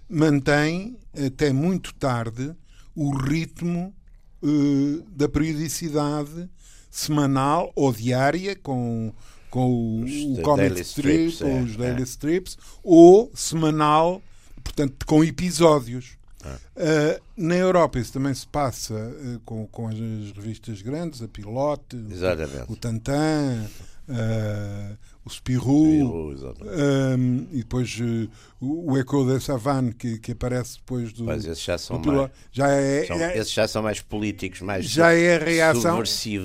mantém 0.09 0.97
até 1.27 1.53
muito 1.53 1.95
tarde 1.95 2.55
o 2.95 3.15
ritmo 3.15 3.95
uh, 4.43 5.03
da 5.11 5.29
periodicidade 5.29 6.49
semanal 6.91 7.71
ou 7.75 7.93
diária 7.93 8.57
com 8.57 9.13
com 9.51 10.03
os 10.03 10.11
o 10.39 10.43
comic 10.43 10.81
strip, 10.81 11.27
strips, 11.27 11.41
é, 11.43 11.63
os 11.63 11.77
daily 11.77 12.01
é. 12.01 12.05
strips 12.05 12.59
ou 12.83 13.31
semanal 13.35 14.23
portanto 14.63 15.05
com 15.07 15.23
episódios 15.23 16.17
uh, 16.55 17.23
na 17.37 17.57
Europa 17.57 17.99
isso 17.99 18.13
também 18.13 18.35
se 18.35 18.47
passa 18.47 18.95
uh, 18.95 19.41
com, 19.45 19.67
com 19.67 19.89
as 19.89 19.97
revistas 20.35 20.83
grandes 20.83 21.23
a 21.23 21.29
Pilote 21.29 21.97
Exatamente. 22.11 22.71
o 22.71 22.77
Tantan 22.77 23.67
uh, 24.09 24.97
o 25.25 25.31
Spirou, 25.31 26.33
um, 26.33 27.49
e 27.51 27.59
depois 27.59 27.99
uh, 27.99 28.31
o 28.61 28.97
Echo 28.97 29.27
da 29.27 29.41
Savane, 29.41 29.93
que, 29.93 30.21
que 30.21 30.31
aparece 30.31 30.77
depois 30.77 31.13
do. 31.13 31.25
Mas 31.25 31.45
esses 31.45 31.65
já 31.65 31.77
são 31.77 31.99
mais. 31.99 32.31
Já 32.53 32.69
é, 32.69 33.07
são, 33.07 33.17
é, 33.17 33.37
esses 33.37 33.53
já 33.53 33.67
são 33.67 33.83
mais 33.83 34.01
políticos, 34.01 34.61
mais 34.61 34.87
já 34.87 35.13
é 35.13 35.35
a 35.35 35.45
reação. 35.45 36.01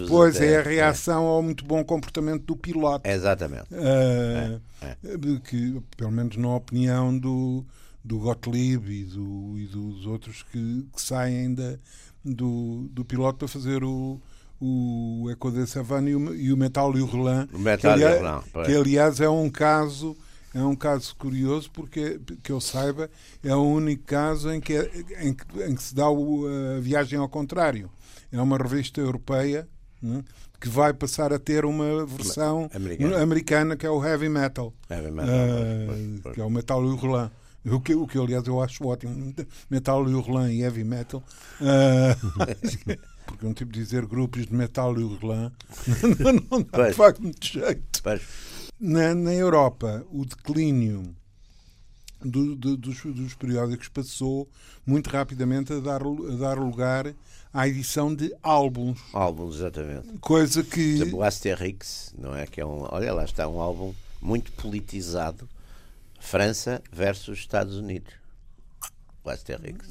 Pois 0.08 0.36
até, 0.36 0.54
é 0.54 0.58
a 0.58 0.64
reação 0.64 1.24
é. 1.24 1.28
ao 1.28 1.44
muito 1.44 1.64
bom 1.64 1.84
comportamento 1.84 2.44
do 2.44 2.56
piloto. 2.56 3.08
Exatamente. 3.08 3.68
Uh, 3.72 4.60
é, 4.82 4.98
que, 5.44 5.80
pelo 5.96 6.12
menos 6.12 6.36
na 6.38 6.56
opinião 6.56 7.16
do, 7.16 7.64
do 8.04 8.20
Gottlieb 8.20 8.90
e, 8.90 9.04
do, 9.06 9.58
e 9.58 9.68
dos 9.68 10.06
outros 10.06 10.44
que, 10.44 10.88
que 10.94 11.02
saem 11.02 11.54
da, 11.54 11.78
do, 12.24 12.90
do 12.92 13.06
piloto 13.06 13.40
para 13.40 13.48
fazer 13.48 13.84
o 13.84 14.20
o 14.64 15.28
Eco 15.32 15.52
de 15.52 15.66
Savane 15.66 16.12
e 16.12 16.16
o, 16.16 16.36
e 16.36 16.54
o 16.54 16.58
Metal 16.58 16.96
e 16.96 17.02
o 17.02 17.06
Roland, 17.06 17.50
o 17.52 17.58
Metal 17.58 17.98
que, 17.98 18.04
aliás, 18.04 18.18
Roland, 18.20 18.44
que 18.64 18.76
aliás 18.76 19.20
é 19.20 19.28
um 19.28 19.50
caso 19.50 20.16
é 20.54 20.62
um 20.62 20.76
caso 20.76 21.16
curioso 21.16 21.72
porque 21.72 22.20
que 22.44 22.52
eu 22.52 22.62
saiba 22.62 23.10
é 23.44 23.56
o 23.56 23.64
único 23.64 24.04
caso 24.04 24.52
em 24.52 24.62
que, 24.62 24.74
é, 24.74 24.92
em 25.22 25.34
que, 25.34 25.64
em 25.64 25.74
que 25.74 25.82
se 25.82 25.96
dá 25.96 26.08
o, 26.10 26.46
a 26.78 26.80
viagem 26.80 27.18
ao 27.18 27.28
contrário. 27.28 27.90
É 28.32 28.40
uma 28.40 28.58
revista 28.58 29.02
europeia 29.02 29.68
né, 30.02 30.24
que 30.60 30.70
vai 30.70 30.94
passar 30.94 31.34
a 31.34 31.40
ter 31.40 31.66
uma 31.66 32.06
versão 32.06 32.70
americana, 32.74 33.22
americana 33.22 33.76
que 33.76 33.86
é 33.86 33.90
o 33.90 34.06
heavy 34.06 34.30
metal, 34.30 34.74
heavy 34.90 35.12
metal 35.12 35.34
uh, 35.34 35.88
pois, 35.88 36.20
pois. 36.22 36.36
que 36.36 36.42
é 36.42 36.44
o 36.44 36.50
Metal 36.50 36.84
e 36.84 36.88
o 36.88 36.96
Roland 36.96 37.32
o 37.66 37.80
que, 37.80 37.94
o 37.94 38.08
que 38.08 38.18
aliás 38.18 38.46
eu 38.48 38.62
acho 38.62 38.86
ótimo 38.86 39.34
Metal 39.70 40.06
e 40.10 40.54
e 40.54 40.62
Heavy 40.62 40.84
Metal 40.84 41.24
uh, 41.62 42.96
porque 43.26 43.46
um 43.46 43.54
tipo 43.54 43.72
dizer 43.72 44.06
grupos 44.06 44.46
de 44.46 44.54
metal 44.54 45.00
e 45.00 45.04
urlã 45.04 45.52
não 46.50 46.62
dá 46.64 46.90
de 46.90 46.94
facto 46.94 47.22
muito 47.22 47.46
jeito. 47.46 48.02
Na, 48.80 49.14
na 49.14 49.34
Europa, 49.34 50.06
o 50.12 50.26
declínio 50.26 51.16
do, 52.24 52.56
do, 52.56 52.78
dos, 52.78 53.02
dos, 53.04 53.34
periódicos 53.34 53.88
passou 53.88 54.50
muito 54.86 55.10
rapidamente 55.10 55.74
a 55.74 55.80
dar, 55.80 56.02
a 56.02 56.36
dar 56.36 56.58
lugar 56.58 57.14
à 57.54 57.68
edição 57.68 58.14
de 58.14 58.34
álbuns. 58.42 59.00
Álbuns, 59.14 59.56
exatamente. 59.56 60.08
Coisa 60.20 60.64
que. 60.64 60.98
Por 60.98 61.02
exemplo, 61.02 61.20
o 61.20 61.24
Asterix, 61.24 62.14
não 62.18 62.36
é? 62.36 62.46
Que 62.46 62.62
é 62.62 62.66
um, 62.66 62.88
olha 62.90 63.14
lá 63.14 63.24
está 63.24 63.48
um 63.48 63.60
álbum 63.60 63.94
muito 64.22 64.52
politizado. 64.54 65.48
França 66.22 66.82
versus 66.92 67.40
Estados 67.40 67.76
Unidos 67.76 68.22
o 69.24 69.30
Asterix. 69.30 69.86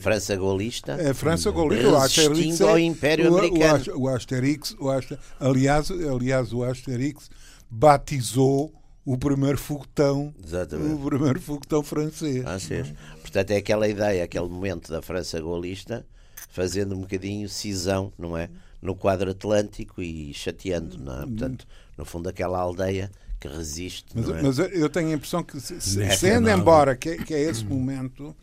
França 0.00 0.36
golista. 0.36 0.92
É, 0.92 1.14
França 1.14 1.50
golista. 1.50 1.88
O 1.88 1.96
Asterix 1.96 2.60
é, 2.60 2.64
ao 2.68 2.78
Império 2.78 3.32
o, 3.32 3.38
Americano. 3.38 3.84
O, 3.94 4.02
o 4.02 4.08
Asterix, 4.08 4.74
o 4.78 4.90
Asterix, 4.90 5.22
aliás, 5.38 5.90
aliás, 5.90 6.52
o 6.52 6.64
Asterix 6.64 7.30
batizou 7.70 8.72
o 9.04 9.16
primeiro 9.16 9.58
foguetão, 9.58 10.34
Exatamente. 10.44 10.94
o 10.94 11.04
primeiro 11.04 11.40
foguetão 11.40 11.82
francês. 11.82 12.42
francês. 12.42 12.92
Portanto, 13.20 13.50
é 13.52 13.56
aquela 13.56 13.88
ideia, 13.88 14.24
aquele 14.24 14.48
momento 14.48 14.90
da 14.90 15.00
França 15.00 15.40
golista, 15.40 16.04
fazendo 16.50 16.94
um 16.94 17.00
bocadinho 17.00 17.48
cisão, 17.48 18.12
não 18.18 18.36
é? 18.36 18.48
No 18.80 18.96
quadro 18.96 19.30
atlântico 19.30 20.02
e 20.02 20.34
chateando, 20.34 20.98
não 20.98 21.22
é? 21.22 21.26
Portanto, 21.26 21.66
no 21.96 22.04
fundo, 22.04 22.28
aquela 22.28 22.58
aldeia 22.58 23.10
que 23.42 23.48
resiste. 23.48 24.06
Mas, 24.14 24.28
é? 24.28 24.42
mas 24.42 24.58
eu 24.58 24.88
tenho 24.88 25.08
a 25.08 25.12
impressão 25.14 25.42
que, 25.42 25.60
se, 25.60 25.80
se, 25.80 26.10
sendo 26.16 26.48
embora 26.48 26.94
que, 26.94 27.16
que, 27.24 27.34
é 27.34 27.40
esse 27.40 27.64
momento, 27.64 28.34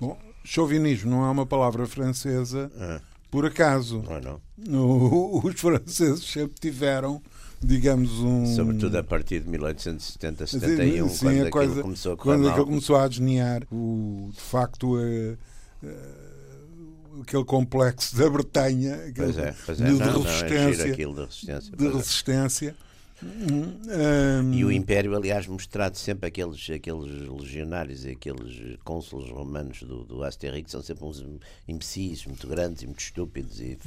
bom, 0.00 0.18
chauvinismo 0.44 1.08
não 1.08 1.24
é 1.24 1.30
uma 1.30 1.46
palavra 1.46 1.86
francesa, 1.86 2.70
é. 2.76 3.00
por 3.30 3.46
acaso. 3.46 4.02
Não, 4.02 4.40
não. 4.66 5.40
os 5.44 5.60
franceses 5.60 6.24
sempre 6.24 6.58
tiveram 6.60 7.22
digamos 7.62 8.20
um 8.20 8.46
sobretudo 8.46 8.96
a 8.96 9.04
partir 9.04 9.40
de 9.40 9.50
1870 9.50 10.46
71 10.46 11.08
sim, 11.10 11.18
quando 11.18 11.46
a 11.46 11.50
coisa, 11.50 11.82
começou 11.82 12.12
a 12.14 12.16
quando 12.16 12.48
aquilo 12.48 12.64
começou 12.64 12.96
a 12.96 13.06
desniar 13.06 13.62
o 13.70 14.30
de 14.32 14.40
facto 14.40 14.96
a, 14.96 15.86
a, 15.86 17.20
aquele 17.20 17.44
complexo 17.44 18.16
da 18.16 18.30
Bretanha 18.30 18.98
pois 19.14 19.36
é, 19.36 19.54
pois 19.66 19.78
é. 19.78 19.84
de, 19.84 19.92
não, 19.92 20.22
resistência, 20.22 20.86
não, 20.86 20.94
é 20.94 20.96
de 20.96 21.20
resistência 21.20 21.76
de 21.76 21.88
resistência 21.88 22.76
um, 23.22 24.54
e 24.54 24.64
o 24.64 24.72
Império, 24.72 25.14
aliás, 25.14 25.46
mostrado 25.46 25.96
sempre 25.98 26.28
aqueles, 26.28 26.70
aqueles 26.70 27.28
legionários 27.28 28.04
e 28.04 28.10
aqueles 28.10 28.78
cônsules 28.82 29.30
romanos 29.30 29.82
do, 29.82 30.04
do 30.04 30.24
Asterix 30.24 30.70
são 30.70 30.82
sempre 30.82 31.04
uns 31.04 31.24
imbecis 31.68 32.24
muito 32.24 32.46
grandes 32.46 32.82
e 32.82 32.86
muito 32.86 33.00
estúpidos 33.00 33.60
e 33.60 33.78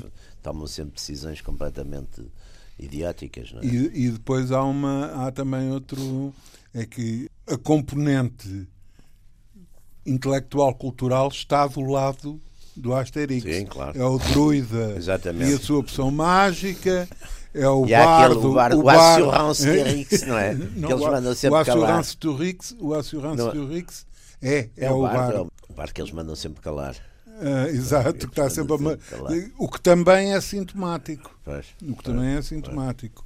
tomam 0.42 0.68
sempre 0.68 0.96
decisões 0.96 1.42
completamente 1.42 2.22
idiáticas. 2.78 3.54
É? 3.62 3.66
E, 3.66 4.06
e, 4.06 4.10
depois 4.12 4.52
há, 4.52 4.64
uma, 4.64 5.28
há 5.28 5.32
também 5.32 5.72
outro. 5.72 6.34
É 6.74 6.86
que 6.86 7.30
a 7.48 7.56
componente 7.56 8.68
intelectual 10.06 10.74
cultural 10.74 11.28
está 11.28 11.68
do 11.68 11.82
lado 11.82 12.40
do 12.76 12.94
Asterix. 12.96 13.44
Sim, 13.44 13.66
claro. 13.66 13.98
É 13.98 14.04
o 14.04 14.18
druida 14.18 14.96
Exatamente. 14.98 15.52
e 15.52 15.54
a 15.54 15.60
sua 15.60 15.80
opção 15.80 16.10
mágica. 16.10 17.08
É 17.54 17.70
o 17.70 17.86
e 17.86 17.92
bardo, 17.92 18.34
aquele, 18.34 18.48
o, 18.48 18.54
bar, 18.54 18.74
o, 18.74 18.80
o 18.80 18.84
bar... 18.84 19.14
Assurance 19.14 19.70
Rix, 19.84 20.24
não 20.24 20.38
é? 20.38 20.54
Não, 20.54 20.88
que 20.88 20.94
eles 20.94 21.06
mandam 21.06 21.36
sempre 21.36 21.58
o 21.58 21.60
Assurance 21.60 22.18
calar. 22.18 22.38
Rix, 22.40 22.76
o 22.80 22.94
Assurance 22.94 23.56
não, 23.56 23.68
Rix 23.68 24.06
é, 24.42 24.70
é, 24.76 24.86
é 24.86 24.92
o, 24.92 25.02
bar, 25.04 25.14
bar. 25.14 25.34
É 25.36 25.40
o 25.40 25.74
bar 25.76 25.94
que 25.94 26.02
eles 26.02 26.12
mandam 26.12 26.36
sempre 26.36 26.62
calar. 26.62 26.96
Uh, 27.28 27.68
exato, 27.70 28.14
que 28.14 28.26
está 28.26 28.50
sempre 28.50 28.74
a... 28.74 28.98
o 29.58 29.68
que 29.68 29.82
também 29.82 30.34
é 30.34 30.42
sintomático. 30.42 31.38
Pois, 31.44 31.68
o 31.82 31.96
que 31.96 32.04
também 32.04 32.36
é 32.36 32.42
sintomático. 32.42 33.23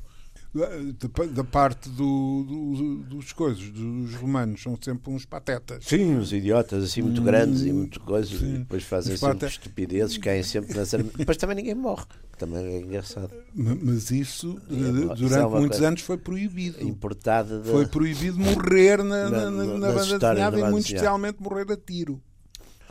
Da, 1.33 1.43
parte 1.43 1.89
do, 1.89 2.43
do, 2.43 2.95
dos 3.03 3.31
coisas, 3.31 3.69
dos 3.69 4.15
romanos, 4.15 4.61
são 4.63 4.77
sempre 4.81 5.11
uns 5.11 5.25
patetas. 5.25 5.85
Sim, 5.85 6.15
uns 6.15 6.33
idiotas 6.33 6.83
assim 6.83 7.01
muito 7.01 7.21
hum, 7.21 7.25
grandes 7.25 7.61
e 7.61 7.71
muito 7.71 7.99
coisas, 7.99 8.37
sim. 8.37 8.55
e 8.55 8.57
depois 8.59 8.83
fazem 8.83 9.15
sempre 9.15 9.47
estupidezes, 9.47 10.17
caem 10.17 10.43
sempre 10.43 10.75
nas 10.75 10.91
Depois 10.91 11.37
também 11.37 11.57
ninguém 11.57 11.75
morre, 11.75 12.05
que 12.31 12.37
também 12.37 12.65
é 12.65 12.79
engraçado. 12.79 13.31
Mas 13.53 14.09
isso, 14.09 14.59
é, 14.69 14.75
durante 14.75 15.23
isso 15.23 15.35
é 15.35 15.47
muitos 15.47 15.81
anos, 15.81 16.01
foi 16.01 16.17
proibido. 16.17 16.83
Importada 16.83 17.59
de... 17.59 17.69
Foi 17.69 17.85
proibido 17.85 18.39
morrer 18.39 19.03
na, 19.03 19.29
na, 19.29 19.51
na, 19.51 19.65
na 19.65 19.91
banda 19.91 20.19
desenhada 20.19 20.59
e 20.59 20.71
muito 20.71 20.85
especialmente 20.85 21.41
morrer 21.41 21.71
a 21.71 21.77
tiro. 21.77 22.21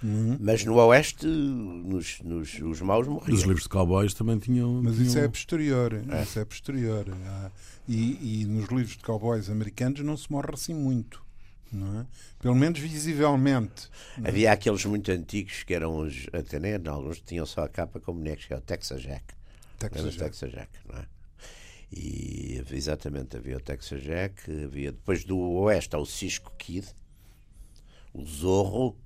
Uhum. 0.02 0.36
Mas 0.40 0.64
no 0.64 0.74
Oeste, 0.74 1.26
nos, 1.26 2.20
nos, 2.22 2.58
os 2.60 2.80
maus 2.80 3.06
morriam. 3.06 3.34
Os 3.34 3.42
livros 3.42 3.62
de 3.62 3.68
cowboys 3.68 4.14
também 4.14 4.38
tinham. 4.38 4.82
Mas 4.82 4.94
tinham... 4.94 5.08
isso 5.08 5.18
é 5.18 5.28
posterior. 5.28 5.92
É. 6.10 6.22
Isso 6.22 6.38
é 6.38 6.44
posterior. 6.44 7.06
E, 7.88 8.42
e 8.42 8.44
nos 8.44 8.68
livros 8.68 8.96
de 8.96 9.02
cowboys 9.02 9.48
americanos 9.48 10.00
não 10.00 10.16
se 10.16 10.30
morre 10.30 10.50
assim 10.52 10.74
muito. 10.74 11.24
Não 11.72 12.00
é? 12.00 12.06
Pelo 12.38 12.54
menos 12.54 12.78
visivelmente. 12.78 13.88
É? 14.22 14.28
Havia 14.28 14.52
aqueles 14.52 14.84
muito 14.84 15.10
antigos 15.10 15.62
que 15.62 15.74
eram 15.74 15.98
os. 15.98 16.26
Até 16.32 16.58
nem 16.58 16.74
alguns 16.86 17.20
tinham 17.20 17.46
só 17.46 17.64
a 17.64 17.68
capa 17.68 17.98
com 17.98 18.12
bonecos, 18.12 18.46
que 18.46 18.54
é 18.54 18.56
o 18.56 18.60
Texas 18.60 19.02
Jack. 19.02 19.34
Texas 19.78 20.14
Jack. 20.14 20.18
Texas 20.18 20.52
Jack, 20.52 20.70
não 20.88 20.98
é? 20.98 21.06
E 21.92 22.62
exatamente 22.72 23.36
havia 23.36 23.56
o 23.56 23.60
Texas 23.60 24.02
Jack, 24.02 24.50
havia 24.64 24.90
depois 24.90 25.24
do 25.24 25.38
Oeste 25.38 25.94
há 25.94 25.98
o 25.98 26.06
Cisco 26.06 26.52
Kid, 26.58 26.86
o 28.12 28.24
Zorro, 28.24 28.96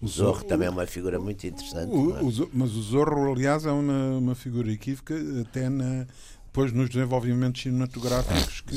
o 0.00 0.06
Zorro 0.06 0.44
também 0.44 0.68
é 0.68 0.70
uma 0.70 0.86
figura 0.86 1.18
muito 1.18 1.44
interessante. 1.46 1.90
O, 1.90 2.16
é? 2.16 2.22
o, 2.22 2.50
mas 2.52 2.74
o 2.74 2.82
Zorro, 2.82 3.32
aliás, 3.32 3.66
é 3.66 3.72
uma, 3.72 4.18
uma 4.18 4.34
figura 4.34 4.70
equívoca 4.70 5.14
até 5.40 5.68
na, 5.68 6.06
depois 6.46 6.72
nos 6.72 6.88
desenvolvimentos 6.88 7.62
cinematográficos 7.62 8.60
que, 8.60 8.76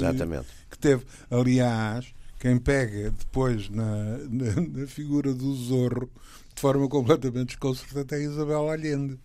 que 0.70 0.80
teve. 0.80 1.06
Aliás, 1.30 2.14
quem 2.40 2.58
pega 2.58 3.12
depois 3.12 3.70
na, 3.70 4.18
na, 4.30 4.80
na, 4.80 4.88
figura 4.88 5.34
do 5.34 5.54
Zorro 5.56 6.10
de 6.56 6.62
forma 6.62 6.88
completamente 6.88 7.50
desconcertante 7.50 8.16
é 8.16 8.18
a 8.18 8.22
Isabel 8.22 8.70
Allende. 8.70 9.20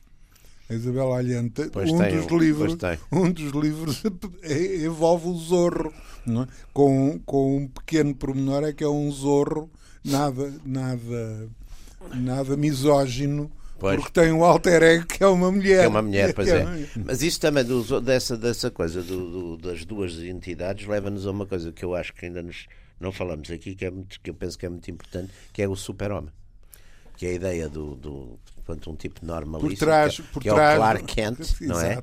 A 0.68 0.74
Isabel 0.74 1.14
Allende, 1.14 1.70
pois 1.72 1.90
um, 1.90 1.98
tem, 1.98 2.16
dos 2.16 2.26
livros, 2.26 2.76
um 3.10 3.30
dos 3.30 3.52
livros 3.52 4.02
envolve 4.84 5.28
o 5.28 5.34
Zorro, 5.34 5.92
não 6.26 6.42
é? 6.42 6.46
com, 6.74 7.18
com 7.24 7.56
um 7.56 7.68
pequeno 7.68 8.14
pormenor 8.14 8.64
é 8.64 8.72
que 8.72 8.84
é 8.84 8.88
um 8.88 9.10
Zorro 9.10 9.70
nada, 10.04 10.52
nada 10.64 11.48
nada 12.14 12.56
misógino. 12.56 13.50
Pois. 13.78 13.96
Porque 13.96 14.20
tem 14.20 14.32
um 14.32 14.42
alter 14.42 14.82
ego 14.82 15.06
que 15.06 15.22
é 15.22 15.26
uma 15.26 15.52
mulher. 15.52 15.80
Que 15.80 15.84
é 15.84 15.88
uma 15.88 16.02
mulher, 16.02 16.34
pois 16.34 16.48
é. 16.48 16.60
é. 16.64 16.88
Mas 17.04 17.22
isso 17.22 17.38
também 17.38 17.64
dessa, 18.02 18.36
dessa 18.36 18.70
coisa 18.70 19.02
do, 19.02 19.30
do, 19.30 19.56
das 19.58 19.84
duas 19.84 20.14
entidades 20.18 20.86
leva-nos 20.86 21.26
a 21.26 21.30
uma 21.30 21.46
coisa 21.46 21.70
que 21.72 21.84
eu 21.84 21.94
acho 21.94 22.14
que 22.14 22.24
ainda 22.24 22.42
nos, 22.42 22.66
não 22.98 23.12
falamos 23.12 23.50
aqui, 23.50 23.74
que, 23.74 23.84
é 23.84 23.90
muito, 23.90 24.18
que 24.20 24.30
eu 24.30 24.34
penso 24.34 24.58
que 24.58 24.64
é 24.64 24.68
muito 24.68 24.90
importante, 24.90 25.30
que 25.52 25.60
é 25.60 25.68
o 25.68 25.76
super-homem. 25.76 26.32
Que 27.16 27.26
é 27.26 27.30
a 27.30 27.32
ideia 27.32 27.68
do, 27.68 27.96
do 27.96 28.38
quanto 28.64 28.90
um 28.90 28.96
tipo 28.96 29.24
normalista, 29.24 29.68
por 29.68 29.78
trás, 29.78 30.20
por 30.20 30.42
que, 30.42 30.48
trás, 30.48 30.72
é 30.72 30.74
o 30.74 30.76
Clark 30.78 31.04
Kent, 31.04 31.60
não 31.62 31.80
é? 31.80 32.02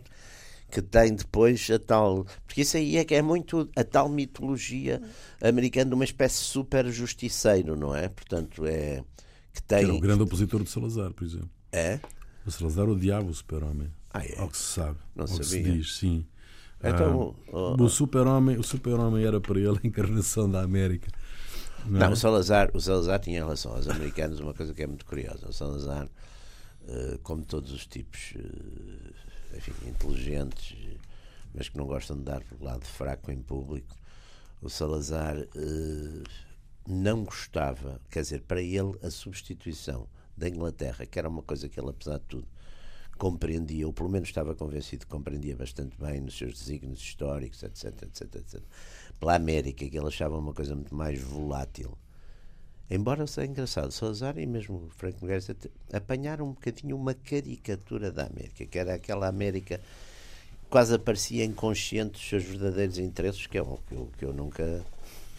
que 0.74 0.82
tem 0.82 1.14
depois 1.14 1.70
a 1.70 1.78
tal. 1.78 2.26
Porque 2.48 2.62
isso 2.62 2.78
aí 2.78 2.98
é 2.98 3.06
que 3.06 3.14
é 3.14 3.22
muito 3.22 3.70
a 3.76 3.84
tal 3.84 4.10
mitologia 4.10 5.00
americana 5.40 5.90
de 5.90 5.94
uma 5.94 6.04
espécie 6.04 6.40
de 6.40 6.46
super 6.46 6.88
justiceiro, 6.88 7.76
não 7.76 7.96
é? 7.96 8.10
Portanto, 8.10 8.66
é 8.66 9.04
que 9.54 9.62
tem. 9.62 9.80
Que 9.80 9.86
era 9.86 9.94
o 9.94 10.00
grande 10.00 10.24
opositor 10.24 10.64
de 10.64 10.70
Salazar, 10.70 11.12
por 11.14 11.24
exemplo. 11.24 11.50
É? 11.72 12.00
O 12.46 12.52
Salazar 12.52 12.90
odiava 12.90 13.26
o 13.26 13.34
super-homem. 13.34 13.92
Ah, 14.14 14.26
é? 14.26 14.40
Ao 14.40 14.50
que 14.50 14.58
se 14.58 14.64
sabe. 14.64 14.98
Não 15.16 15.24
ao 15.24 15.28
sabia. 15.28 15.44
que 15.44 15.46
se 15.46 15.64
diz, 15.64 15.96
sim. 15.98 16.26
Então, 16.84 17.36
ah, 17.48 17.52
oh, 17.54 17.84
o 17.84 17.90
super-homem 17.90 18.62
super 18.62 18.94
era 19.26 19.40
para 19.40 19.58
ele 19.58 19.80
a 19.82 19.88
encarnação 19.88 20.50
da 20.50 20.62
América. 20.62 21.10
Não, 21.86 22.00
não 22.00 22.08
é? 22.08 22.10
o, 22.10 22.16
Salazar, 22.16 22.70
o 22.74 22.82
Salazar 22.82 23.20
tinha 23.20 23.38
em 23.38 23.42
relação 23.42 23.74
aos 23.74 23.88
americanos 23.88 24.40
uma 24.40 24.54
coisa 24.54 24.74
que 24.74 24.84
é 24.84 24.88
muito 24.88 25.06
curiosa. 25.06 25.48
O 25.48 25.54
Salazar, 25.54 26.06
uh, 26.06 27.18
como 27.24 27.46
todos 27.46 27.72
os 27.72 27.86
tipos 27.86 28.34
uh, 28.36 29.58
enfim, 29.58 29.74
inteligentes, 29.88 30.76
mas 31.54 31.70
que 31.70 31.78
não 31.78 31.86
gostam 31.86 32.18
de 32.18 32.24
dar 32.24 32.42
o 32.60 32.64
lado 32.64 32.86
fraco 32.86 33.32
em 33.32 33.42
público, 33.42 33.96
o 34.62 34.70
Salazar 34.70 35.38
uh, 35.38 36.24
não 36.88 37.24
gostava, 37.24 38.00
quer 38.10 38.22
dizer, 38.22 38.42
para 38.42 38.62
ele 38.62 38.98
a 39.02 39.10
substituição 39.10 40.08
da 40.36 40.50
Inglaterra, 40.50 41.06
que 41.06 41.18
era 41.18 41.30
uma 41.30 41.42
coisa 41.42 41.70
que 41.70 41.80
ele, 41.80 41.90
apesar 41.90 42.18
de 42.18 42.26
tudo, 42.26 42.48
compreendia, 43.18 43.88
ou 43.88 43.94
pelo 43.94 44.10
menos 44.10 44.30
estava 44.30 44.56
convencido 44.56 45.06
que 45.06 45.12
compreendia 45.12 45.56
bastante 45.56 45.96
bem 45.98 46.20
nos 46.20 46.38
seus 46.38 46.60
desígnios 46.60 47.00
históricos, 47.00 47.64
etc, 47.64 48.04
etc, 48.04 48.36
etc. 48.36 48.62
Pela 49.20 49.36
América, 49.36 49.88
que 49.88 49.98
ele 49.98 50.08
achava 50.08 50.38
uma 50.38 50.54
coisa 50.54 50.76
muito 50.76 50.94
mais 50.94 51.22
volátil. 51.22 51.98
Embora 52.90 53.26
seja 53.26 53.48
engraçado, 53.48 53.92
Salazar 53.92 54.38
e 54.38 54.46
mesmo 54.46 54.90
Frank 54.98 55.22
Nogueira 55.22 55.42
apanharam 55.94 56.50
um 56.50 56.52
bocadinho 56.52 56.98
uma 56.98 57.14
caricatura 57.14 58.12
da 58.12 58.26
América, 58.26 58.66
que 58.66 58.78
era 58.78 58.96
aquela 58.96 59.28
América 59.28 59.80
quase 60.70 60.94
aparecia 60.94 61.46
inconsciente 61.46 62.14
dos 62.14 62.28
seus 62.28 62.44
verdadeiros 62.44 62.98
interesses, 62.98 63.48
que 63.48 63.58
é 63.58 63.62
o 63.62 63.80
que 63.88 63.96
eu, 63.96 64.10
que 64.18 64.26
eu 64.26 64.34
nunca 64.34 64.84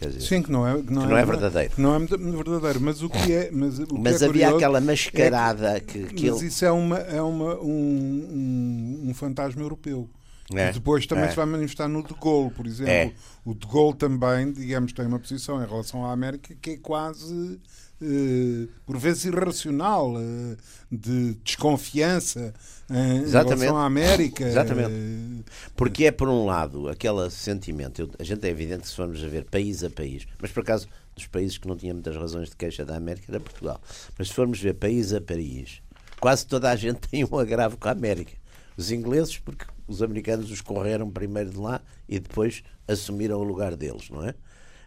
Dizer, 0.00 0.20
Sim, 0.20 0.42
que 0.42 0.50
não 0.50 0.66
é, 0.66 0.82
que 0.82 0.92
não, 0.92 1.02
que 1.02 1.08
não 1.08 1.16
é, 1.16 1.22
é, 1.22 1.24
verdadeiro. 1.24 1.72
não 1.78 1.94
é 1.94 1.98
verdadeiro, 1.98 2.80
mas 2.80 3.02
o 3.02 3.08
que 3.08 3.32
é. 3.32 3.50
Mas, 3.52 3.78
o 3.78 3.86
mas 3.96 4.18
que 4.18 4.24
é 4.24 4.28
havia 4.28 4.48
aquela 4.50 4.80
mascarada 4.80 5.76
é 5.76 5.80
que, 5.80 6.04
que, 6.06 6.30
Mas 6.30 6.40
ele... 6.40 6.48
isso 6.48 6.64
é, 6.64 6.70
uma, 6.72 6.98
é 6.98 7.22
uma, 7.22 7.54
um, 7.60 9.02
um, 9.04 9.10
um 9.10 9.14
fantasma 9.14 9.62
europeu. 9.62 10.08
É, 10.52 10.72
depois 10.72 11.06
também 11.06 11.24
é. 11.24 11.30
se 11.30 11.36
vai 11.36 11.46
manifestar 11.46 11.88
no 11.88 12.02
de 12.02 12.14
Gaulle, 12.14 12.50
por 12.50 12.66
exemplo. 12.66 12.92
É. 12.92 13.12
O 13.44 13.54
de 13.54 13.66
Gaulle 13.66 13.96
também, 13.96 14.52
digamos, 14.52 14.92
tem 14.92 15.06
uma 15.06 15.18
posição 15.18 15.62
em 15.62 15.66
relação 15.66 16.04
à 16.04 16.12
América 16.12 16.54
que 16.60 16.70
é 16.70 16.76
quase 16.76 17.58
eh, 18.02 18.68
por 18.84 18.98
vezes 18.98 19.24
irracional, 19.24 20.14
eh, 20.18 20.56
de 20.90 21.34
desconfiança 21.44 22.52
eh, 22.90 23.16
em 23.16 23.30
relação 23.30 23.76
à 23.78 23.86
América. 23.86 24.44
Exatamente. 24.46 25.44
Porque 25.74 26.04
é, 26.04 26.10
por 26.10 26.28
um 26.28 26.44
lado, 26.44 26.88
aquele 26.88 27.30
sentimento. 27.30 28.02
Eu, 28.02 28.10
a 28.18 28.22
gente 28.22 28.46
é 28.46 28.50
evidente 28.50 28.82
que 28.82 28.88
se 28.88 28.96
formos 28.96 29.22
a 29.24 29.28
ver 29.28 29.44
país 29.44 29.82
a 29.82 29.88
país, 29.88 30.26
mas 30.38 30.50
por 30.50 30.60
acaso, 30.60 30.88
dos 31.14 31.26
países 31.26 31.56
que 31.56 31.66
não 31.66 31.76
tinham 31.76 31.94
muitas 31.94 32.16
razões 32.16 32.50
de 32.50 32.56
queixa 32.56 32.84
da 32.84 32.96
América 32.96 33.26
era 33.30 33.40
Portugal. 33.40 33.80
Mas 34.18 34.28
se 34.28 34.34
formos 34.34 34.60
ver 34.60 34.74
país 34.74 35.12
a 35.12 35.20
país, 35.20 35.80
quase 36.20 36.46
toda 36.46 36.70
a 36.70 36.76
gente 36.76 37.06
tem 37.08 37.24
um 37.24 37.38
agravo 37.38 37.76
com 37.78 37.88
a 37.88 37.92
América. 37.92 38.43
Os 38.76 38.90
ingleses, 38.90 39.38
porque 39.38 39.64
os 39.86 40.02
americanos 40.02 40.50
os 40.50 40.60
correram 40.60 41.10
primeiro 41.10 41.50
de 41.50 41.58
lá 41.58 41.80
e 42.08 42.18
depois 42.18 42.62
assumiram 42.88 43.38
o 43.38 43.44
lugar 43.44 43.76
deles, 43.76 44.10
não 44.10 44.24
é? 44.24 44.34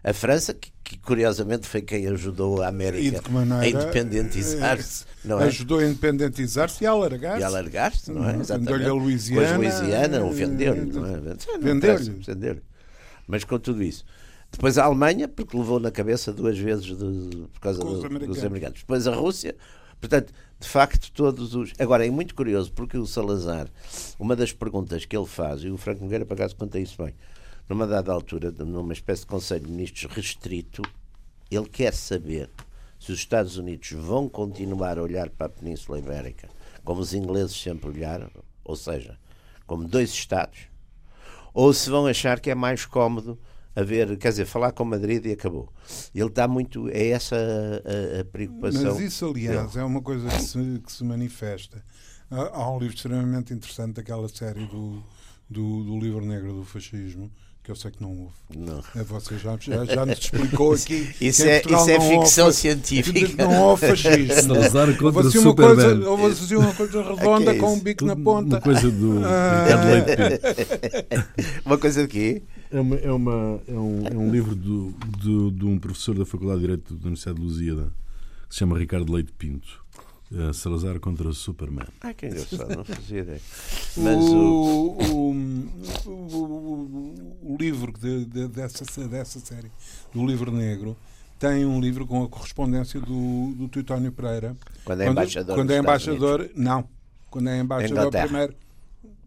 A 0.03 0.13
França, 0.13 0.53
que, 0.53 0.71
que, 0.83 0.97
curiosamente 0.99 1.67
foi 1.67 1.81
quem 1.81 2.07
ajudou 2.07 2.61
a 2.61 2.67
América 2.67 3.21
a 3.59 3.67
independentizar-se. 3.67 5.05
Não 5.25 5.41
é? 5.41 5.45
Ajudou 5.45 5.79
a 5.79 5.85
independentizar-se 5.85 6.83
e 6.83 6.87
a 6.87 6.91
alargar-se. 6.91 7.41
E 7.41 7.43
a 7.43 7.47
alargar-se, 7.47 8.11
não 8.11 8.23
é? 8.23 8.33
Uhum. 8.33 8.41
Exatamente. 8.41 8.71
Vendeu-lhe 8.71 8.89
a 8.89 8.93
Louisiana. 8.93 9.53
a 9.53 9.57
Louisiana, 9.57 10.23
o 10.23 10.31
vendeu-lhe. 10.31 10.79
É? 10.79 11.57
Vendeu-lhe. 11.57 12.09
Vendeu 12.25 12.57
Mas 13.27 13.43
com 13.43 13.59
tudo 13.59 13.83
isso. 13.83 14.05
Depois 14.51 14.77
a 14.77 14.85
Alemanha, 14.85 15.27
porque 15.27 15.57
levou 15.57 15.79
na 15.79 15.91
cabeça 15.91 16.31
duas 16.31 16.57
vezes 16.57 16.85
de, 16.85 17.47
por 17.53 17.59
causa 17.59 17.79
do, 17.79 18.05
americanos. 18.05 18.27
dos 18.27 18.45
americanos. 18.45 18.79
Depois 18.79 19.07
a 19.07 19.13
Rússia. 19.13 19.55
Portanto, 19.99 20.31
de 20.59 20.67
facto, 20.67 21.11
todos 21.11 21.53
os. 21.55 21.73
Agora, 21.79 22.05
é 22.05 22.09
muito 22.09 22.33
curioso, 22.33 22.71
porque 22.71 22.97
o 22.97 23.05
Salazar, 23.05 23.67
uma 24.19 24.35
das 24.35 24.51
perguntas 24.51 25.05
que 25.05 25.15
ele 25.15 25.25
faz, 25.25 25.63
e 25.63 25.69
o 25.69 25.77
Franco 25.77 26.03
Nogueira, 26.03 26.25
por 26.25 26.33
acaso, 26.33 26.55
conta 26.55 26.79
isso 26.79 27.01
bem, 27.01 27.13
numa 27.69 27.85
dada 27.85 28.11
altura, 28.11 28.51
numa 28.51 28.93
espécie 28.93 29.21
de 29.21 29.27
Conselho 29.27 29.65
de 29.65 29.71
Ministros 29.71 30.11
restrito, 30.13 30.81
ele 31.49 31.67
quer 31.67 31.93
saber 31.93 32.49
se 32.99 33.11
os 33.11 33.19
Estados 33.19 33.57
Unidos 33.57 33.91
vão 33.91 34.27
continuar 34.27 34.97
a 34.97 35.03
olhar 35.03 35.29
para 35.29 35.47
a 35.47 35.49
Península 35.49 35.99
Ibérica 35.99 36.49
como 36.87 37.01
os 37.01 37.13
ingleses 37.13 37.61
sempre 37.61 37.89
olharam, 37.89 38.29
ou 38.63 38.77
seja, 38.77 39.19
como 39.65 39.85
dois 39.85 40.09
Estados, 40.11 40.69
ou 41.53 41.73
se 41.73 41.89
vão 41.89 42.07
achar 42.07 42.39
que 42.39 42.49
é 42.49 42.55
mais 42.55 42.85
cómodo 42.85 43.37
haver, 43.77 44.17
quer 44.17 44.29
dizer, 44.29 44.45
falar 44.45 44.71
com 44.71 44.83
Madrid 44.83 45.25
e 45.25 45.31
acabou. 45.31 45.71
Ele 46.13 46.25
está 46.27 46.47
muito. 46.47 46.89
É 46.89 47.09
essa 47.09 47.35
a, 47.35 48.21
a 48.21 48.25
preocupação. 48.25 48.93
Mas 48.93 48.99
isso, 48.99 49.25
aliás, 49.25 49.75
é 49.75 49.83
uma 49.83 50.01
coisa 50.01 50.27
que 50.27 50.41
se, 50.41 50.81
que 50.83 50.91
se 50.91 51.03
manifesta. 51.03 51.83
Há 52.29 52.69
um 52.71 52.79
livro 52.79 52.95
extremamente 52.95 53.53
interessante 53.53 53.95
daquela 53.95 54.27
série 54.27 54.65
do, 54.65 55.01
do, 55.49 55.83
do 55.83 55.99
livro 55.99 56.25
negro 56.25 56.53
do 56.53 56.65
fascismo 56.65 57.31
que 57.67 57.71
eu 57.71 57.75
sei 57.75 57.91
que 57.91 58.01
não 58.01 58.11
houve. 58.11 58.33
Não. 58.55 58.81
É, 58.95 59.03
você 59.03 59.37
já, 59.37 59.57
já, 59.59 59.83
já 59.83 60.05
nos 60.05 60.17
explicou 60.17 60.71
aqui. 60.71 61.13
isso 61.19 61.43
é, 61.43 61.61
isso 61.61 61.89
é 61.89 61.99
ficção 61.99 62.45
houve, 62.45 62.57
científica. 62.57 63.43
Não 63.43 63.61
houve 63.61 63.87
fascismo. 63.87 64.55
houve 64.55 65.19
assim 65.27 65.39
uma 65.39 65.53
coisa, 65.53 66.09
houve 66.09 66.25
assim 66.27 66.55
uma 66.55 66.73
coisa 66.73 67.03
redonda 67.03 67.51
okay, 67.51 67.59
com 67.59 67.73
um 67.73 67.79
bico 67.81 68.05
na 68.05 68.15
ponta. 68.15 68.55
Uma 68.55 68.61
coisa 68.61 68.89
do 68.89 69.21
ah. 69.25 69.65
Uma 71.65 71.77
coisa 71.77 72.03
de 72.03 72.07
quê? 72.07 72.41
É, 72.71 72.79
uma, 72.79 72.95
é, 72.95 73.11
uma, 73.11 73.61
é, 73.67 73.73
um, 73.73 74.07
é 74.07 74.17
um 74.17 74.31
livro 74.31 74.55
do, 74.55 74.93
do, 75.17 75.51
de 75.51 75.65
um 75.65 75.77
professor 75.77 76.17
da 76.17 76.25
Faculdade 76.25 76.61
de 76.61 76.67
Direito 76.67 76.93
da 76.93 77.01
Universidade 77.01 77.37
de 77.37 77.43
Lusíada 77.43 77.91
que 78.47 78.53
se 78.53 78.59
chama 78.59 78.79
Ricardo 78.79 79.11
Leite 79.11 79.33
Pinto 79.37 79.83
Uh, 80.29 80.53
Salazar 80.53 80.99
contra 80.99 81.31
Superman. 81.31 81.87
Ah, 82.01 82.13
que 82.13 82.25
engraçado, 82.25 82.75
não 82.75 82.83
fazia 82.83 83.21
ideia. 83.21 83.41
Mas 83.95 84.17
o, 84.17 84.97
o, 84.99 85.31
o, 86.05 87.37
o 87.43 87.57
livro 87.57 87.93
de, 87.93 88.25
de, 88.25 88.47
dessa, 88.49 89.07
dessa 89.07 89.39
série, 89.39 89.71
do 90.13 90.25
livro 90.25 90.51
negro, 90.51 90.97
tem 91.39 91.65
um 91.65 91.79
livro 91.79 92.05
com 92.05 92.23
a 92.23 92.27
correspondência 92.27 92.99
do, 92.99 93.53
do 93.55 93.67
Teutónio 93.69 94.11
Pereira. 94.11 94.55
Quando 94.83 95.01
é 95.01 95.07
embaixador. 95.07 95.55
Quando, 95.55 95.71
é 95.71 95.77
embaixador, 95.77 96.49
não. 96.55 96.89
Quando 97.29 97.49
é 97.49 97.59
embaixador, 97.59 98.11
primeiro, 98.11 98.55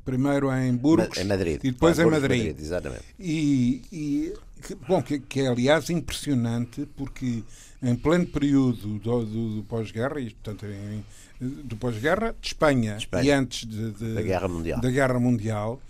primeiro 0.05 0.53
em 0.53 0.75
Burgos 0.77 1.19
em 1.19 1.25
Madrid. 1.25 1.61
e 1.63 1.71
depois 1.71 1.99
ah, 1.99 2.03
em 2.03 2.11
Madrid. 2.11 2.47
Madrid. 2.47 2.61
Exatamente. 2.61 3.05
E, 3.19 3.83
e 3.93 4.35
que, 4.67 4.75
bom, 4.75 5.03
que, 5.03 5.19
que, 5.21 5.41
é 5.41 5.49
aliás 5.49 5.89
impressionante 5.89 6.87
porque 6.97 7.43
em 7.83 7.95
pleno 7.95 8.27
período 8.27 8.99
do, 8.99 9.25
do, 9.25 9.57
do 9.57 9.63
pós-guerra, 9.65 10.21
e 10.21 10.31
portanto 10.31 10.67
em, 10.67 11.05
do 11.41 11.77
pós-guerra 11.77 12.35
de 12.41 12.49
Espanha, 12.49 12.97
Espanha, 12.97 13.25
e 13.25 13.31
antes 13.31 13.67
de, 13.67 13.93
de, 13.93 14.15
da 14.15 14.23
Guerra 14.23 14.49
Mundial, 14.49 14.81
da 14.81 14.91
Guerra 14.91 15.19
Mundial 15.19 15.81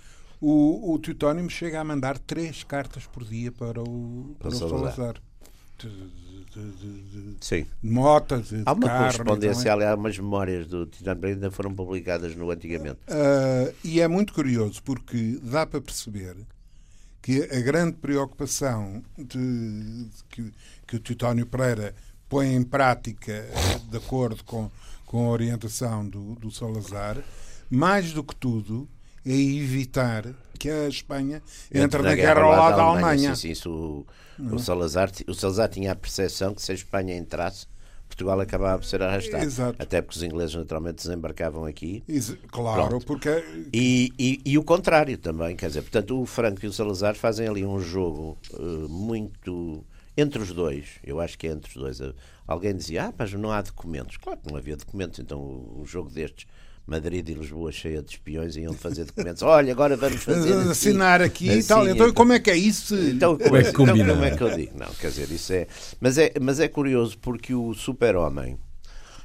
o, 0.41 0.95
o 0.95 0.99
Teutónimo 0.99 1.51
chega 1.51 1.81
a 1.81 1.85
mandar 1.85 2.19
três 2.19 2.65
cartas 2.65 3.07
por 3.07 3.25
dia 3.25 3.53
para 3.53 3.83
o, 3.83 4.35
para, 4.39 4.49
para 4.49 4.57
o 4.57 4.69
Salazar. 4.69 5.15
De, 5.79 6.21
de, 6.51 7.37
Sim. 7.41 7.67
motas, 7.83 8.49
de 8.49 8.63
Há 8.65 8.73
uma 8.73 8.89
correspondência, 8.89 9.73
há 9.73 9.95
umas 9.95 10.19
memórias 10.19 10.67
do 10.67 10.87
Teutónimo 10.87 11.27
ainda 11.27 11.51
foram 11.51 11.75
publicadas 11.75 12.35
no 12.35 12.51
antigamente. 12.51 12.99
Uh, 13.07 13.73
e 13.85 14.01
é 14.01 14.09
muito 14.09 14.33
curioso 14.33 14.83
porque 14.83 15.39
dá 15.43 15.67
para 15.67 15.81
perceber 15.81 16.37
que 17.23 17.43
a 17.45 17.61
grande 17.61 17.97
preocupação 17.99 19.03
de, 19.17 20.05
de 20.07 20.25
que, 20.29 20.53
que 20.91 20.97
o 20.97 21.01
Teutónio 21.01 21.47
Pereira 21.47 21.95
põe 22.29 22.53
em 22.53 22.65
prática 22.65 23.47
de 23.89 23.97
acordo 23.97 24.43
com, 24.43 24.69
com 25.07 25.29
a 25.29 25.31
orientação 25.31 26.05
do, 26.05 26.35
do 26.35 26.51
Salazar, 26.51 27.17
mais 27.71 28.13
do 28.13 28.25
que 28.25 28.35
tudo, 28.35 28.89
é 29.25 29.31
evitar 29.31 30.25
que 30.59 30.69
a 30.69 30.89
Espanha 30.89 31.41
entre, 31.73 32.03
na, 32.03 32.15
guerra, 32.17 32.43
ao 32.43 32.51
lado 32.51 32.77
da 32.77 32.83
Alemanha. 32.83 33.07
Alemanha. 33.07 33.37
Sim, 33.37 33.43
sim, 33.43 33.51
isso, 33.51 33.71
o, 33.71 34.57
o, 34.57 34.59
Salazar, 34.59 35.13
o 35.29 35.33
Salazar 35.33 35.69
tinha 35.69 35.93
a 35.93 35.95
percepção 35.95 36.53
que 36.53 36.61
se 36.61 36.73
a 36.73 36.75
Espanha 36.75 37.17
entrasse, 37.17 37.67
Portugal 38.09 38.41
acabava 38.41 38.79
por 38.81 38.85
ser 38.85 39.01
arrastado. 39.03 39.45
Exato. 39.45 39.81
Até 39.81 40.03
porque 40.03 40.19
os 40.19 40.25
ingleses 40.25 40.57
naturalmente 40.57 41.07
desembarcavam 41.07 41.67
aqui. 41.67 42.03
claro, 42.51 42.89
Pronto. 42.89 43.07
porque. 43.07 43.45
E, 43.73 44.13
e, 44.19 44.41
e, 44.45 44.59
o 44.59 44.65
contrário 44.65 45.17
também, 45.17 45.55
quer 45.55 45.69
dizer, 45.69 45.83
portanto, 45.83 46.21
o 46.21 46.27
Franco 46.27 46.65
e 46.65 46.69
o 46.69 46.73
Salazar 46.73 47.15
fazem 47.15 47.47
ali 47.47 47.65
um 47.65 47.81
jogo 47.81 48.37
uh, 48.55 48.89
muito. 48.89 49.85
Entre 50.21 50.43
os 50.43 50.53
dois, 50.53 50.87
eu 51.05 51.21
acho 51.21 51.39
que 51.39 51.47
é 51.47 51.51
entre 51.51 51.69
os 51.71 51.75
dois. 51.75 52.15
Alguém 52.47 52.75
dizia, 52.75 53.07
ah, 53.07 53.15
mas 53.17 53.33
não 53.33 53.51
há 53.51 53.63
documentos. 53.63 54.17
Claro 54.17 54.41
que 54.41 54.51
não 54.51 54.57
havia 54.57 54.77
documentos, 54.77 55.19
então 55.19 55.39
o, 55.39 55.81
o 55.83 55.87
jogo 55.87 56.11
destes 56.11 56.47
Madrid 56.87 57.29
e 57.29 57.35
Lisboa 57.35 57.71
cheia 57.71 58.03
de 58.03 58.11
espiões 58.11 58.57
iam 58.57 58.75
fazer 58.75 59.05
documentos. 59.05 59.43
Olha, 59.45 59.73
agora 59.73 59.97
vamos 59.97 60.23
fazer. 60.25 60.53
Assim, 60.55 60.71
Assinar 60.71 61.23
aqui 61.23 61.49
assim, 61.49 61.59
e 61.61 61.63
tal. 61.63 61.83
Então, 61.85 61.95
então, 61.95 62.13
como 62.13 62.33
é 62.33 62.41
que 62.41 62.51
é 62.51 62.57
isso? 62.57 62.97
Então, 62.97 63.39
como 63.39 63.57
é, 63.57 63.63
que 63.63 63.69
então, 63.69 63.87
como 63.87 64.25
é 64.25 64.37
que 64.37 64.43
eu 64.43 64.57
digo? 64.57 64.77
Não, 64.77 64.93
quer 64.95 65.09
dizer, 65.09 65.31
isso 65.31 65.53
é. 65.53 65.69
Mas 66.01 66.19
é, 66.19 66.33
mas 66.41 66.59
é 66.59 66.67
curioso 66.67 67.17
porque 67.19 67.55
o 67.55 67.73
super-homem. 67.75 68.59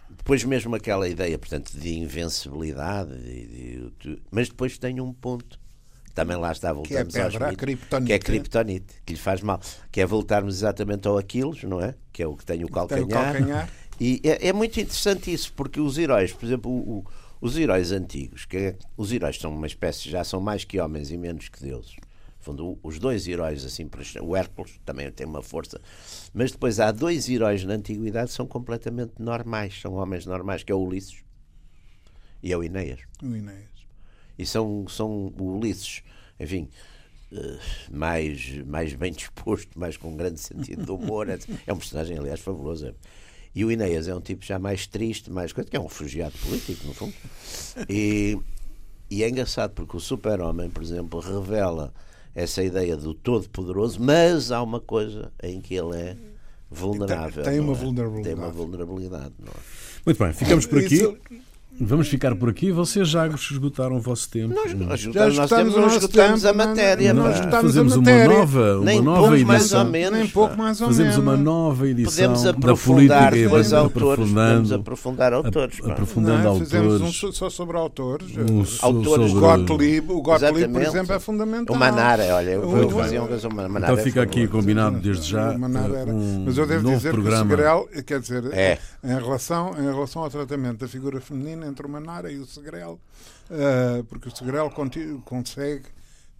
Depois 0.09 0.43
mesmo 0.43 0.75
aquela 0.75 1.07
ideia, 1.07 1.37
portanto, 1.37 1.71
de 1.71 1.97
invencibilidade, 1.97 3.15
de, 3.17 3.91
de, 3.99 4.21
mas 4.31 4.49
depois 4.49 4.77
tem 4.77 4.99
um 4.99 5.13
ponto 5.13 5.59
também 6.15 6.37
lá 6.37 6.51
está, 6.51 6.71
voltamos 6.71 7.13
que 7.13 7.19
é 7.19 7.23
pedra, 7.23 7.45
aos 7.45 8.05
que 8.05 8.13
é 8.13 8.17
criptonite, 8.17 8.95
que 9.05 9.13
lhe 9.13 9.19
faz 9.19 9.41
mal, 9.41 9.59
que 9.91 9.99
é 9.99 10.05
voltarmos 10.05 10.55
exatamente 10.55 11.07
ao 11.07 11.17
Aquiles, 11.17 11.61
não 11.63 11.81
é? 11.81 11.93
Que 12.11 12.23
é 12.23 12.27
o 12.27 12.35
que 12.35 12.45
tem 12.45 12.63
o 12.63 12.69
calcanhar. 12.69 13.05
Tem 13.05 13.43
o 13.43 13.47
calcanhar. 13.47 13.69
E 13.97 14.19
é, 14.25 14.49
é, 14.49 14.51
muito 14.51 14.77
interessante 14.77 15.31
isso, 15.33 15.53
porque 15.53 15.79
os 15.79 15.97
heróis, 15.97 16.33
por 16.33 16.45
exemplo, 16.45 16.69
o, 16.69 17.05
os 17.39 17.57
heróis 17.57 17.93
antigos, 17.93 18.43
que 18.43 18.57
é, 18.57 18.77
os 18.97 19.13
heróis 19.13 19.37
são 19.37 19.55
uma 19.55 19.67
espécie, 19.67 20.09
já 20.09 20.21
são 20.21 20.41
mais 20.41 20.65
que 20.65 20.77
homens 20.81 21.11
e 21.11 21.17
menos 21.17 21.47
que 21.47 21.61
deuses. 21.61 21.95
Fundo, 22.37 22.77
os 22.83 22.99
dois 22.99 23.25
heróis, 23.25 23.63
assim, 23.63 23.89
o 24.21 24.35
Hércules 24.35 24.81
também 24.83 25.09
tem 25.13 25.25
uma 25.25 25.41
força, 25.41 25.79
mas 26.33 26.51
depois 26.51 26.77
há 26.81 26.91
dois 26.91 27.29
heróis 27.29 27.63
na 27.63 27.75
antiguidade 27.75 28.27
que 28.27 28.33
são 28.33 28.45
completamente 28.45 29.13
normais, 29.17 29.79
são 29.79 29.93
homens 29.93 30.25
normais, 30.25 30.61
que 30.61 30.73
é 30.73 30.75
o 30.75 30.79
Ulisses 30.79 31.23
e 32.43 32.51
é 32.51 32.57
o 32.57 32.63
Inéas. 32.63 32.99
O 33.23 33.33
Inéas. 33.33 33.74
E 34.37 34.45
são, 34.45 34.85
são 34.87 35.33
o 35.37 35.57
Ulisses, 35.57 36.03
enfim, 36.39 36.69
uh, 37.31 37.59
mais, 37.91 38.57
mais 38.65 38.93
bem 38.93 39.11
disposto, 39.11 39.77
mais 39.77 39.97
com 39.97 40.09
um 40.09 40.17
grande 40.17 40.39
sentido 40.39 40.85
de 40.85 40.91
humor. 40.91 41.27
é 41.29 41.73
um 41.73 41.77
personagem, 41.77 42.17
aliás, 42.17 42.39
fabuloso. 42.39 42.93
E 43.53 43.63
o 43.63 43.71
Inês 43.71 44.07
é 44.07 44.13
um 44.15 44.19
tipo 44.19 44.43
já 44.43 44.59
mais 44.59 44.85
triste, 44.85 45.31
mais 45.31 45.53
coisa, 45.53 45.69
que 45.69 45.77
é 45.77 45.79
um 45.79 45.85
refugiado 45.85 46.37
político, 46.39 46.85
no 46.85 46.93
fundo. 46.93 47.13
E, 47.89 48.37
e 49.09 49.23
é 49.23 49.29
engraçado 49.29 49.71
porque 49.71 49.95
o 49.95 49.99
Super-Homem, 49.99 50.69
por 50.69 50.83
exemplo, 50.83 51.21
revela 51.21 51.93
essa 52.33 52.61
ideia 52.61 52.97
do 52.97 53.13
todo-poderoso, 53.13 54.01
mas 54.01 54.51
há 54.51 54.61
uma 54.61 54.81
coisa 54.81 55.31
em 55.41 55.61
que 55.61 55.73
ele 55.73 55.95
é 55.95 56.17
vulnerável. 56.69 57.43
Tem, 57.45 57.53
tem 57.53 57.61
uma 57.61 57.71
é? 57.71 57.75
vulnerabilidade. 57.75 58.35
Tem 58.35 58.43
uma 58.43 58.51
vulnerabilidade, 58.51 59.33
não 59.39 59.53
é? 59.53 59.85
Muito 60.05 60.23
bem, 60.23 60.33
ficamos 60.33 60.65
por 60.65 60.79
aqui. 60.79 61.17
Vamos 61.79 62.07
ficar 62.07 62.33
por 62.35 62.49
aqui. 62.49 62.71
Vocês 62.71 63.07
já 63.09 63.27
esgotaram 63.27 63.97
o 63.97 63.99
vosso 63.99 64.29
tempo. 64.29 64.53
Nós, 64.55 64.73
nós, 64.73 64.99
já 65.01 65.29
nós 65.29 65.49
temos, 65.49 65.75
nós 65.75 65.93
esgotamos 65.93 66.41
tempo, 66.41 66.61
a 66.61 66.65
matéria. 66.65 67.13
Nós 67.13 67.37
fazemos 67.37 67.93
a 67.93 67.97
matéria. 67.97 68.29
uma 68.29 68.37
nova, 68.37 68.75
uma 68.77 68.85
nem 68.85 69.01
nova 69.01 69.19
pouco 69.19 69.35
edição. 69.35 69.49
Mais 69.49 69.73
ou 69.73 69.85
menos, 69.85 70.19
nem 70.19 70.27
pouco 70.29 70.57
mais 70.57 70.81
ou 70.81 70.87
fazemos 70.87 71.17
menos. 71.17 71.27
uma 71.27 71.37
nova 71.37 71.87
edição 71.87 72.13
podemos 72.13 72.45
aprofundar 72.45 73.07
da 73.07 73.29
política 73.29 73.43
depois 73.43 73.73
autores, 73.73 74.29
podemos 74.29 74.71
aprofundar 74.71 75.33
autores. 75.33 75.79
A, 75.83 75.91
aprofundando 75.91 76.43
não, 76.43 76.49
autores. 76.51 76.71
Fizemos 76.71 77.01
um 77.01 77.31
só 77.33 77.49
sobre 77.49 77.77
autores. 77.77 78.27
Um 78.37 78.63
autores 78.81 79.31
sobre... 79.31 79.39
Gottlieb, 79.39 80.11
o 80.11 80.21
Gottlieb, 80.21 80.71
por 80.71 80.81
exemplo, 80.81 81.13
é 81.13 81.19
fundamental. 81.19 81.75
O 81.75 81.79
Manara, 81.79 82.23
olha, 82.35 82.51
eu 82.51 82.69
vou 82.69 82.89
fazer 82.89 83.19
uma 83.19 83.27
coisa. 83.27 83.49
Manara 83.49 83.91
então 83.91 83.97
fica 83.97 84.21
aqui 84.21 84.47
combinado 84.47 84.97
desde 84.99 85.29
já. 85.29 85.57
Mas 85.57 86.57
eu 86.57 86.65
devo 86.65 86.89
dizer 86.89 87.13
que 87.13 87.19
o 87.19 87.37
Segrel, 87.37 87.89
quer 88.05 88.19
dizer, 88.21 88.43
em 89.03 89.13
relação 89.13 90.23
ao 90.23 90.29
tratamento 90.29 90.79
da 90.79 90.87
figura 90.87 91.19
feminina 91.19 91.64
entre 91.65 91.85
o 91.85 91.89
Manara 91.89 92.31
e 92.31 92.37
o 92.37 92.45
Segrel, 92.45 92.99
uh, 93.49 94.03
porque 94.05 94.27
o 94.29 94.35
Segrel 94.35 94.71
consegue 95.23 95.85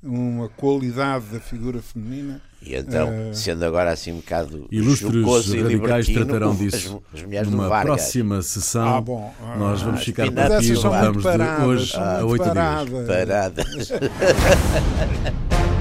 uma 0.03 0.49
qualidade 0.49 1.25
da 1.25 1.39
figura 1.39 1.81
feminina. 1.81 2.41
E 2.61 2.75
então, 2.75 3.09
uh, 3.09 3.35
sendo 3.35 3.65
agora 3.65 3.91
assim 3.91 4.11
um 4.11 4.17
bocado 4.17 4.67
ilustres 4.71 5.47
e 5.47 5.61
radicais 5.61 6.07
tratarão 6.07 6.55
disso 6.55 7.01
as, 7.13 7.21
as 7.21 7.47
numa 7.47 7.81
próxima 7.81 8.41
sessão. 8.41 8.97
Ah, 8.97 9.01
bom, 9.01 9.33
ah, 9.41 9.55
nós 9.57 9.81
vamos 9.81 10.03
ficar 10.03 10.31
por 10.31 10.39
aqui 10.39 10.71
e 10.71 10.73
voltamos 10.73 11.23
de 11.23 11.63
hoje 11.65 11.95
a 11.97 12.25
8 12.25 12.43
paradas. 12.43 12.89
dias. 12.89 13.07
Paradas. 13.07 13.89